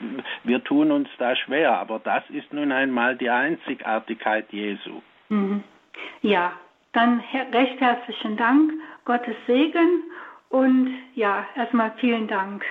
wir 0.42 0.64
tun 0.64 0.90
uns 0.90 1.10
da 1.18 1.36
schwer, 1.36 1.78
aber 1.78 1.98
das 1.98 2.22
ist 2.30 2.50
nun 2.54 2.72
einmal 2.72 3.14
die 3.14 3.28
Einzigartigkeit 3.28 4.50
Jesu. 4.52 5.02
Mhm. 5.28 5.62
Ja, 6.22 6.52
dann 6.98 7.22
recht 7.52 7.80
herzlichen 7.80 8.36
Dank, 8.36 8.72
Gottes 9.04 9.36
Segen 9.46 10.02
und 10.48 10.90
ja, 11.14 11.46
erstmal 11.54 11.92
vielen 12.00 12.26
Dank. 12.26 12.64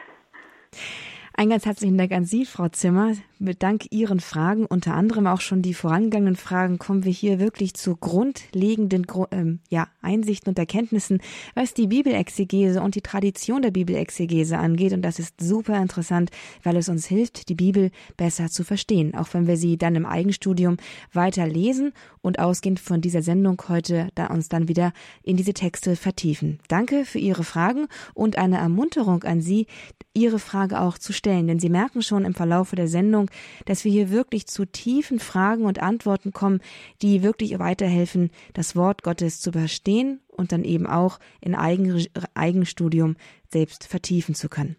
Ein 1.40 1.52
ganz 1.52 1.68
herzlichen 1.68 2.00
Dank 2.00 2.14
an 2.14 2.26
Sie, 2.26 2.46
Frau 2.46 2.68
Zimmer. 2.68 3.14
Mit 3.38 3.62
Dank 3.62 3.92
Ihren 3.92 4.20
Fragen, 4.20 4.66
unter 4.66 4.96
anderem 4.96 5.28
auch 5.28 5.42
schon 5.42 5.62
die 5.62 5.76
vorangegangenen 5.76 6.36
Fragen, 6.36 6.80
kommen 6.80 7.06
wir 7.06 7.12
hier 7.12 7.40
wirklich 7.40 7.76
zu 7.76 7.96
grundlegenden 7.96 9.06
ähm, 9.30 9.60
ja, 9.70 9.88
Einsichten 10.02 10.50
und 10.50 10.58
Erkenntnissen, 10.58 11.22
was 11.54 11.76
die 11.76 11.86
Bibelexegese 11.86 12.82
und 12.82 12.96
die 12.96 13.02
Tradition 13.02 13.62
der 13.62 13.70
Bibelexegese 13.70 14.58
angeht. 14.58 14.94
Und 14.94 15.04
das 15.04 15.20
ist 15.20 15.40
super 15.40 15.80
interessant, 15.80 16.32
weil 16.64 16.76
es 16.78 16.90
uns 16.90 17.06
hilft, 17.06 17.50
die 17.50 17.56
Bibel 17.56 17.92
besser 18.18 18.50
zu 18.50 18.64
verstehen, 18.64 19.14
auch 19.14 19.36
wenn 19.36 19.46
wir 19.46 19.58
sie 19.58 19.78
dann 19.78 19.94
im 19.94 20.08
Eigenstudium 20.08 20.78
weiter 21.14 21.46
lesen 21.46 21.94
und 22.22 22.40
ausgehend 22.40 22.80
von 22.80 23.02
dieser 23.02 23.22
Sendung 23.22 23.62
heute 23.68 24.10
da 24.16 24.26
uns 24.26 24.50
dann 24.50 24.68
wieder 24.68 24.92
in 25.22 25.38
diese 25.38 25.54
Texte 25.54 25.96
vertiefen. 25.96 26.58
Danke 26.68 27.06
für 27.06 27.20
Ihre 27.20 27.44
Fragen 27.44 27.86
und 28.16 28.40
eine 28.40 28.58
Ermunterung 28.58 29.24
an 29.26 29.42
Sie, 29.42 29.68
Ihre 30.16 30.40
Frage 30.40 30.82
auch 30.82 30.98
zu 30.98 31.14
stellen, 31.14 31.27
denn 31.28 31.60
Sie 31.60 31.70
merken 31.70 32.02
schon 32.02 32.26
im 32.26 32.34
Verlauf 32.34 32.72
der 32.72 32.88
Sendung, 32.88 33.30
dass 33.66 33.84
wir 33.84 33.92
hier 33.92 34.10
wirklich 34.10 34.48
zu 34.48 34.66
tiefen 34.66 35.20
Fragen 35.20 35.66
und 35.66 35.82
Antworten 35.82 36.34
kommen, 36.34 36.62
die 37.02 37.24
wirklich 37.24 37.58
weiterhelfen, 37.60 38.32
das 38.54 38.76
Wort 38.76 39.04
Gottes 39.04 39.42
zu 39.42 39.52
verstehen 39.52 40.22
und 40.28 40.52
dann 40.52 40.64
eben 40.64 40.88
auch 40.88 41.20
in 41.42 41.56
Eigen, 41.56 42.06
Eigenstudium 42.34 43.16
selbst 43.52 43.86
vertiefen 43.86 44.36
zu 44.36 44.50
können. 44.50 44.76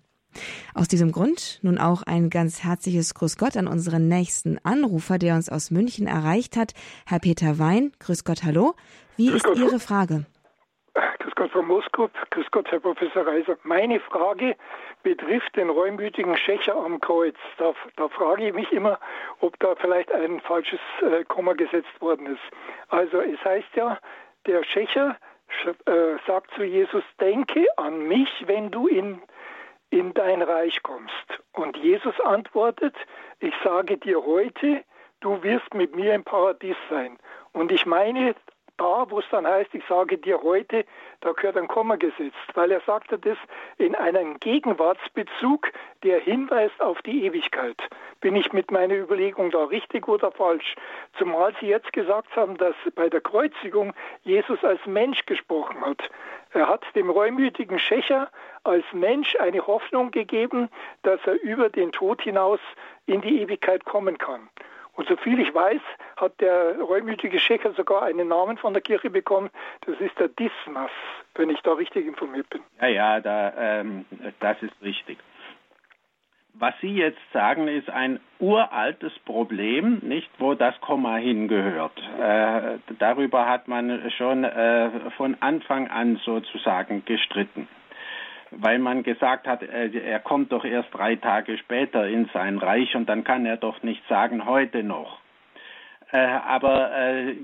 Aus 0.74 0.88
diesem 0.88 1.12
Grund 1.12 1.58
nun 1.62 1.78
auch 1.78 2.02
ein 2.02 2.30
ganz 2.30 2.62
herzliches 2.62 3.14
Grüß 3.14 3.36
Gott 3.36 3.56
an 3.56 3.66
unseren 3.66 4.08
nächsten 4.08 4.58
Anrufer, 4.62 5.18
der 5.18 5.34
uns 5.34 5.48
aus 5.48 5.70
München 5.70 6.06
erreicht 6.06 6.56
hat, 6.56 6.74
Herr 7.06 7.18
Peter 7.18 7.58
Wein. 7.58 7.92
Grüß 7.98 8.24
Gott, 8.24 8.44
hallo. 8.44 8.74
Wie 9.16 9.30
ist. 9.30 9.46
Ihre 9.56 9.80
Frage? 9.80 10.26
Grüß 11.18 11.34
Gott, 11.36 11.50
Frau 11.52 11.62
Moskop. 11.62 12.10
Grüß 12.30 12.50
Gott, 12.50 12.70
Herr 12.70 12.80
Professor 12.80 13.26
Reiser. 13.26 13.56
Meine 13.62 14.00
Frage 14.00 14.56
betrifft 15.02 15.54
den 15.56 15.70
reumütigen 15.70 16.36
Schächer 16.36 16.76
am 16.76 17.00
Kreuz. 17.00 17.36
Da, 17.58 17.72
da 17.96 18.08
frage 18.08 18.48
ich 18.48 18.54
mich 18.54 18.72
immer, 18.72 18.98
ob 19.40 19.58
da 19.60 19.74
vielleicht 19.76 20.10
ein 20.12 20.40
falsches 20.40 20.80
äh, 21.02 21.24
Komma 21.24 21.52
gesetzt 21.52 22.00
worden 22.00 22.26
ist. 22.26 22.42
Also 22.88 23.20
es 23.20 23.42
heißt 23.44 23.68
ja, 23.76 23.98
der 24.46 24.64
Schächer 24.64 25.16
äh, 25.64 26.16
sagt 26.26 26.52
zu 26.54 26.64
Jesus, 26.64 27.04
denke 27.20 27.66
an 27.76 28.08
mich, 28.08 28.30
wenn 28.46 28.70
du 28.70 28.88
in, 28.88 29.22
in 29.90 30.14
dein 30.14 30.42
Reich 30.42 30.82
kommst. 30.82 31.42
Und 31.52 31.76
Jesus 31.76 32.18
antwortet, 32.20 32.94
ich 33.40 33.54
sage 33.62 33.98
dir 33.98 34.24
heute, 34.24 34.82
du 35.20 35.42
wirst 35.42 35.72
mit 35.74 35.94
mir 35.94 36.14
im 36.14 36.24
Paradies 36.24 36.76
sein. 36.90 37.18
Und 37.52 37.72
ich 37.72 37.86
meine, 37.86 38.34
da, 38.78 39.06
wo 39.10 39.18
es 39.18 39.24
dann 39.30 39.46
heißt, 39.46 39.74
ich 39.74 39.84
sage 39.88 40.16
dir 40.16 40.42
heute, 40.42 40.84
da 41.20 41.32
gehört 41.32 41.56
ein 41.56 41.68
Komma 41.68 41.96
gesetzt, 41.96 42.36
weil 42.54 42.70
er 42.70 42.80
sagte 42.80 43.18
das 43.18 43.36
in 43.76 43.94
einem 43.94 44.40
Gegenwartsbezug, 44.40 45.70
der 46.02 46.20
hinweist 46.20 46.80
auf 46.80 47.02
die 47.02 47.24
Ewigkeit. 47.26 47.76
Bin 48.20 48.36
ich 48.36 48.52
mit 48.52 48.70
meiner 48.70 48.94
Überlegung 48.94 49.50
da 49.50 49.64
richtig 49.64 50.08
oder 50.08 50.30
falsch? 50.32 50.76
Zumal 51.18 51.54
Sie 51.60 51.66
jetzt 51.66 51.92
gesagt 51.92 52.34
haben, 52.36 52.56
dass 52.56 52.74
bei 52.94 53.08
der 53.08 53.20
Kreuzigung 53.20 53.92
Jesus 54.22 54.64
als 54.64 54.84
Mensch 54.86 55.26
gesprochen 55.26 55.80
hat. 55.84 56.08
Er 56.52 56.68
hat 56.68 56.84
dem 56.94 57.10
reumütigen 57.10 57.78
Schächer 57.78 58.30
als 58.64 58.84
Mensch 58.92 59.36
eine 59.36 59.66
Hoffnung 59.66 60.10
gegeben, 60.10 60.70
dass 61.02 61.20
er 61.26 61.40
über 61.42 61.68
den 61.68 61.92
Tod 61.92 62.22
hinaus 62.22 62.60
in 63.06 63.20
die 63.20 63.42
Ewigkeit 63.42 63.84
kommen 63.84 64.18
kann. 64.18 64.48
Und 64.98 65.06
soviel 65.06 65.38
ich 65.38 65.54
weiß, 65.54 65.80
hat 66.16 66.40
der 66.40 66.76
reumütige 66.80 67.38
Schächer 67.38 67.72
sogar 67.74 68.02
einen 68.02 68.26
Namen 68.26 68.58
von 68.58 68.72
der 68.72 68.82
Kirche 68.82 69.10
bekommen. 69.10 69.48
Das 69.86 70.00
ist 70.00 70.18
der 70.18 70.26
Dismas, 70.26 70.90
wenn 71.36 71.50
ich 71.50 71.60
da 71.60 71.74
richtig 71.74 72.04
informiert 72.04 72.50
bin. 72.50 72.62
Ja, 72.80 72.88
ja, 72.88 73.20
da, 73.20 73.52
ähm, 73.56 74.06
das 74.40 74.60
ist 74.60 74.74
richtig. 74.82 75.18
Was 76.54 76.74
Sie 76.80 76.96
jetzt 76.96 77.20
sagen, 77.32 77.68
ist 77.68 77.88
ein 77.88 78.18
uraltes 78.40 79.16
Problem, 79.20 80.00
nicht, 80.02 80.28
wo 80.38 80.54
das 80.54 80.74
Komma 80.80 81.14
hingehört. 81.14 81.96
Äh, 82.20 82.78
darüber 82.98 83.48
hat 83.48 83.68
man 83.68 84.10
schon 84.10 84.42
äh, 84.42 84.90
von 85.16 85.36
Anfang 85.38 85.86
an 85.86 86.20
sozusagen 86.24 87.04
gestritten 87.04 87.68
weil 88.50 88.78
man 88.78 89.02
gesagt 89.02 89.46
hat, 89.46 89.62
äh, 89.62 89.88
er 89.88 90.20
kommt 90.20 90.52
doch 90.52 90.64
erst 90.64 90.92
drei 90.92 91.16
Tage 91.16 91.58
später 91.58 92.06
in 92.06 92.28
sein 92.32 92.58
Reich 92.58 92.94
und 92.94 93.08
dann 93.08 93.24
kann 93.24 93.46
er 93.46 93.56
doch 93.56 93.82
nicht 93.82 94.06
sagen, 94.08 94.46
heute 94.46 94.82
noch. 94.82 95.20
Äh, 96.10 96.18
aber 96.18 96.92
äh, 96.96 97.34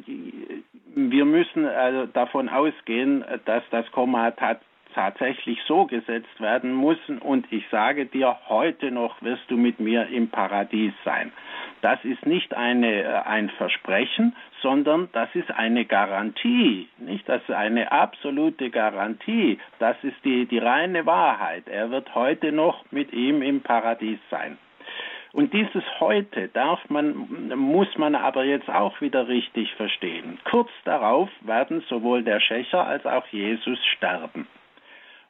wir 0.95 1.25
müssen 1.25 1.65
davon 2.13 2.49
ausgehen, 2.49 3.25
dass 3.45 3.63
das 3.71 3.91
Komma 3.91 4.31
tatsächlich 4.95 5.59
so 5.67 5.87
gesetzt 5.87 6.41
werden 6.41 6.73
muss 6.73 6.99
und 7.21 7.47
ich 7.53 7.65
sage 7.71 8.07
dir, 8.07 8.37
heute 8.49 8.91
noch 8.91 9.21
wirst 9.23 9.45
du 9.49 9.57
mit 9.57 9.81
mir 9.81 10.07
im 10.09 10.29
Paradies 10.29 10.93
sein. 11.05 11.33
Das 11.83 12.03
ist 12.05 12.25
nicht 12.25 12.55
eine, 12.55 13.27
ein 13.27 13.51
Versprechen, 13.51 14.35
sondern 14.63 15.09
das 15.13 15.29
ist 15.35 15.51
eine 15.51 15.85
Garantie, 15.85 16.89
nicht? 16.99 17.29
Das 17.29 17.43
ist 17.43 17.51
eine 17.51 17.93
absolute 17.93 18.71
Garantie. 18.71 19.59
Das 19.79 19.97
ist 20.03 20.17
die, 20.25 20.47
die 20.47 20.59
reine 20.59 21.05
Wahrheit. 21.05 21.69
Er 21.69 21.91
wird 21.91 22.15
heute 22.15 22.53
noch 22.53 22.85
mit 22.91 23.13
ihm 23.13 23.43
im 23.43 23.61
Paradies 23.61 24.19
sein. 24.31 24.57
Und 25.35 25.53
dieses 25.53 25.83
heute 25.99 26.49
darf 26.49 26.79
man, 26.89 27.49
muss 27.57 27.89
man 27.99 28.15
aber 28.15 28.45
jetzt 28.45 28.71
auch 28.71 29.01
wieder 29.01 29.27
richtig 29.27 29.75
verstehen. 29.75 30.39
Kurz 30.45 30.71
darauf 30.85 31.29
werden 31.41 31.83
sowohl 31.89 32.23
der 32.23 32.39
Schächer 32.39 32.87
als 32.87 33.05
auch 33.05 33.27
Jesus 33.27 33.79
sterben. 33.97 34.47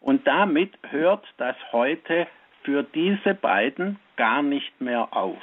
Und 0.04 0.26
damit 0.26 0.70
hört 0.90 1.24
das 1.38 1.56
heute 1.72 2.26
für 2.62 2.82
diese 2.82 3.32
beiden 3.32 3.98
gar 4.16 4.42
nicht 4.42 4.78
mehr 4.78 5.16
auf. 5.16 5.40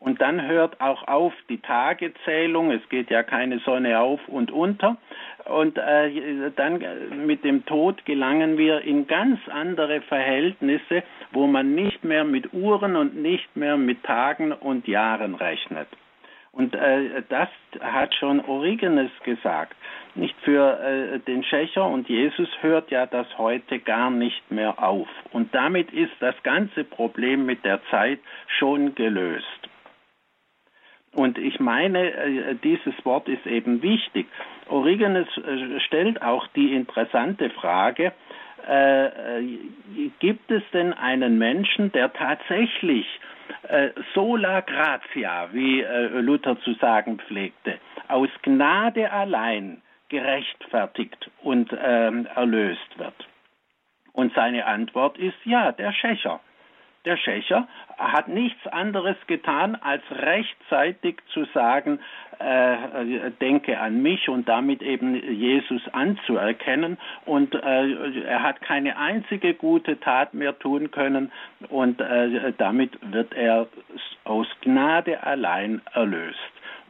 Und 0.00 0.22
dann 0.22 0.46
hört 0.46 0.80
auch 0.80 1.06
auf 1.06 1.34
die 1.50 1.60
Tagezählung. 1.60 2.70
Es 2.70 2.86
geht 2.88 3.10
ja 3.10 3.22
keine 3.22 3.58
Sonne 3.58 4.00
auf 4.00 4.26
und 4.26 4.50
unter. 4.50 4.96
Und 5.44 5.76
äh, 5.76 6.50
dann 6.56 7.26
mit 7.26 7.44
dem 7.44 7.66
Tod 7.66 8.06
gelangen 8.06 8.56
wir 8.56 8.80
in 8.80 9.06
ganz 9.06 9.38
andere 9.50 10.00
Verhältnisse, 10.00 11.02
wo 11.32 11.46
man 11.46 11.74
nicht 11.74 12.04
mehr 12.04 12.24
mit 12.24 12.54
Uhren 12.54 12.96
und 12.96 13.16
nicht 13.16 13.54
mehr 13.54 13.76
mit 13.76 14.02
Tagen 14.02 14.52
und 14.52 14.88
Jahren 14.88 15.34
rechnet. 15.34 15.88
Und 16.54 16.72
äh, 16.76 17.22
das 17.28 17.48
hat 17.80 18.14
schon 18.14 18.40
Origenes 18.40 19.10
gesagt. 19.24 19.76
Nicht 20.14 20.36
für 20.42 20.78
äh, 20.78 21.18
den 21.18 21.42
Schächer 21.42 21.84
und 21.88 22.08
Jesus 22.08 22.48
hört 22.60 22.92
ja 22.92 23.06
das 23.06 23.26
heute 23.38 23.80
gar 23.80 24.10
nicht 24.10 24.52
mehr 24.52 24.80
auf. 24.80 25.08
Und 25.32 25.52
damit 25.52 25.92
ist 25.92 26.12
das 26.20 26.40
ganze 26.44 26.84
Problem 26.84 27.44
mit 27.44 27.64
der 27.64 27.80
Zeit 27.90 28.20
schon 28.46 28.94
gelöst. 28.94 29.68
Und 31.12 31.38
ich 31.38 31.58
meine, 31.58 32.12
äh, 32.12 32.54
dieses 32.62 32.94
Wort 33.04 33.28
ist 33.28 33.46
eben 33.46 33.82
wichtig. 33.82 34.28
Origenes 34.68 35.26
äh, 35.38 35.80
stellt 35.80 36.22
auch 36.22 36.46
die 36.54 36.72
interessante 36.72 37.50
Frage, 37.50 38.12
äh, 38.68 39.42
gibt 40.20 40.52
es 40.52 40.62
denn 40.72 40.92
einen 40.92 41.36
Menschen, 41.36 41.90
der 41.90 42.12
tatsächlich 42.12 43.06
äh, 43.06 43.33
sola 44.14 44.60
gratia, 44.60 45.48
wie 45.52 45.82
äh, 45.82 46.20
Luther 46.20 46.60
zu 46.60 46.74
sagen 46.74 47.18
pflegte, 47.18 47.78
aus 48.08 48.28
Gnade 48.42 49.10
allein 49.10 49.82
gerechtfertigt 50.08 51.30
und 51.42 51.70
ähm, 51.80 52.26
erlöst 52.34 52.98
wird? 52.98 53.14
Und 54.12 54.32
seine 54.34 54.66
Antwort 54.66 55.18
ist 55.18 55.44
ja, 55.44 55.72
der 55.72 55.92
Schächer. 55.92 56.40
Der 57.04 57.18
Schächer 57.18 57.68
hat 57.98 58.28
nichts 58.28 58.66
anderes 58.66 59.16
getan, 59.26 59.76
als 59.76 60.02
rechtzeitig 60.10 61.18
zu 61.32 61.44
sagen, 61.52 62.00
äh, 62.38 63.30
denke 63.40 63.78
an 63.78 64.02
mich 64.02 64.28
und 64.28 64.48
damit 64.48 64.82
eben 64.82 65.14
Jesus 65.14 65.82
anzuerkennen. 65.92 66.96
Und 67.26 67.54
äh, 67.54 68.22
er 68.22 68.42
hat 68.42 68.62
keine 68.62 68.96
einzige 68.96 69.54
gute 69.54 70.00
Tat 70.00 70.32
mehr 70.32 70.58
tun 70.58 70.90
können 70.90 71.30
und 71.68 72.00
äh, 72.00 72.52
damit 72.56 72.98
wird 73.12 73.34
er 73.34 73.66
aus 74.24 74.46
Gnade 74.62 75.22
allein 75.22 75.82
erlöst. 75.92 76.38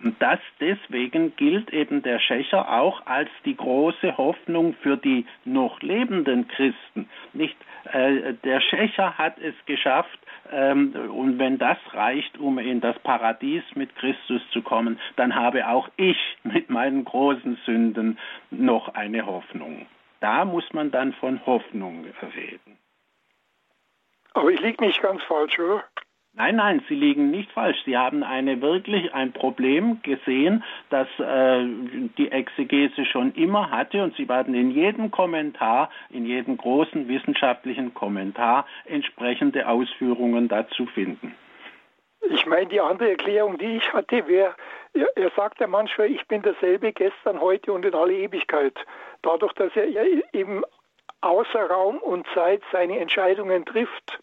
Und 0.04 0.20
das 0.20 0.38
deswegen 0.60 1.34
gilt 1.36 1.72
eben 1.72 2.02
der 2.02 2.20
Schächer 2.20 2.70
auch 2.70 3.06
als 3.06 3.30
die 3.46 3.56
große 3.56 4.18
Hoffnung 4.18 4.74
für 4.82 4.98
die 4.98 5.24
noch 5.46 5.80
lebenden 5.80 6.46
Christen. 6.46 7.08
Nicht 7.32 7.56
äh, 7.90 8.34
der 8.44 8.60
Schächer 8.60 9.16
hat 9.16 9.38
es 9.38 9.54
geschafft, 9.64 10.18
ähm, 10.52 10.92
und 11.10 11.38
wenn 11.38 11.56
das 11.56 11.78
reicht, 11.92 12.36
um 12.38 12.58
in 12.58 12.82
das 12.82 12.98
Paradies 12.98 13.62
mit 13.76 13.96
Christus 13.96 14.42
zu 14.50 14.60
kommen, 14.60 15.00
dann 15.16 15.34
habe 15.34 15.66
auch 15.68 15.88
ich 15.96 16.18
mit 16.42 16.68
meinen 16.68 17.06
großen 17.06 17.56
Sünden 17.64 18.18
noch 18.50 18.88
eine 18.94 19.24
Hoffnung. 19.24 19.86
Da 20.20 20.44
muss 20.44 20.70
man 20.74 20.90
dann 20.90 21.14
von 21.14 21.44
Hoffnung 21.46 22.04
reden. 22.36 22.78
Aber 24.34 24.50
ich 24.50 24.60
liege 24.60 24.84
nicht 24.84 25.00
ganz 25.00 25.22
falsch, 25.22 25.58
oder? 25.58 25.82
Nein, 26.36 26.56
nein, 26.56 26.82
Sie 26.88 26.96
liegen 26.96 27.30
nicht 27.30 27.52
falsch. 27.52 27.76
Sie 27.84 27.96
haben 27.96 28.24
eine 28.24 28.60
wirklich 28.60 29.14
ein 29.14 29.32
Problem 29.32 30.02
gesehen, 30.02 30.64
das 30.90 31.06
äh, 31.20 31.64
die 32.18 32.32
Exegese 32.32 33.04
schon 33.04 33.32
immer 33.34 33.70
hatte 33.70 34.02
und 34.02 34.16
Sie 34.16 34.28
werden 34.28 34.52
in 34.52 34.72
jedem 34.72 35.12
Kommentar, 35.12 35.90
in 36.10 36.26
jedem 36.26 36.56
großen 36.56 37.06
wissenschaftlichen 37.06 37.94
Kommentar 37.94 38.66
entsprechende 38.84 39.68
Ausführungen 39.68 40.48
dazu 40.48 40.86
finden. 40.86 41.36
Ich 42.30 42.46
meine, 42.46 42.66
die 42.66 42.80
andere 42.80 43.10
Erklärung, 43.10 43.56
die 43.58 43.76
ich 43.76 43.92
hatte, 43.92 44.26
wäre, 44.26 44.56
er, 44.92 45.16
er 45.16 45.30
sagt 45.36 45.60
ja 45.60 45.68
manchmal, 45.68 46.10
ich 46.10 46.26
bin 46.26 46.42
derselbe 46.42 46.92
gestern, 46.92 47.40
heute 47.40 47.72
und 47.72 47.84
in 47.84 47.94
alle 47.94 48.14
Ewigkeit. 48.14 48.74
Dadurch, 49.22 49.52
dass 49.52 49.70
er 49.76 50.04
eben 50.32 50.64
außer 51.20 51.70
Raum 51.70 51.98
und 51.98 52.26
Zeit 52.34 52.62
seine 52.72 52.98
Entscheidungen 52.98 53.64
trifft 53.64 54.18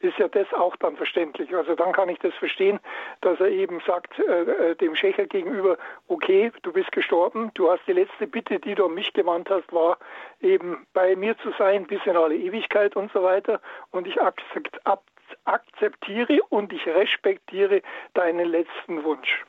ist 0.00 0.18
ja 0.18 0.28
das 0.28 0.52
auch 0.52 0.76
dann 0.76 0.96
verständlich. 0.96 1.54
Also 1.54 1.74
dann 1.74 1.92
kann 1.92 2.08
ich 2.08 2.18
das 2.18 2.34
verstehen, 2.34 2.80
dass 3.20 3.38
er 3.40 3.48
eben 3.48 3.80
sagt 3.86 4.18
äh, 4.18 4.70
äh, 4.70 4.74
dem 4.76 4.96
Schächer 4.96 5.26
gegenüber, 5.26 5.78
okay, 6.08 6.50
du 6.62 6.72
bist 6.72 6.90
gestorben, 6.92 7.50
du 7.54 7.70
hast 7.70 7.86
die 7.86 7.92
letzte 7.92 8.26
Bitte, 8.26 8.58
die 8.58 8.74
du 8.74 8.86
an 8.86 8.94
mich 8.94 9.12
gewandt 9.12 9.50
hast, 9.50 9.72
war 9.72 9.98
eben 10.40 10.86
bei 10.92 11.14
mir 11.16 11.36
zu 11.38 11.52
sein 11.58 11.86
bis 11.86 12.00
in 12.06 12.16
alle 12.16 12.36
Ewigkeit 12.36 12.96
und 12.96 13.12
so 13.12 13.22
weiter. 13.22 13.60
Und 13.90 14.06
ich 14.06 14.18
akzeptiere 15.44 16.40
und 16.48 16.72
ich 16.72 16.86
respektiere 16.86 17.82
deinen 18.14 18.48
letzten 18.48 19.04
Wunsch. 19.04 19.44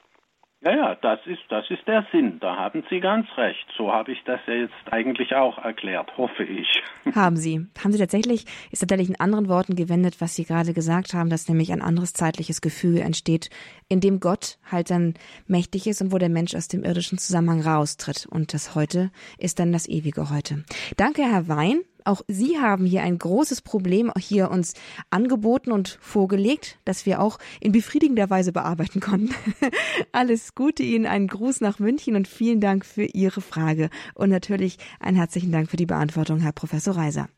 Ja, 0.63 0.75
ja, 0.75 0.95
das 0.95 1.19
ist, 1.25 1.41
das 1.49 1.65
ist 1.71 1.87
der 1.87 2.05
Sinn. 2.11 2.39
Da 2.39 2.55
haben 2.55 2.83
Sie 2.87 2.99
ganz 2.99 3.25
recht. 3.35 3.65
So 3.75 3.91
habe 3.91 4.11
ich 4.11 4.23
das 4.25 4.39
ja 4.45 4.53
jetzt 4.53 4.73
eigentlich 4.91 5.33
auch 5.33 5.57
erklärt, 5.57 6.15
hoffe 6.17 6.43
ich. 6.43 6.83
Haben 7.15 7.35
Sie. 7.35 7.65
Haben 7.83 7.91
Sie 7.91 7.97
tatsächlich, 7.97 8.45
ist 8.69 8.81
tatsächlich 8.81 9.09
in 9.09 9.19
anderen 9.19 9.49
Worten 9.49 9.75
gewendet, 9.75 10.21
was 10.21 10.35
Sie 10.35 10.43
gerade 10.43 10.73
gesagt 10.73 11.15
haben, 11.15 11.31
dass 11.31 11.49
nämlich 11.49 11.71
ein 11.71 11.81
anderes 11.81 12.13
zeitliches 12.13 12.61
Gefühl 12.61 12.99
entsteht, 12.99 13.49
in 13.89 14.01
dem 14.01 14.19
Gott 14.19 14.59
halt 14.71 14.91
dann 14.91 15.15
mächtig 15.47 15.87
ist 15.87 15.99
und 15.99 16.11
wo 16.11 16.19
der 16.19 16.29
Mensch 16.29 16.53
aus 16.53 16.67
dem 16.67 16.83
irdischen 16.83 17.17
Zusammenhang 17.17 17.61
raustritt. 17.61 18.27
Und 18.29 18.53
das 18.53 18.75
Heute 18.75 19.09
ist 19.39 19.57
dann 19.57 19.73
das 19.73 19.89
ewige 19.89 20.29
Heute. 20.29 20.63
Danke, 20.95 21.23
Herr 21.23 21.47
Wein. 21.47 21.81
Auch 22.05 22.21
Sie 22.27 22.59
haben 22.59 22.85
hier 22.85 23.03
ein 23.03 23.17
großes 23.17 23.61
Problem 23.61 24.11
hier 24.17 24.51
uns 24.51 24.73
angeboten 25.09 25.71
und 25.71 25.97
vorgelegt, 26.01 26.79
das 26.85 27.05
wir 27.05 27.21
auch 27.21 27.39
in 27.59 27.71
befriedigender 27.71 28.29
Weise 28.29 28.51
bearbeiten 28.51 28.99
konnten. 28.99 29.33
Alles 30.11 30.55
Gute 30.55 30.83
Ihnen, 30.83 31.05
einen 31.05 31.27
Gruß 31.27 31.61
nach 31.61 31.79
München 31.79 32.15
und 32.15 32.27
vielen 32.27 32.61
Dank 32.61 32.85
für 32.85 33.03
Ihre 33.03 33.41
Frage 33.41 33.89
und 34.13 34.29
natürlich 34.29 34.77
einen 34.99 35.17
herzlichen 35.17 35.51
Dank 35.51 35.69
für 35.69 35.77
die 35.77 35.85
Beantwortung, 35.85 36.39
Herr 36.39 36.53
Professor 36.53 36.95
Reiser. 36.95 37.29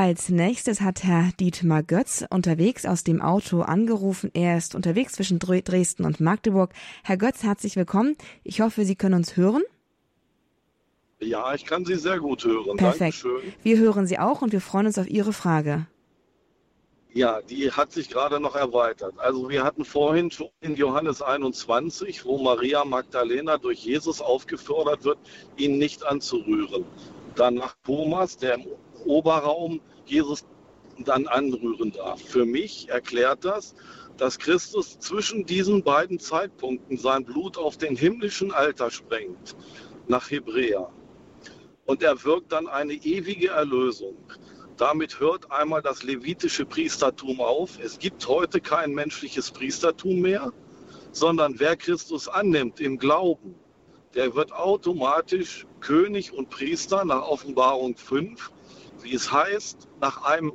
Als 0.00 0.30
nächstes 0.30 0.80
hat 0.80 1.04
Herr 1.04 1.30
Dietmar 1.38 1.82
Götz 1.82 2.24
unterwegs 2.30 2.86
aus 2.86 3.04
dem 3.04 3.20
Auto 3.20 3.60
angerufen. 3.60 4.30
Er 4.32 4.56
ist 4.56 4.74
unterwegs 4.74 5.12
zwischen 5.12 5.38
Dresden 5.38 6.06
und 6.06 6.20
Magdeburg. 6.20 6.72
Herr 7.04 7.18
Götz, 7.18 7.42
herzlich 7.42 7.76
willkommen. 7.76 8.16
Ich 8.42 8.62
hoffe, 8.62 8.86
Sie 8.86 8.96
können 8.96 9.16
uns 9.16 9.36
hören. 9.36 9.62
Ja, 11.20 11.54
ich 11.54 11.66
kann 11.66 11.84
Sie 11.84 11.96
sehr 11.96 12.18
gut 12.18 12.44
hören. 12.44 12.78
Perfekt. 12.78 13.00
Dankeschön. 13.00 13.52
Wir 13.62 13.78
hören 13.78 14.06
Sie 14.06 14.18
auch 14.18 14.40
und 14.40 14.52
wir 14.52 14.60
freuen 14.60 14.86
uns 14.86 14.98
auf 14.98 15.08
Ihre 15.08 15.32
Frage. 15.34 15.86
Ja, 17.12 17.42
die 17.42 17.70
hat 17.70 17.92
sich 17.92 18.08
gerade 18.08 18.40
noch 18.40 18.54
erweitert. 18.54 19.14
Also 19.18 19.48
wir 19.50 19.64
hatten 19.64 19.84
vorhin 19.84 20.30
schon 20.30 20.48
in 20.60 20.76
Johannes 20.76 21.20
21, 21.20 22.24
wo 22.24 22.38
Maria 22.38 22.84
Magdalena 22.84 23.58
durch 23.58 23.80
Jesus 23.80 24.20
aufgefordert 24.20 25.04
wird, 25.04 25.18
ihn 25.56 25.76
nicht 25.76 26.06
anzurühren. 26.06 26.84
Danach 27.34 27.74
Thomas, 27.84 28.36
der 28.36 28.54
im 28.54 28.66
Oberraum 29.04 29.80
Jesus 30.06 30.44
dann 31.00 31.26
anrühren 31.26 31.92
darf. 31.92 32.22
Für 32.22 32.46
mich 32.46 32.88
erklärt 32.88 33.44
das, 33.44 33.74
dass 34.16 34.38
Christus 34.38 34.98
zwischen 35.00 35.44
diesen 35.44 35.82
beiden 35.82 36.18
Zeitpunkten 36.18 36.96
sein 36.96 37.24
Blut 37.24 37.58
auf 37.58 37.76
den 37.76 37.96
himmlischen 37.96 38.52
Alter 38.52 38.90
sprengt, 38.90 39.56
nach 40.06 40.30
Hebräer 40.30 40.90
und 41.86 42.02
er 42.02 42.24
wirkt 42.24 42.52
dann 42.52 42.68
eine 42.68 42.92
ewige 42.92 43.48
Erlösung. 43.48 44.16
Damit 44.76 45.20
hört 45.20 45.50
einmal 45.50 45.82
das 45.82 46.02
levitische 46.02 46.64
Priestertum 46.64 47.40
auf. 47.40 47.78
Es 47.82 47.98
gibt 47.98 48.26
heute 48.26 48.60
kein 48.60 48.92
menschliches 48.92 49.50
Priestertum 49.50 50.20
mehr, 50.20 50.52
sondern 51.12 51.58
wer 51.58 51.76
Christus 51.76 52.28
annimmt 52.28 52.80
im 52.80 52.98
Glauben, 52.98 53.54
der 54.14 54.34
wird 54.34 54.52
automatisch 54.52 55.66
König 55.80 56.32
und 56.32 56.50
Priester 56.50 57.04
nach 57.04 57.22
Offenbarung 57.22 57.96
5, 57.96 58.50
wie 59.02 59.14
es 59.14 59.30
heißt, 59.30 59.88
nach 60.00 60.22
einem 60.22 60.52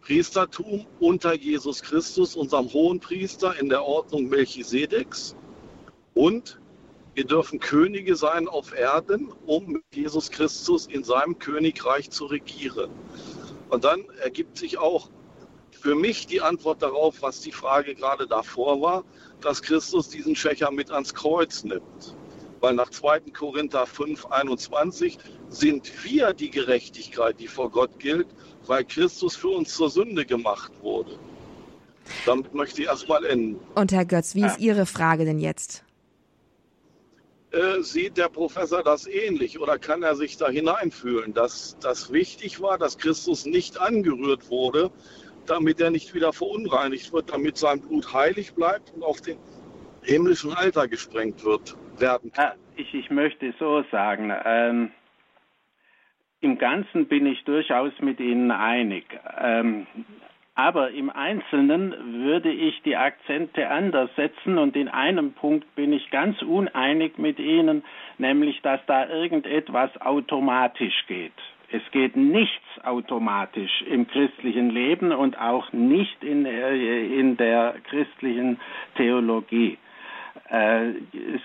Priestertum 0.00 0.86
unter 1.00 1.34
Jesus 1.34 1.82
Christus, 1.82 2.34
unserem 2.34 2.72
hohen 2.72 3.00
Priester 3.00 3.58
in 3.60 3.68
der 3.68 3.84
Ordnung 3.84 4.28
Melchisedeks 4.28 5.36
und 6.14 6.60
wir 7.18 7.24
dürfen 7.24 7.58
Könige 7.58 8.14
sein 8.14 8.46
auf 8.46 8.72
Erden, 8.72 9.32
um 9.44 9.66
mit 9.66 9.82
Jesus 9.92 10.30
Christus 10.30 10.86
in 10.86 11.02
seinem 11.02 11.40
Königreich 11.40 12.10
zu 12.10 12.26
regieren. 12.26 12.92
Und 13.70 13.82
dann 13.82 14.04
ergibt 14.22 14.56
sich 14.56 14.78
auch 14.78 15.10
für 15.72 15.96
mich 15.96 16.28
die 16.28 16.40
Antwort 16.40 16.80
darauf, 16.80 17.20
was 17.20 17.40
die 17.40 17.50
Frage 17.50 17.96
gerade 17.96 18.28
davor 18.28 18.80
war, 18.80 19.04
dass 19.40 19.62
Christus 19.62 20.08
diesen 20.08 20.36
Schächer 20.36 20.70
mit 20.70 20.92
ans 20.92 21.12
Kreuz 21.12 21.64
nimmt. 21.64 22.14
Weil 22.60 22.74
nach 22.74 22.90
2. 22.90 23.18
Korinther 23.36 23.86
5, 23.86 24.26
21 24.26 25.18
sind 25.48 25.90
wir 26.04 26.34
die 26.34 26.50
Gerechtigkeit, 26.50 27.40
die 27.40 27.48
vor 27.48 27.72
Gott 27.72 27.98
gilt, 27.98 28.28
weil 28.64 28.84
Christus 28.84 29.34
für 29.34 29.48
uns 29.48 29.74
zur 29.74 29.90
Sünde 29.90 30.24
gemacht 30.24 30.70
wurde. 30.82 31.18
Damit 32.26 32.54
möchte 32.54 32.82
ich 32.82 32.86
erstmal 32.86 33.24
enden. 33.24 33.58
Und 33.74 33.90
Herr 33.90 34.04
Götz, 34.04 34.36
wie 34.36 34.44
ist 34.44 34.60
Ihre 34.60 34.86
Frage 34.86 35.24
denn 35.24 35.40
jetzt? 35.40 35.82
Äh, 37.50 37.80
sieht 37.80 38.18
der 38.18 38.28
Professor 38.28 38.82
das 38.82 39.06
ähnlich 39.06 39.58
oder 39.58 39.78
kann 39.78 40.02
er 40.02 40.14
sich 40.16 40.36
da 40.36 40.50
hineinfühlen, 40.50 41.32
dass 41.32 41.78
das 41.80 42.12
wichtig 42.12 42.60
war, 42.60 42.76
dass 42.76 42.98
Christus 42.98 43.46
nicht 43.46 43.80
angerührt 43.80 44.50
wurde, 44.50 44.90
damit 45.46 45.80
er 45.80 45.90
nicht 45.90 46.14
wieder 46.14 46.34
verunreinigt 46.34 47.10
wird, 47.10 47.32
damit 47.32 47.56
sein 47.56 47.80
Blut 47.80 48.12
heilig 48.12 48.54
bleibt 48.54 48.92
und 48.94 49.02
auf 49.02 49.22
den 49.22 49.38
himmlischen 50.02 50.52
Alter 50.52 50.88
gesprengt 50.88 51.42
wird, 51.42 51.74
werden 51.96 52.32
kann. 52.32 52.52
Ich, 52.76 52.92
ich 52.92 53.10
möchte 53.10 53.54
so 53.58 53.82
sagen, 53.90 54.30
ähm, 54.44 54.90
im 56.40 56.58
Ganzen 56.58 57.08
bin 57.08 57.24
ich 57.24 57.44
durchaus 57.44 57.92
mit 58.00 58.20
Ihnen 58.20 58.50
einig. 58.50 59.04
Ähm, 59.40 59.86
aber 60.58 60.90
im 60.90 61.08
Einzelnen 61.08 61.94
würde 62.24 62.50
ich 62.50 62.82
die 62.82 62.96
Akzente 62.96 63.68
anders 63.70 64.10
setzen 64.16 64.58
und 64.58 64.74
in 64.74 64.88
einem 64.88 65.32
Punkt 65.32 65.72
bin 65.76 65.92
ich 65.92 66.10
ganz 66.10 66.42
uneinig 66.42 67.16
mit 67.16 67.38
Ihnen, 67.38 67.84
nämlich 68.18 68.60
dass 68.62 68.80
da 68.86 69.08
irgendetwas 69.08 69.96
automatisch 70.00 71.06
geht. 71.06 71.32
Es 71.70 71.82
geht 71.92 72.16
nichts 72.16 72.64
automatisch 72.82 73.82
im 73.82 74.08
christlichen 74.08 74.70
Leben 74.70 75.12
und 75.12 75.38
auch 75.38 75.72
nicht 75.72 76.24
in, 76.24 76.44
äh, 76.44 77.04
in 77.06 77.36
der 77.36 77.76
christlichen 77.84 78.58
Theologie. 78.96 79.78
Äh, 80.50 80.94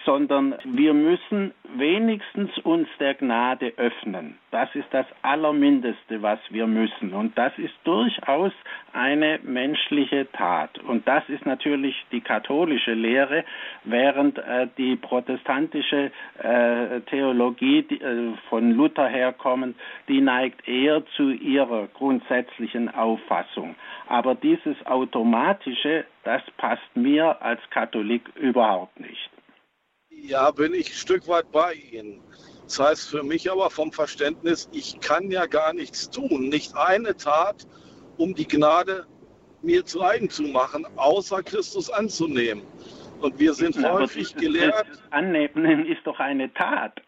sondern 0.05 0.55
wir 0.63 0.95
müssen 0.95 1.53
wenigstens 1.75 2.57
uns 2.63 2.87
der 2.99 3.13
Gnade 3.13 3.73
öffnen. 3.77 4.39
Das 4.53 4.69
ist 4.75 4.85
das 4.91 5.07
Allermindeste, 5.23 6.21
was 6.21 6.37
wir 6.51 6.67
müssen. 6.67 7.15
Und 7.15 7.35
das 7.35 7.51
ist 7.57 7.73
durchaus 7.85 8.51
eine 8.91 9.39
menschliche 9.41 10.31
Tat. 10.31 10.77
Und 10.77 11.07
das 11.07 11.27
ist 11.27 11.43
natürlich 11.47 11.95
die 12.11 12.21
katholische 12.21 12.93
Lehre, 12.93 13.45
während 13.83 14.37
äh, 14.37 14.67
die 14.77 14.95
protestantische 14.95 16.11
äh, 16.37 17.01
Theologie 17.09 17.81
die, 17.81 17.99
äh, 17.99 18.33
von 18.47 18.73
Luther 18.73 19.07
herkommend, 19.07 19.75
die 20.07 20.21
neigt 20.21 20.67
eher 20.67 21.03
zu 21.15 21.31
ihrer 21.31 21.87
grundsätzlichen 21.87 22.93
Auffassung. 22.93 23.73
Aber 24.07 24.35
dieses 24.35 24.77
Automatische, 24.85 26.05
das 26.25 26.43
passt 26.57 26.95
mir 26.95 27.41
als 27.41 27.59
Katholik 27.71 28.29
überhaupt 28.35 28.99
nicht. 28.99 29.31
Ja, 30.11 30.51
bin 30.51 30.75
ich 30.75 30.89
ein 30.89 30.93
Stück 30.93 31.27
weit 31.27 31.51
bei 31.51 31.73
Ihnen. 31.73 32.21
Das 32.65 32.79
heißt 32.79 33.09
für 33.09 33.23
mich 33.23 33.51
aber 33.51 33.69
vom 33.69 33.91
Verständnis, 33.91 34.69
ich 34.71 34.99
kann 34.99 35.29
ja 35.29 35.45
gar 35.45 35.73
nichts 35.73 36.09
tun, 36.09 36.49
nicht 36.49 36.75
eine 36.75 37.15
Tat, 37.15 37.67
um 38.17 38.33
die 38.35 38.47
Gnade 38.47 39.05
mir 39.61 39.85
zu 39.85 40.01
eigen 40.01 40.29
zu 40.29 40.43
machen, 40.43 40.85
außer 40.97 41.43
Christus 41.43 41.89
anzunehmen. 41.89 42.63
Und 43.21 43.39
wir 43.39 43.53
sind 43.53 43.75
ja, 43.77 43.93
häufig 43.93 44.35
gelehrt. 44.35 44.85
Annehmen 45.11 45.85
ist 45.85 46.05
doch 46.05 46.19
eine 46.19 46.53
Tat. 46.53 47.01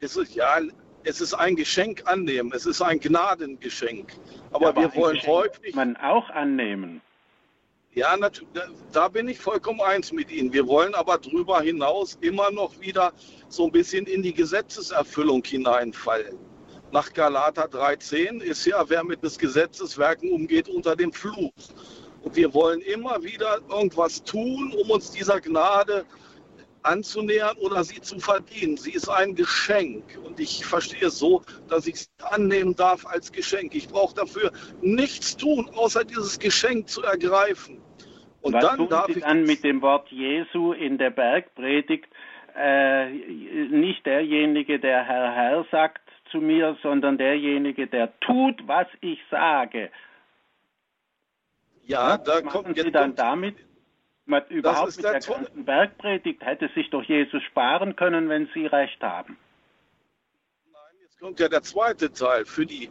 Es 0.00 0.16
ist, 0.16 0.34
ja, 0.34 0.58
es 1.04 1.20
ist 1.20 1.34
ein 1.34 1.56
Geschenk 1.56 2.02
annehmen, 2.06 2.52
es 2.54 2.66
ist 2.66 2.82
ein 2.82 3.00
Gnadengeschenk. 3.00 4.12
Aber, 4.50 4.64
ja, 4.64 4.68
aber 4.70 4.82
wir 4.82 4.94
wollen 4.94 5.20
häufig. 5.26 5.74
Man 5.74 5.96
auch 5.96 6.28
annehmen. 6.30 7.00
Ja, 7.92 8.16
da 8.92 9.08
bin 9.08 9.26
ich 9.26 9.40
vollkommen 9.40 9.80
eins 9.80 10.12
mit 10.12 10.30
Ihnen. 10.30 10.52
Wir 10.52 10.64
wollen 10.68 10.94
aber 10.94 11.18
darüber 11.18 11.60
hinaus 11.60 12.16
immer 12.20 12.48
noch 12.52 12.78
wieder 12.80 13.12
so 13.48 13.64
ein 13.64 13.72
bisschen 13.72 14.06
in 14.06 14.22
die 14.22 14.32
Gesetzeserfüllung 14.32 15.42
hineinfallen. 15.44 16.38
Nach 16.92 17.12
Galater 17.12 17.64
3,10 17.64 18.42
ist 18.42 18.64
ja, 18.64 18.88
wer 18.88 19.02
mit 19.02 19.24
des 19.24 19.36
Gesetzes 19.36 19.98
Werken 19.98 20.30
umgeht, 20.30 20.68
unter 20.68 20.94
dem 20.94 21.12
Fluch. 21.12 21.50
Und 22.22 22.36
wir 22.36 22.54
wollen 22.54 22.80
immer 22.82 23.20
wieder 23.24 23.58
irgendwas 23.68 24.22
tun, 24.22 24.72
um 24.80 24.90
uns 24.90 25.10
dieser 25.10 25.40
Gnade 25.40 26.04
anzunähern 26.82 27.56
oder 27.58 27.84
sie 27.84 28.00
zu 28.00 28.18
verdienen. 28.18 28.76
Sie 28.76 28.92
ist 28.92 29.08
ein 29.08 29.34
Geschenk 29.34 30.18
und 30.24 30.40
ich 30.40 30.64
verstehe 30.64 31.08
es 31.08 31.18
so, 31.18 31.42
dass 31.68 31.86
ich 31.86 32.00
sie 32.00 32.08
annehmen 32.30 32.74
darf 32.74 33.06
als 33.06 33.32
Geschenk. 33.32 33.74
Ich 33.74 33.88
brauche 33.88 34.14
dafür 34.14 34.52
nichts 34.80 35.36
tun, 35.36 35.70
außer 35.74 36.04
dieses 36.04 36.38
Geschenk 36.38 36.88
zu 36.88 37.02
ergreifen. 37.02 37.80
Und 38.42 38.54
Was 38.54 38.64
dann 38.64 38.76
tun 38.78 38.88
darf 38.88 39.06
Sie 39.06 39.12
ich 39.14 39.20
dann 39.20 39.44
mit 39.44 39.64
dem 39.64 39.82
Wort 39.82 40.08
Jesu 40.10 40.72
in 40.72 40.98
der 40.98 41.10
Bergpredigt 41.10 42.08
äh, 42.56 43.10
nicht 43.10 44.06
derjenige, 44.06 44.80
der 44.80 45.04
Herr 45.04 45.34
Herr 45.34 45.66
sagt 45.70 46.00
zu 46.30 46.38
mir, 46.38 46.76
sondern 46.82 47.18
derjenige, 47.18 47.86
der 47.86 48.18
tut, 48.20 48.66
was 48.66 48.86
ich 49.00 49.18
sage. 49.30 49.90
Ja, 51.82 52.10
Was 52.10 52.22
da 52.22 52.40
kommt 52.40 52.78
Sie 52.78 52.90
dann 52.90 53.14
damit 53.14 53.56
man 54.30 54.46
überhaupt 54.48 54.96
mit 54.96 55.04
der, 55.04 55.20
der 55.20 55.20
ganzen 55.20 55.64
Bergpredigt 55.64 56.42
hätte 56.42 56.70
sich 56.74 56.88
doch 56.90 57.02
Jesus 57.02 57.42
sparen 57.42 57.96
können, 57.96 58.28
wenn 58.28 58.48
Sie 58.54 58.66
recht 58.66 59.02
haben. 59.02 59.36
Nein, 60.72 60.82
jetzt 61.02 61.18
kommt 61.18 61.40
ja 61.40 61.48
der 61.48 61.62
zweite 61.62 62.12
Teil. 62.12 62.46
Für, 62.46 62.64
die, 62.64 62.88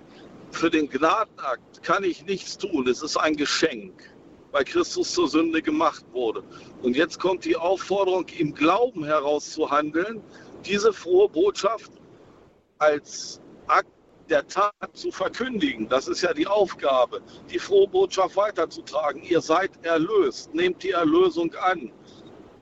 für 0.51 0.69
den 0.69 0.89
Gnadenakt 0.89 1.81
kann 1.81 2.03
ich 2.03 2.25
nichts 2.25 2.57
tun. 2.57 2.87
Es 2.87 3.01
ist 3.01 3.17
ein 3.17 3.35
Geschenk, 3.35 4.13
weil 4.51 4.65
Christus 4.65 5.13
zur 5.13 5.27
Sünde 5.27 5.61
gemacht 5.61 6.05
wurde. 6.11 6.43
Und 6.83 6.95
jetzt 6.95 7.19
kommt 7.19 7.45
die 7.45 7.55
Aufforderung, 7.55 8.27
im 8.37 8.53
Glauben 8.53 9.03
heraus 9.03 9.51
zu 9.51 9.71
handeln, 9.71 10.21
diese 10.65 10.93
frohe 10.93 11.29
Botschaft 11.29 11.91
als 12.77 13.41
Akt 13.67 13.98
der 14.29 14.47
Tat 14.47 14.73
zu 14.93 15.11
verkündigen. 15.11 15.89
Das 15.89 16.07
ist 16.07 16.21
ja 16.21 16.33
die 16.33 16.47
Aufgabe, 16.47 17.21
die 17.51 17.59
frohe 17.59 17.87
Botschaft 17.87 18.35
weiterzutragen. 18.35 19.21
Ihr 19.23 19.41
seid 19.41 19.71
erlöst, 19.83 20.53
nehmt 20.53 20.83
die 20.83 20.91
Erlösung 20.91 21.53
an. 21.55 21.91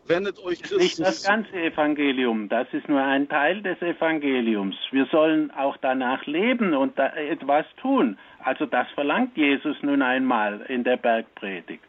Wendet 0.08 0.40
euch 0.40 0.62
Christus. 0.62 0.80
Nicht 0.80 1.00
das 1.00 1.24
ganze 1.24 1.52
Evangelium, 1.54 2.48
das 2.48 2.68
ist 2.72 2.88
nur 2.88 3.02
ein 3.02 3.28
Teil 3.28 3.62
des 3.62 3.82
Evangeliums. 3.82 4.76
Wir 4.92 5.06
sollen 5.12 5.52
auch 5.52 5.76
danach 5.82 6.26
leben 6.26 6.74
und 6.74 6.98
da 6.98 7.14
etwas 7.16 7.66
tun. 7.82 8.18
Also 8.44 8.66
das 8.66 8.88
verlangt 8.96 9.36
Jesus 9.36 9.76
nun 9.82 10.02
einmal 10.02 10.62
in 10.70 10.86
der 10.86 10.96
Bergpredigt. 10.96 11.84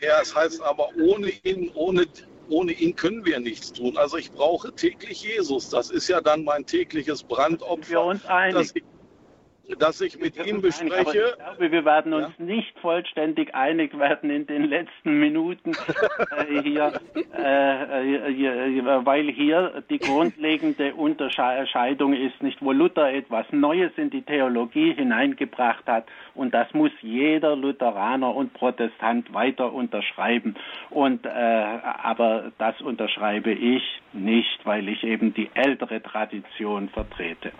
Ja, 0.00 0.20
es 0.22 0.34
heißt 0.34 0.62
aber 0.62 0.88
ohne 1.02 1.30
ihn, 1.42 1.70
ohne 1.74 2.06
ohne 2.50 2.72
ihn 2.72 2.96
können 2.96 3.24
wir 3.24 3.40
nichts 3.40 3.72
tun. 3.72 3.96
Also 3.96 4.16
ich 4.16 4.32
brauche 4.32 4.74
täglich 4.74 5.22
Jesus. 5.22 5.70
Das 5.70 5.90
ist 5.90 6.08
ja 6.08 6.20
dann 6.20 6.44
mein 6.44 6.66
tägliches 6.66 7.22
Brandopfer. 7.22 7.90
Wir 7.90 8.00
uns 8.02 8.26
einig. 8.26 8.54
Das 8.54 8.76
ich 8.76 8.84
dass 9.78 10.00
ich 10.00 10.18
mit 10.18 10.36
ihm 10.44 10.60
bespreche. 10.60 11.34
ich 11.34 11.36
glaube, 11.36 11.72
wir 11.72 11.84
werden 11.84 12.12
uns 12.12 12.30
ja? 12.38 12.44
nicht 12.44 12.78
vollständig 12.80 13.54
einig 13.54 13.96
werden 13.98 14.30
in 14.30 14.46
den 14.46 14.64
letzten 14.64 15.18
Minuten 15.18 15.72
äh, 16.36 16.62
hier, 16.62 17.00
äh, 17.14 18.32
hier, 18.32 19.00
weil 19.04 19.30
hier 19.30 19.82
die 19.90 19.98
grundlegende 19.98 20.94
Unterscheidung 20.94 22.14
ist, 22.14 22.42
nicht 22.42 22.62
wo 22.62 22.72
Luther 22.72 23.12
etwas 23.12 23.46
Neues 23.52 23.92
in 23.96 24.10
die 24.10 24.22
Theologie 24.22 24.94
hineingebracht 24.94 25.86
hat 25.86 26.06
und 26.40 26.54
das 26.54 26.72
muss 26.72 26.90
jeder 27.02 27.54
Lutheraner 27.54 28.34
und 28.34 28.54
Protestant 28.54 29.30
weiter 29.34 29.74
unterschreiben. 29.74 30.54
Und 30.88 31.26
äh, 31.26 31.28
aber 31.28 32.50
das 32.56 32.80
unterschreibe 32.80 33.52
ich 33.52 33.82
nicht, 34.14 34.58
weil 34.64 34.88
ich 34.88 35.04
eben 35.04 35.34
die 35.34 35.50
ältere 35.52 36.02
Tradition 36.02 36.88
vertrete. 36.88 37.52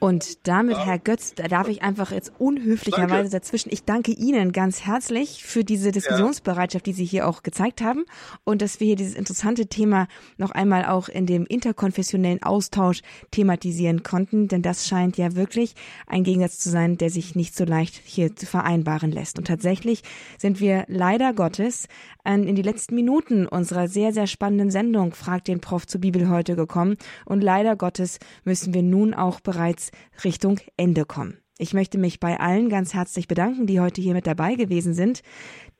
Und 0.00 0.46
damit, 0.46 0.76
Herr 0.78 0.98
Götz, 0.98 1.34
da 1.34 1.44
darf 1.44 1.68
ich 1.68 1.82
einfach 1.82 2.12
jetzt 2.12 2.32
unhöflicherweise 2.38 3.30
danke. 3.30 3.30
dazwischen. 3.30 3.70
Ich 3.72 3.84
danke 3.84 4.12
Ihnen 4.12 4.52
ganz 4.52 4.84
herzlich 4.84 5.44
für 5.44 5.64
diese 5.64 5.92
Diskussionsbereitschaft, 5.92 6.84
die 6.86 6.92
Sie 6.92 7.04
hier 7.04 7.26
auch 7.26 7.42
gezeigt 7.42 7.80
haben 7.80 8.04
und 8.44 8.60
dass 8.60 8.80
wir 8.80 8.86
hier 8.88 8.96
dieses 8.96 9.14
interessante 9.14 9.66
Thema 9.66 10.08
noch 10.36 10.50
einmal 10.50 10.84
auch 10.86 11.08
in 11.08 11.26
dem 11.26 11.46
interkonfessionellen 11.46 12.42
Austausch 12.42 13.00
thematisieren 13.30 14.02
konnten, 14.02 14.48
denn 14.48 14.62
das 14.62 14.86
scheint 14.88 15.16
ja 15.16 15.36
wirklich 15.36 15.74
ein 16.06 16.24
Gegensatz 16.24 16.58
zu 16.58 16.68
sein, 16.68 16.98
der 16.98 17.10
sich 17.10 17.34
nicht 17.34 17.54
so 17.54 17.64
leicht 17.64 17.93
hier 18.04 18.34
zu 18.34 18.46
vereinbaren 18.46 19.12
lässt. 19.12 19.38
Und 19.38 19.46
tatsächlich 19.46 20.02
sind 20.38 20.60
wir 20.60 20.84
leider 20.88 21.32
Gottes 21.32 21.86
in 22.24 22.54
die 22.54 22.62
letzten 22.62 22.94
Minuten 22.94 23.46
unserer 23.46 23.88
sehr, 23.88 24.12
sehr 24.12 24.26
spannenden 24.26 24.70
Sendung 24.70 25.14
Fragt 25.14 25.48
den 25.48 25.60
Prof 25.60 25.86
zur 25.86 26.00
Bibel 26.00 26.28
heute 26.28 26.56
gekommen 26.56 26.96
und 27.24 27.42
leider 27.42 27.76
Gottes 27.76 28.18
müssen 28.44 28.74
wir 28.74 28.82
nun 28.82 29.14
auch 29.14 29.40
bereits 29.40 29.90
Richtung 30.24 30.58
Ende 30.76 31.04
kommen. 31.04 31.43
Ich 31.56 31.72
möchte 31.72 31.98
mich 31.98 32.18
bei 32.18 32.40
allen 32.40 32.68
ganz 32.68 32.94
herzlich 32.94 33.28
bedanken, 33.28 33.68
die 33.68 33.78
heute 33.78 34.00
hier 34.00 34.14
mit 34.14 34.26
dabei 34.26 34.56
gewesen 34.56 34.92
sind, 34.92 35.22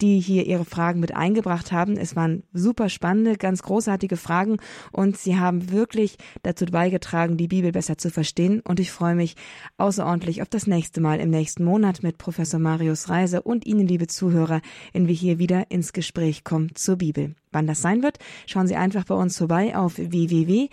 die 0.01 0.20
hier 0.20 0.47
ihre 0.47 0.64
Fragen 0.64 1.01
mit 1.01 1.16
eingebracht 1.16 1.72
haben. 1.72 1.97
Es 1.97 2.14
waren 2.14 2.45
super 2.53 2.89
spannende, 2.89 3.37
ganz 3.37 3.62
großartige 3.62 4.16
Fragen 4.16 4.59
und 4.93 5.16
sie 5.16 5.37
haben 5.37 5.72
wirklich 5.72 6.16
dazu 6.45 6.66
beigetragen, 6.66 7.37
die 7.37 7.49
Bibel 7.49 7.72
besser 7.72 7.99
zu 7.99 8.11
verstehen. 8.11 8.61
Und 8.61 8.79
ich 8.79 8.93
freue 8.93 9.16
mich 9.16 9.35
außerordentlich 9.77 10.43
auf 10.43 10.49
das 10.49 10.68
nächste 10.68 11.01
Mal 11.01 11.18
im 11.18 11.31
nächsten 11.31 11.64
Monat 11.64 12.05
mit 12.05 12.18
Professor 12.18 12.61
Marius 12.61 13.09
Reise 13.09 13.43
und 13.43 13.66
Ihnen, 13.66 13.89
liebe 13.89 14.07
Zuhörer, 14.07 14.61
wenn 14.93 15.09
wir 15.09 15.14
hier 15.14 15.41
wieder 15.41 15.72
ins 15.72 15.93
Gespräch 15.93 16.45
kommen 16.45 16.77
zur 16.77 16.97
Bibel. 16.97 17.35
Wann 17.55 17.67
das 17.67 17.81
sein 17.81 18.03
wird, 18.03 18.19
schauen 18.47 18.67
Sie 18.67 18.77
einfach 18.77 19.05
bei 19.05 19.15
uns 19.15 19.39
vorbei 19.39 19.77
auf 19.77 19.97
www.horeb.org. 19.97 20.73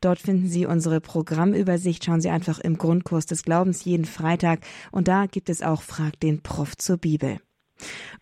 Dort 0.00 0.18
finden 0.18 0.46
Sie 0.48 0.66
unsere 0.66 1.00
Programmübersicht. 1.00 2.04
Schauen 2.04 2.20
Sie 2.20 2.28
einfach 2.30 2.58
im 2.58 2.76
Grundkurs 2.76 3.24
des 3.26 3.42
Glaubens 3.42 3.84
jeden 3.84 4.04
Freitag. 4.04 4.60
Und 4.92 5.08
da 5.08 5.26
gibt 5.26 5.48
es 5.48 5.62
auch 5.62 5.82
Frag 5.82 6.20
den 6.20 6.42
Prof 6.42 6.76
zur 6.76 6.98
Bibel. 6.98 7.38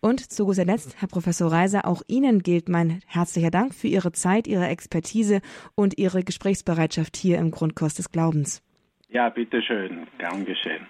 Und 0.01 0.31
zu 0.31 0.45
guter 0.45 0.63
Letzt, 0.63 0.95
Herr 1.01 1.09
Professor 1.09 1.51
Reiser, 1.51 1.85
auch 1.85 2.01
Ihnen 2.07 2.41
gilt 2.41 2.69
mein 2.69 3.01
herzlicher 3.05 3.51
Dank 3.51 3.75
für 3.75 3.87
Ihre 3.87 4.13
Zeit, 4.13 4.47
Ihre 4.47 4.67
Expertise 4.67 5.41
und 5.75 5.97
Ihre 5.97 6.23
Gesprächsbereitschaft 6.23 7.17
hier 7.17 7.37
im 7.37 7.51
Grundkurs 7.51 7.95
des 7.95 8.11
Glaubens. 8.11 8.63
Ja, 9.09 9.29
bitteschön. 9.29 10.07
Gern 10.17 10.45
geschehen. 10.45 10.87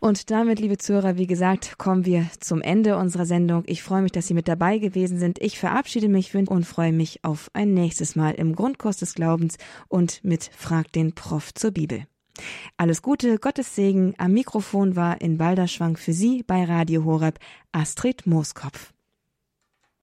Und 0.00 0.30
damit, 0.30 0.60
liebe 0.60 0.78
Zuhörer, 0.78 1.16
wie 1.16 1.26
gesagt, 1.26 1.78
kommen 1.78 2.04
wir 2.04 2.26
zum 2.40 2.60
Ende 2.60 2.96
unserer 2.96 3.26
Sendung. 3.26 3.64
Ich 3.66 3.82
freue 3.82 4.02
mich, 4.02 4.12
dass 4.12 4.26
Sie 4.26 4.34
mit 4.34 4.46
dabei 4.46 4.78
gewesen 4.78 5.18
sind. 5.18 5.40
Ich 5.40 5.58
verabschiede 5.58 6.08
mich 6.08 6.34
und 6.34 6.64
freue 6.64 6.92
mich 6.92 7.24
auf 7.24 7.50
ein 7.54 7.74
nächstes 7.74 8.14
Mal 8.14 8.32
im 8.32 8.54
Grundkurs 8.54 8.98
des 8.98 9.14
Glaubens 9.14 9.56
und 9.88 10.22
mit 10.22 10.50
Frag 10.56 10.92
den 10.92 11.14
Prof 11.14 11.54
zur 11.54 11.70
Bibel. 11.70 12.06
Alles 12.76 13.00
Gute, 13.00 13.38
Gottes 13.38 13.74
Segen. 13.74 14.14
Am 14.18 14.32
Mikrofon 14.32 14.96
war 14.96 15.20
in 15.20 15.38
Balderschwang 15.38 15.96
für 15.96 16.12
Sie 16.12 16.42
bei 16.42 16.64
Radio 16.64 17.04
Horeb 17.04 17.38
Astrid 17.72 18.26
Mooskopf. 18.26 18.92